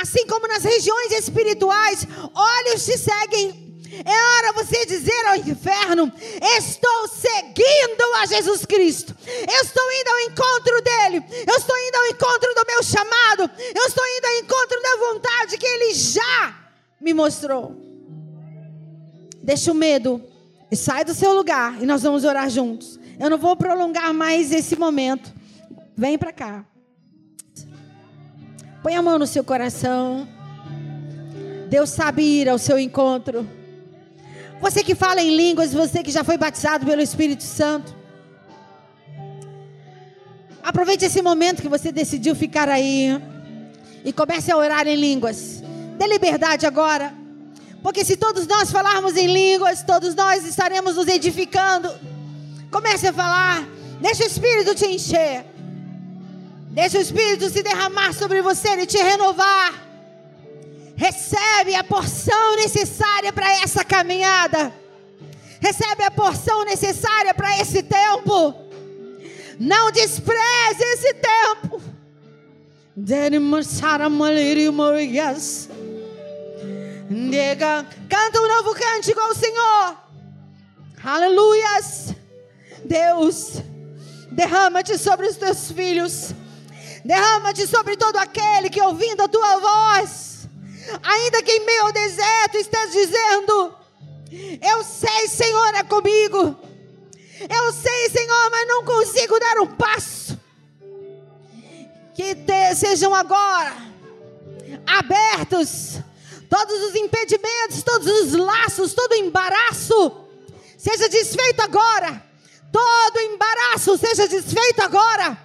Assim 0.01 0.27
como 0.27 0.49
nas 0.49 0.65
regiões 0.65 1.13
espirituais, 1.13 2.05
olhos 2.35 2.83
te 2.83 2.97
seguem, 2.97 3.62
é 4.05 4.37
hora 4.37 4.53
você 4.53 4.85
dizer 4.85 5.27
ao 5.27 5.35
inferno: 5.35 6.11
Estou 6.57 7.07
seguindo 7.07 8.15
a 8.21 8.25
Jesus 8.25 8.65
Cristo. 8.65 9.15
Eu 9.27 9.61
estou 9.61 9.83
indo 9.91 10.09
ao 10.09 10.19
encontro 10.21 10.81
dele. 10.81 11.23
Eu 11.45 11.55
estou 11.55 11.77
indo 11.77 11.95
ao 11.95 12.05
encontro 12.07 12.55
do 12.55 12.65
meu 12.65 12.83
chamado. 12.83 13.51
Eu 13.75 13.85
estou 13.85 14.03
indo 14.05 14.25
ao 14.25 14.33
encontro 14.43 14.81
da 14.81 14.95
vontade 14.97 15.57
que 15.57 15.65
ele 15.65 15.93
já 15.93 16.59
me 16.99 17.13
mostrou. 17.13 17.75
Deixa 19.43 19.71
o 19.71 19.75
medo 19.75 20.23
e 20.71 20.75
sai 20.75 21.03
do 21.03 21.13
seu 21.13 21.33
lugar 21.33 21.81
e 21.81 21.85
nós 21.85 22.01
vamos 22.01 22.23
orar 22.23 22.49
juntos. 22.49 22.99
Eu 23.19 23.29
não 23.29 23.37
vou 23.37 23.55
prolongar 23.55 24.13
mais 24.13 24.51
esse 24.51 24.75
momento. 24.75 25.31
Vem 25.95 26.17
para 26.17 26.33
cá. 26.33 26.65
Põe 28.81 28.95
a 28.95 29.01
mão 29.01 29.19
no 29.19 29.27
seu 29.27 29.43
coração. 29.43 30.27
Deus 31.69 31.89
sabe 31.89 32.23
ir 32.23 32.49
ao 32.49 32.57
seu 32.57 32.79
encontro. 32.79 33.47
Você 34.63 34.81
que 34.81 34.95
fala 34.95 35.21
em 35.21 35.35
línguas, 35.35 35.73
você 35.73 36.01
que 36.01 36.09
já 36.09 36.23
foi 36.23 36.37
batizado 36.37 36.85
pelo 36.85 37.01
Espírito 37.01 37.43
Santo. 37.43 37.93
Aproveite 40.63 41.03
esse 41.03 41.21
momento 41.21 41.61
que 41.61 41.67
você 41.67 41.91
decidiu 41.91 42.33
ficar 42.33 42.69
aí 42.69 43.21
e 44.05 44.13
comece 44.13 44.49
a 44.53 44.55
orar 44.55 44.87
em 44.87 44.95
línguas. 44.95 45.61
Dê 45.97 46.07
liberdade 46.07 46.65
agora. 46.65 47.13
Porque 47.81 48.05
se 48.05 48.15
todos 48.15 48.47
nós 48.47 48.71
falarmos 48.71 49.17
em 49.17 49.27
línguas, 49.27 49.83
todos 49.83 50.15
nós 50.15 50.45
estaremos 50.45 50.95
nos 50.95 51.09
edificando. 51.09 51.93
Comece 52.71 53.09
a 53.09 53.13
falar. 53.13 53.67
Deixa 53.99 54.23
o 54.23 54.27
Espírito 54.27 54.73
te 54.73 54.85
encher. 54.85 55.45
Deixa 56.69 56.97
o 56.97 57.01
Espírito 57.01 57.49
se 57.49 57.61
derramar 57.61 58.13
sobre 58.13 58.41
você 58.41 58.69
e 58.77 58.85
te 58.85 58.97
renovar. 58.97 59.92
Recebe 60.95 61.75
a 61.75 61.83
porção 61.83 62.55
necessária 62.55 63.33
para 63.33 63.51
essa 63.61 63.83
caminhada. 63.83 64.73
Recebe 65.59 66.03
a 66.03 66.11
porção 66.11 66.65
necessária 66.65 67.33
para 67.33 67.57
esse 67.59 67.81
tempo. 67.81 68.53
Não 69.59 69.91
despreze 69.91 70.83
esse 70.83 71.13
tempo. 71.15 71.81
Canta 78.09 78.41
um 78.41 78.47
novo 78.47 78.75
cântico 78.75 79.19
ao 79.19 79.33
Senhor. 79.33 79.97
Aleluias. 81.03 82.13
Deus, 82.85 83.61
derrama-te 84.31 84.97
sobre 84.97 85.27
os 85.27 85.37
teus 85.37 85.71
filhos. 85.71 86.33
Derrama-te 87.03 87.65
sobre 87.67 87.97
todo 87.97 88.17
aquele 88.17 88.69
que 88.69 88.81
ouvindo 88.81 89.21
a 89.21 89.27
tua 89.27 89.59
voz 89.59 90.32
Ainda 91.01 91.41
que 91.41 91.51
em 91.51 91.65
meio 91.65 91.83
ao 91.83 91.91
deserto 91.91 92.57
esteja 92.57 92.87
dizendo: 92.87 93.75
Eu 94.61 94.83
sei, 94.83 95.27
Senhor, 95.27 95.75
é 95.75 95.83
comigo. 95.83 96.57
Eu 97.49 97.73
sei, 97.73 98.09
Senhor, 98.09 98.49
mas 98.51 98.67
não 98.67 98.85
consigo 98.85 99.39
dar 99.39 99.59
um 99.59 99.67
passo. 99.67 100.39
Que 102.13 102.35
te, 102.35 102.75
sejam 102.75 103.13
agora 103.13 103.75
abertos 104.85 105.99
todos 106.49 106.83
os 106.83 106.95
impedimentos, 106.95 107.81
todos 107.83 108.07
os 108.07 108.33
laços, 108.33 108.93
todo 108.93 109.15
embaraço 109.15 110.23
seja 110.83 111.07
desfeito 111.07 111.61
agora. 111.61 112.21
Todo 112.71 113.19
embaraço 113.21 113.97
seja 113.97 114.27
desfeito 114.27 114.81
agora. 114.81 115.37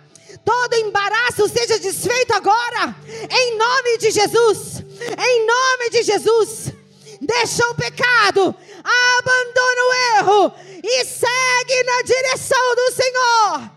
Todo 0.45 0.75
embaraço 0.75 1.49
seja 1.49 1.79
desfeito 1.79 2.35
agora. 2.35 2.97
Em 3.31 3.57
nome 3.57 3.99
de 3.99 4.11
Jesus. 4.11 4.78
Em 5.01 5.47
nome 5.47 5.91
de 5.91 6.03
Jesus. 6.03 6.73
Deixa 7.21 7.67
o 7.69 7.75
pecado, 7.75 8.55
abandona 8.85 9.83
o 9.83 10.19
erro 10.19 10.55
e 10.85 11.05
segue 11.05 11.83
na 11.85 12.03
direção 12.03 12.75
do 12.77 12.93
Senhor. 12.93 13.71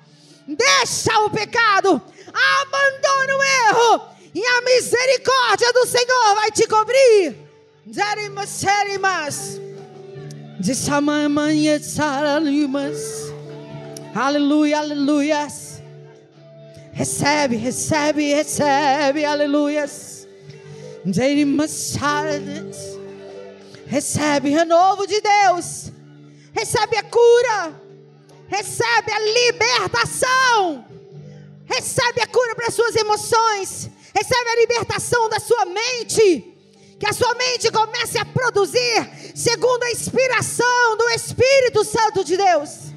Deixa 0.47 1.19
o 1.22 1.30
pecado, 1.30 2.01
abandona 2.28 3.36
o 3.36 3.43
erro 3.43 4.01
e 4.34 4.45
a 4.45 4.61
misericórdia 4.61 5.74
do 5.74 5.86
Senhor 5.88 6.36
vai 6.36 6.51
te 6.51 6.67
cobrir. 6.67 7.36
Aleluia, 14.13 14.80
aleluia. 14.80 15.47
Recebe, 16.93 17.55
recebe, 17.55 18.34
recebe, 18.34 19.26
aleluia. 19.26 19.89
Recebe 23.88 24.49
renovo 24.49 25.08
de 25.08 25.20
Deus. 25.20 25.91
Recebe 26.54 26.97
a 26.97 27.04
cura. 27.04 27.82
Recebe 28.47 29.12
a 29.12 29.20
libertação. 29.20 30.86
Recebe 31.66 32.22
a 32.22 32.28
cura 32.28 32.56
para 32.56 32.68
as 32.68 32.74
suas 32.74 32.95
emoções. 32.95 33.89
Recebe 34.14 34.49
a 34.49 34.56
libertação 34.58 35.30
da 35.30 35.39
sua 35.39 35.66
mente. 35.66 36.47
Que 36.99 37.08
a 37.08 37.14
sua 37.14 37.34
mente 37.34 37.72
comece 37.72 38.20
a 38.20 38.26
produzir 38.26 39.10
segundo 39.34 39.84
a 39.84 39.91
inspiração 39.91 40.97
do 40.97 41.10
Espírito 41.10 41.84
Santo 41.84 42.24
de 42.24 42.38
Deus. 42.38 42.91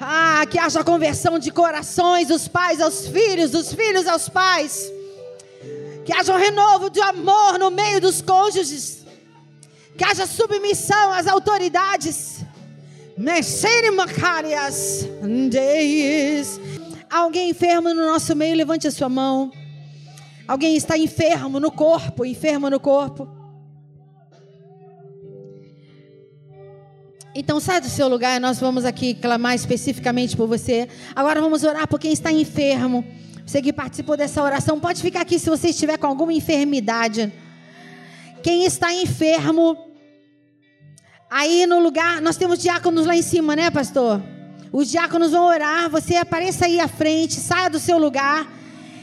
Ah, 0.00 0.46
que 0.48 0.58
haja 0.58 0.84
conversão 0.84 1.38
de 1.38 1.50
corações 1.50 2.28
dos 2.28 2.48
pais 2.48 2.80
aos 2.80 3.06
filhos, 3.08 3.50
dos 3.50 3.72
filhos 3.74 4.06
aos 4.06 4.28
pais. 4.28 4.90
Que 6.10 6.16
haja 6.16 6.34
um 6.34 6.38
renovo 6.38 6.90
de 6.90 7.00
amor 7.00 7.56
no 7.56 7.70
meio 7.70 8.00
dos 8.00 8.20
cônjuges. 8.20 9.06
Que 9.96 10.02
haja 10.02 10.26
submissão 10.26 11.12
às 11.12 11.28
autoridades. 11.28 12.44
Alguém 17.08 17.50
enfermo 17.50 17.94
no 17.94 18.04
nosso 18.04 18.34
meio, 18.34 18.56
levante 18.56 18.88
a 18.88 18.90
sua 18.90 19.08
mão. 19.08 19.52
Alguém 20.48 20.74
está 20.74 20.98
enfermo 20.98 21.60
no 21.60 21.70
corpo, 21.70 22.24
enfermo 22.24 22.68
no 22.68 22.80
corpo. 22.80 23.28
Então 27.36 27.60
sai 27.60 27.80
do 27.80 27.88
seu 27.88 28.08
lugar, 28.08 28.40
nós 28.40 28.58
vamos 28.58 28.84
aqui 28.84 29.14
clamar 29.14 29.54
especificamente 29.54 30.36
por 30.36 30.48
você. 30.48 30.88
Agora 31.14 31.40
vamos 31.40 31.62
orar 31.62 31.86
por 31.86 32.00
quem 32.00 32.12
está 32.12 32.32
enfermo. 32.32 33.04
Você 33.50 33.60
que 33.60 33.72
participou 33.72 34.16
dessa 34.16 34.40
oração, 34.40 34.78
pode 34.78 35.02
ficar 35.02 35.22
aqui 35.22 35.36
se 35.36 35.50
você 35.50 35.70
estiver 35.70 35.98
com 35.98 36.06
alguma 36.06 36.32
enfermidade. 36.32 37.32
Quem 38.44 38.64
está 38.64 38.94
enfermo, 38.94 39.76
aí 41.28 41.66
no 41.66 41.80
lugar, 41.80 42.20
nós 42.22 42.36
temos 42.36 42.60
diáconos 42.60 43.06
lá 43.06 43.16
em 43.16 43.22
cima, 43.22 43.56
né, 43.56 43.68
pastor? 43.68 44.22
Os 44.70 44.88
diáconos 44.88 45.32
vão 45.32 45.46
orar, 45.46 45.90
você 45.90 46.14
apareça 46.14 46.66
aí 46.66 46.78
à 46.78 46.86
frente, 46.86 47.40
saia 47.40 47.68
do 47.68 47.80
seu 47.80 47.98
lugar. 47.98 48.48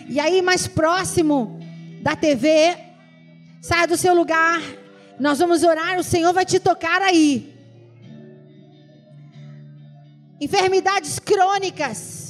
E 0.07 0.17
aí 0.17 0.41
mais 0.41 0.65
próximo 0.65 1.59
da 2.01 2.15
TV, 2.15 2.73
saia 3.61 3.85
do 3.85 3.97
seu 3.97 4.15
lugar. 4.15 4.61
Nós 5.19 5.39
vamos 5.39 5.61
orar, 5.61 5.99
o 5.99 6.03
Senhor 6.03 6.31
vai 6.31 6.45
te 6.45 6.57
tocar 6.57 7.01
aí 7.01 7.53
enfermidades 10.39 11.19
crônicas, 11.19 12.26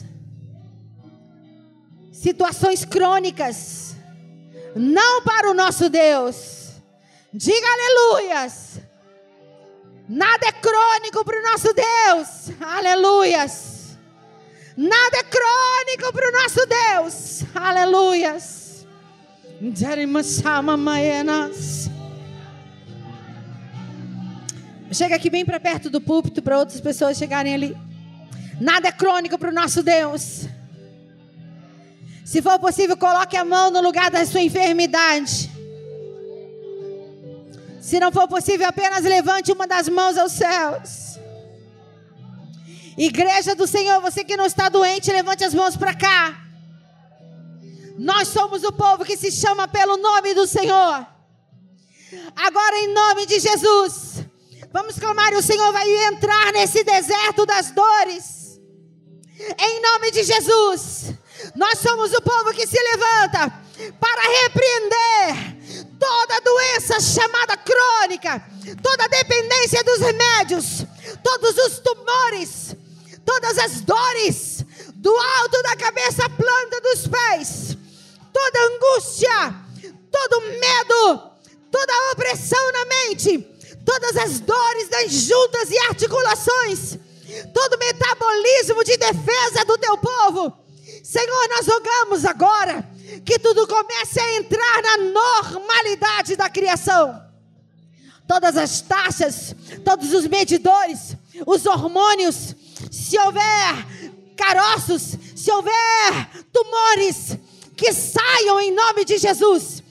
situações 2.27 2.83
crônicas, 2.83 3.95
não 4.75 5.21
para 5.21 5.49
o 5.49 5.53
nosso 5.53 5.89
Deus. 5.89 6.71
Diga 7.33 7.67
aleluias. 7.75 8.79
Nada 10.09 10.47
é 10.47 10.51
crônico 10.51 11.23
para 11.23 11.39
o 11.39 11.43
nosso 11.43 11.69
Deus. 11.73 12.27
Aleluias. 12.59 13.97
Nada 14.75 15.17
é 15.17 15.23
crônico 15.23 16.13
para 16.13 16.27
o 16.27 16.31
nosso 16.41 16.65
Deus. 16.65 17.43
Aleluias. 17.55 18.85
Chega 24.91 25.15
aqui 25.15 25.29
bem 25.29 25.45
para 25.45 25.59
perto 25.59 25.89
do 25.89 26.01
púlpito 26.01 26.41
para 26.41 26.59
outras 26.59 26.81
pessoas 26.81 27.17
chegarem 27.17 27.53
ali. 27.53 27.77
Nada 28.59 28.89
é 28.89 28.91
crônico 28.91 29.37
para 29.37 29.49
o 29.49 29.53
nosso 29.53 29.81
Deus. 29.81 30.47
Se 32.27 32.41
for 32.41 32.59
possível, 32.59 32.97
coloque 32.97 33.37
a 33.37 33.45
mão 33.45 33.71
no 33.71 33.79
lugar 33.79 34.11
da 34.11 34.25
sua 34.25 34.41
enfermidade. 34.41 35.49
Se 37.79 38.01
não 38.01 38.11
for 38.11 38.27
possível, 38.27 38.67
apenas 38.67 39.05
levante 39.05 39.49
uma 39.49 39.65
das 39.65 39.87
mãos 39.87 40.17
aos 40.17 40.33
céus. 40.33 41.17
Igreja 42.97 43.55
do 43.55 43.65
Senhor, 43.65 44.01
você 44.01 44.25
que 44.25 44.35
não 44.35 44.45
está 44.45 44.67
doente, 44.67 45.09
levante 45.09 45.45
as 45.45 45.53
mãos 45.53 45.77
para 45.77 45.93
cá. 45.93 46.37
Nós 47.97 48.27
somos 48.27 48.61
o 48.65 48.73
povo 48.73 49.05
que 49.05 49.15
se 49.15 49.31
chama 49.31 49.65
pelo 49.65 49.95
nome 49.95 50.33
do 50.33 50.45
Senhor. 50.45 51.07
Agora, 52.35 52.77
em 52.79 52.93
nome 52.93 53.25
de 53.25 53.39
Jesus, 53.39 54.25
vamos 54.73 54.99
clamar: 54.99 55.33
o 55.33 55.41
Senhor 55.41 55.71
vai 55.71 55.89
entrar 56.07 56.51
nesse 56.51 56.83
deserto 56.83 57.45
das 57.45 57.71
dores. 57.71 58.59
Em 59.57 59.81
nome 59.81 60.11
de 60.11 60.23
Jesus, 60.23 61.13
nós 61.57 61.79
somos 61.79 62.13
o 62.13 62.21
povo 62.21 62.53
que 62.53 62.67
se 62.67 62.77
levanta 62.79 63.51
para 63.99 64.21
repreender 64.43 65.57
toda 65.99 66.41
doença 66.41 66.99
chamada 66.99 67.57
crônica, 67.57 68.45
toda 68.81 69.07
dependência 69.07 69.83
dos 69.83 69.99
remédios, 69.99 70.85
todos 71.23 71.57
os 71.57 71.79
tumores, 71.79 72.75
todas 73.25 73.57
as 73.57 73.81
dores 73.81 74.63
do 74.93 75.15
alto 75.15 75.63
da 75.63 75.75
cabeça 75.75 76.25
à 76.25 76.29
planta 76.29 76.81
dos 76.81 77.07
pés, 77.07 77.75
toda 78.31 78.65
angústia, 78.67 79.55
todo 80.11 80.41
medo, 80.41 81.31
toda 81.71 82.11
opressão 82.11 82.71
na 82.71 82.85
mente, 82.85 83.39
todas 83.83 84.15
as 84.15 84.39
dores 84.39 84.89
das 84.89 85.11
juntas 85.11 85.71
e 85.71 85.77
articulações 85.89 86.99
todo 87.53 87.77
metabolismo 87.77 88.83
de 88.83 88.97
defesa 88.97 89.65
do 89.65 89.77
teu 89.77 89.97
povo. 89.97 90.66
Senhor, 91.07 91.47
nós 91.47 91.65
rogamos 91.65 92.25
agora 92.25 92.85
que 93.25 93.39
tudo 93.39 93.65
comece 93.65 94.19
a 94.19 94.35
entrar 94.35 94.81
na 94.83 94.97
normalidade 94.97 96.35
da 96.35 96.49
criação. 96.49 97.23
Todas 98.27 98.57
as 98.57 98.81
taxas, 98.81 99.55
todos 99.85 100.13
os 100.13 100.27
medidores, 100.27 101.15
os 101.45 101.65
hormônios, 101.65 102.53
se 102.91 103.17
houver 103.19 103.87
caroços, 104.35 105.15
se 105.33 105.49
houver 105.49 106.29
tumores, 106.51 107.37
que 107.77 107.93
saiam 107.93 108.59
em 108.59 108.73
nome 108.73 109.05
de 109.05 109.17
Jesus. 109.17 109.81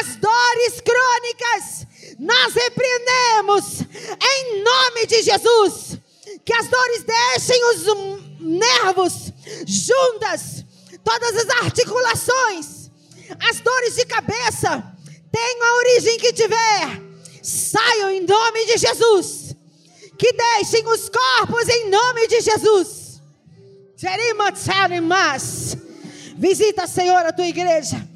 As 0.00 0.16
dores 0.16 0.80
crônicas, 0.80 1.86
nós 2.18 2.54
repreendemos 2.54 3.82
em 4.18 4.62
nome 4.62 5.06
de 5.08 5.20
Jesus 5.24 5.98
que 6.44 6.54
as 6.54 6.68
dores 6.68 7.04
deixem 7.04 7.64
os 7.70 8.13
nervos, 8.44 9.32
juntas, 9.66 10.64
todas 11.02 11.36
as 11.36 11.48
articulações, 11.62 12.90
as 13.48 13.60
dores 13.60 13.96
de 13.96 14.04
cabeça, 14.04 14.84
tenham 15.32 15.66
a 15.66 15.76
origem 15.78 16.18
que 16.18 16.32
tiver, 16.32 17.02
saiam 17.42 18.10
em 18.10 18.20
nome 18.20 18.66
de 18.66 18.78
Jesus, 18.78 19.56
que 20.18 20.32
deixem 20.32 20.86
os 20.86 21.08
corpos 21.08 21.68
em 21.68 21.90
nome 21.90 22.28
de 22.28 22.40
Jesus. 22.40 23.20
Visita, 26.36 26.86
Senhor, 26.86 27.24
a 27.24 27.32
tua 27.32 27.46
igreja. 27.46 28.06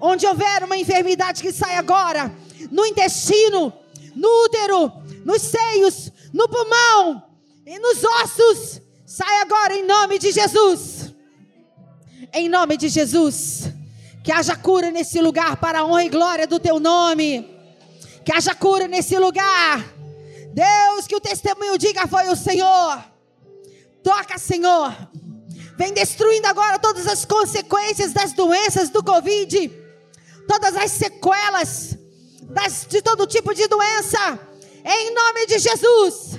Onde 0.00 0.26
houver 0.26 0.64
uma 0.64 0.76
enfermidade 0.76 1.42
que 1.42 1.52
sai 1.52 1.76
agora, 1.76 2.34
no 2.70 2.86
intestino, 2.86 3.72
no 4.16 4.44
útero, 4.44 4.92
nos 5.24 5.42
seios, 5.42 6.10
no 6.32 6.48
pulmão, 6.48 7.22
e 7.66 7.78
nos 7.78 8.02
ossos. 8.02 8.80
Sai 9.12 9.40
agora 9.40 9.74
em 9.74 9.84
nome 9.84 10.20
de 10.20 10.30
Jesus. 10.30 11.12
Em 12.32 12.48
nome 12.48 12.76
de 12.76 12.88
Jesus. 12.88 13.64
Que 14.22 14.30
haja 14.30 14.54
cura 14.54 14.92
nesse 14.92 15.20
lugar 15.20 15.56
para 15.56 15.80
a 15.80 15.84
honra 15.84 16.04
e 16.04 16.08
glória 16.08 16.46
do 16.46 16.60
teu 16.60 16.78
nome. 16.78 17.44
Que 18.24 18.32
haja 18.32 18.54
cura 18.54 18.86
nesse 18.86 19.18
lugar. 19.18 19.84
Deus, 20.54 21.08
que 21.08 21.16
o 21.16 21.20
testemunho 21.20 21.76
diga 21.76 22.06
foi 22.06 22.28
o 22.28 22.36
Senhor. 22.36 23.04
Toca, 24.00 24.38
Senhor. 24.38 24.94
Vem 25.76 25.92
destruindo 25.92 26.46
agora 26.46 26.78
todas 26.78 27.08
as 27.08 27.24
consequências 27.24 28.12
das 28.12 28.32
doenças 28.32 28.90
do 28.90 29.02
Covid. 29.02 29.72
Todas 30.46 30.76
as 30.76 30.92
sequelas 30.92 31.98
das, 32.42 32.86
de 32.88 33.02
todo 33.02 33.26
tipo 33.26 33.52
de 33.54 33.66
doença 33.66 34.38
Em 34.84 35.12
nome 35.12 35.46
de 35.46 35.58
Jesus. 35.58 36.29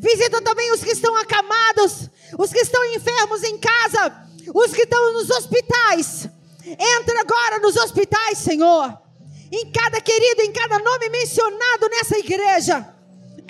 Visita 0.00 0.40
também 0.40 0.72
os 0.72 0.82
que 0.82 0.92
estão 0.92 1.14
acamados, 1.16 2.08
os 2.38 2.50
que 2.50 2.60
estão 2.60 2.82
enfermos 2.94 3.42
em 3.42 3.58
casa, 3.58 4.26
os 4.54 4.72
que 4.72 4.82
estão 4.82 5.12
nos 5.12 5.28
hospitais. 5.28 6.26
Entra 6.64 7.20
agora 7.20 7.58
nos 7.58 7.76
hospitais, 7.76 8.38
Senhor. 8.38 8.98
Em 9.52 9.70
cada 9.70 10.00
querido, 10.00 10.40
em 10.40 10.52
cada 10.52 10.78
nome 10.78 11.10
mencionado 11.10 11.86
nessa 11.90 12.18
igreja. 12.18 12.94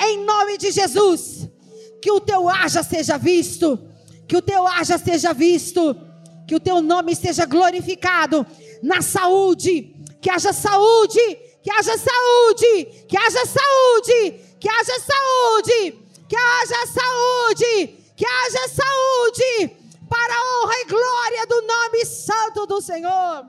Em 0.00 0.24
nome 0.24 0.58
de 0.58 0.72
Jesus. 0.72 1.48
Que 2.02 2.10
o 2.10 2.18
teu 2.18 2.48
haja 2.48 2.82
seja 2.82 3.16
visto. 3.16 3.78
Que 4.26 4.36
o 4.36 4.42
teu 4.42 4.66
haja 4.66 4.98
seja 4.98 5.32
visto. 5.32 5.94
Que 6.48 6.56
o 6.56 6.60
teu 6.60 6.82
nome 6.82 7.14
seja 7.14 7.46
glorificado 7.46 8.44
na 8.82 9.02
saúde. 9.02 9.94
Que 10.20 10.30
haja 10.30 10.52
saúde. 10.52 11.20
Que 11.62 11.70
haja 11.70 11.96
saúde. 11.96 13.04
Que 13.06 13.16
haja 13.16 13.46
saúde. 13.46 14.40
Que 14.58 14.68
haja 14.68 14.98
saúde. 14.98 15.99
Que 16.30 16.36
haja 16.36 16.86
saúde. 16.86 17.88
Que 18.16 18.24
haja 18.24 18.68
saúde 18.68 19.76
para 20.08 20.32
a 20.32 20.62
honra 20.62 20.74
e 20.74 20.84
glória 20.84 21.46
do 21.48 21.62
nome 21.62 22.04
santo 22.06 22.66
do 22.66 22.80
Senhor. 22.80 23.46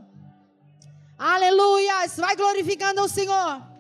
Aleluias. 1.16 2.18
Vai 2.18 2.36
glorificando 2.36 3.04
o 3.04 3.08
Senhor. 3.08 3.71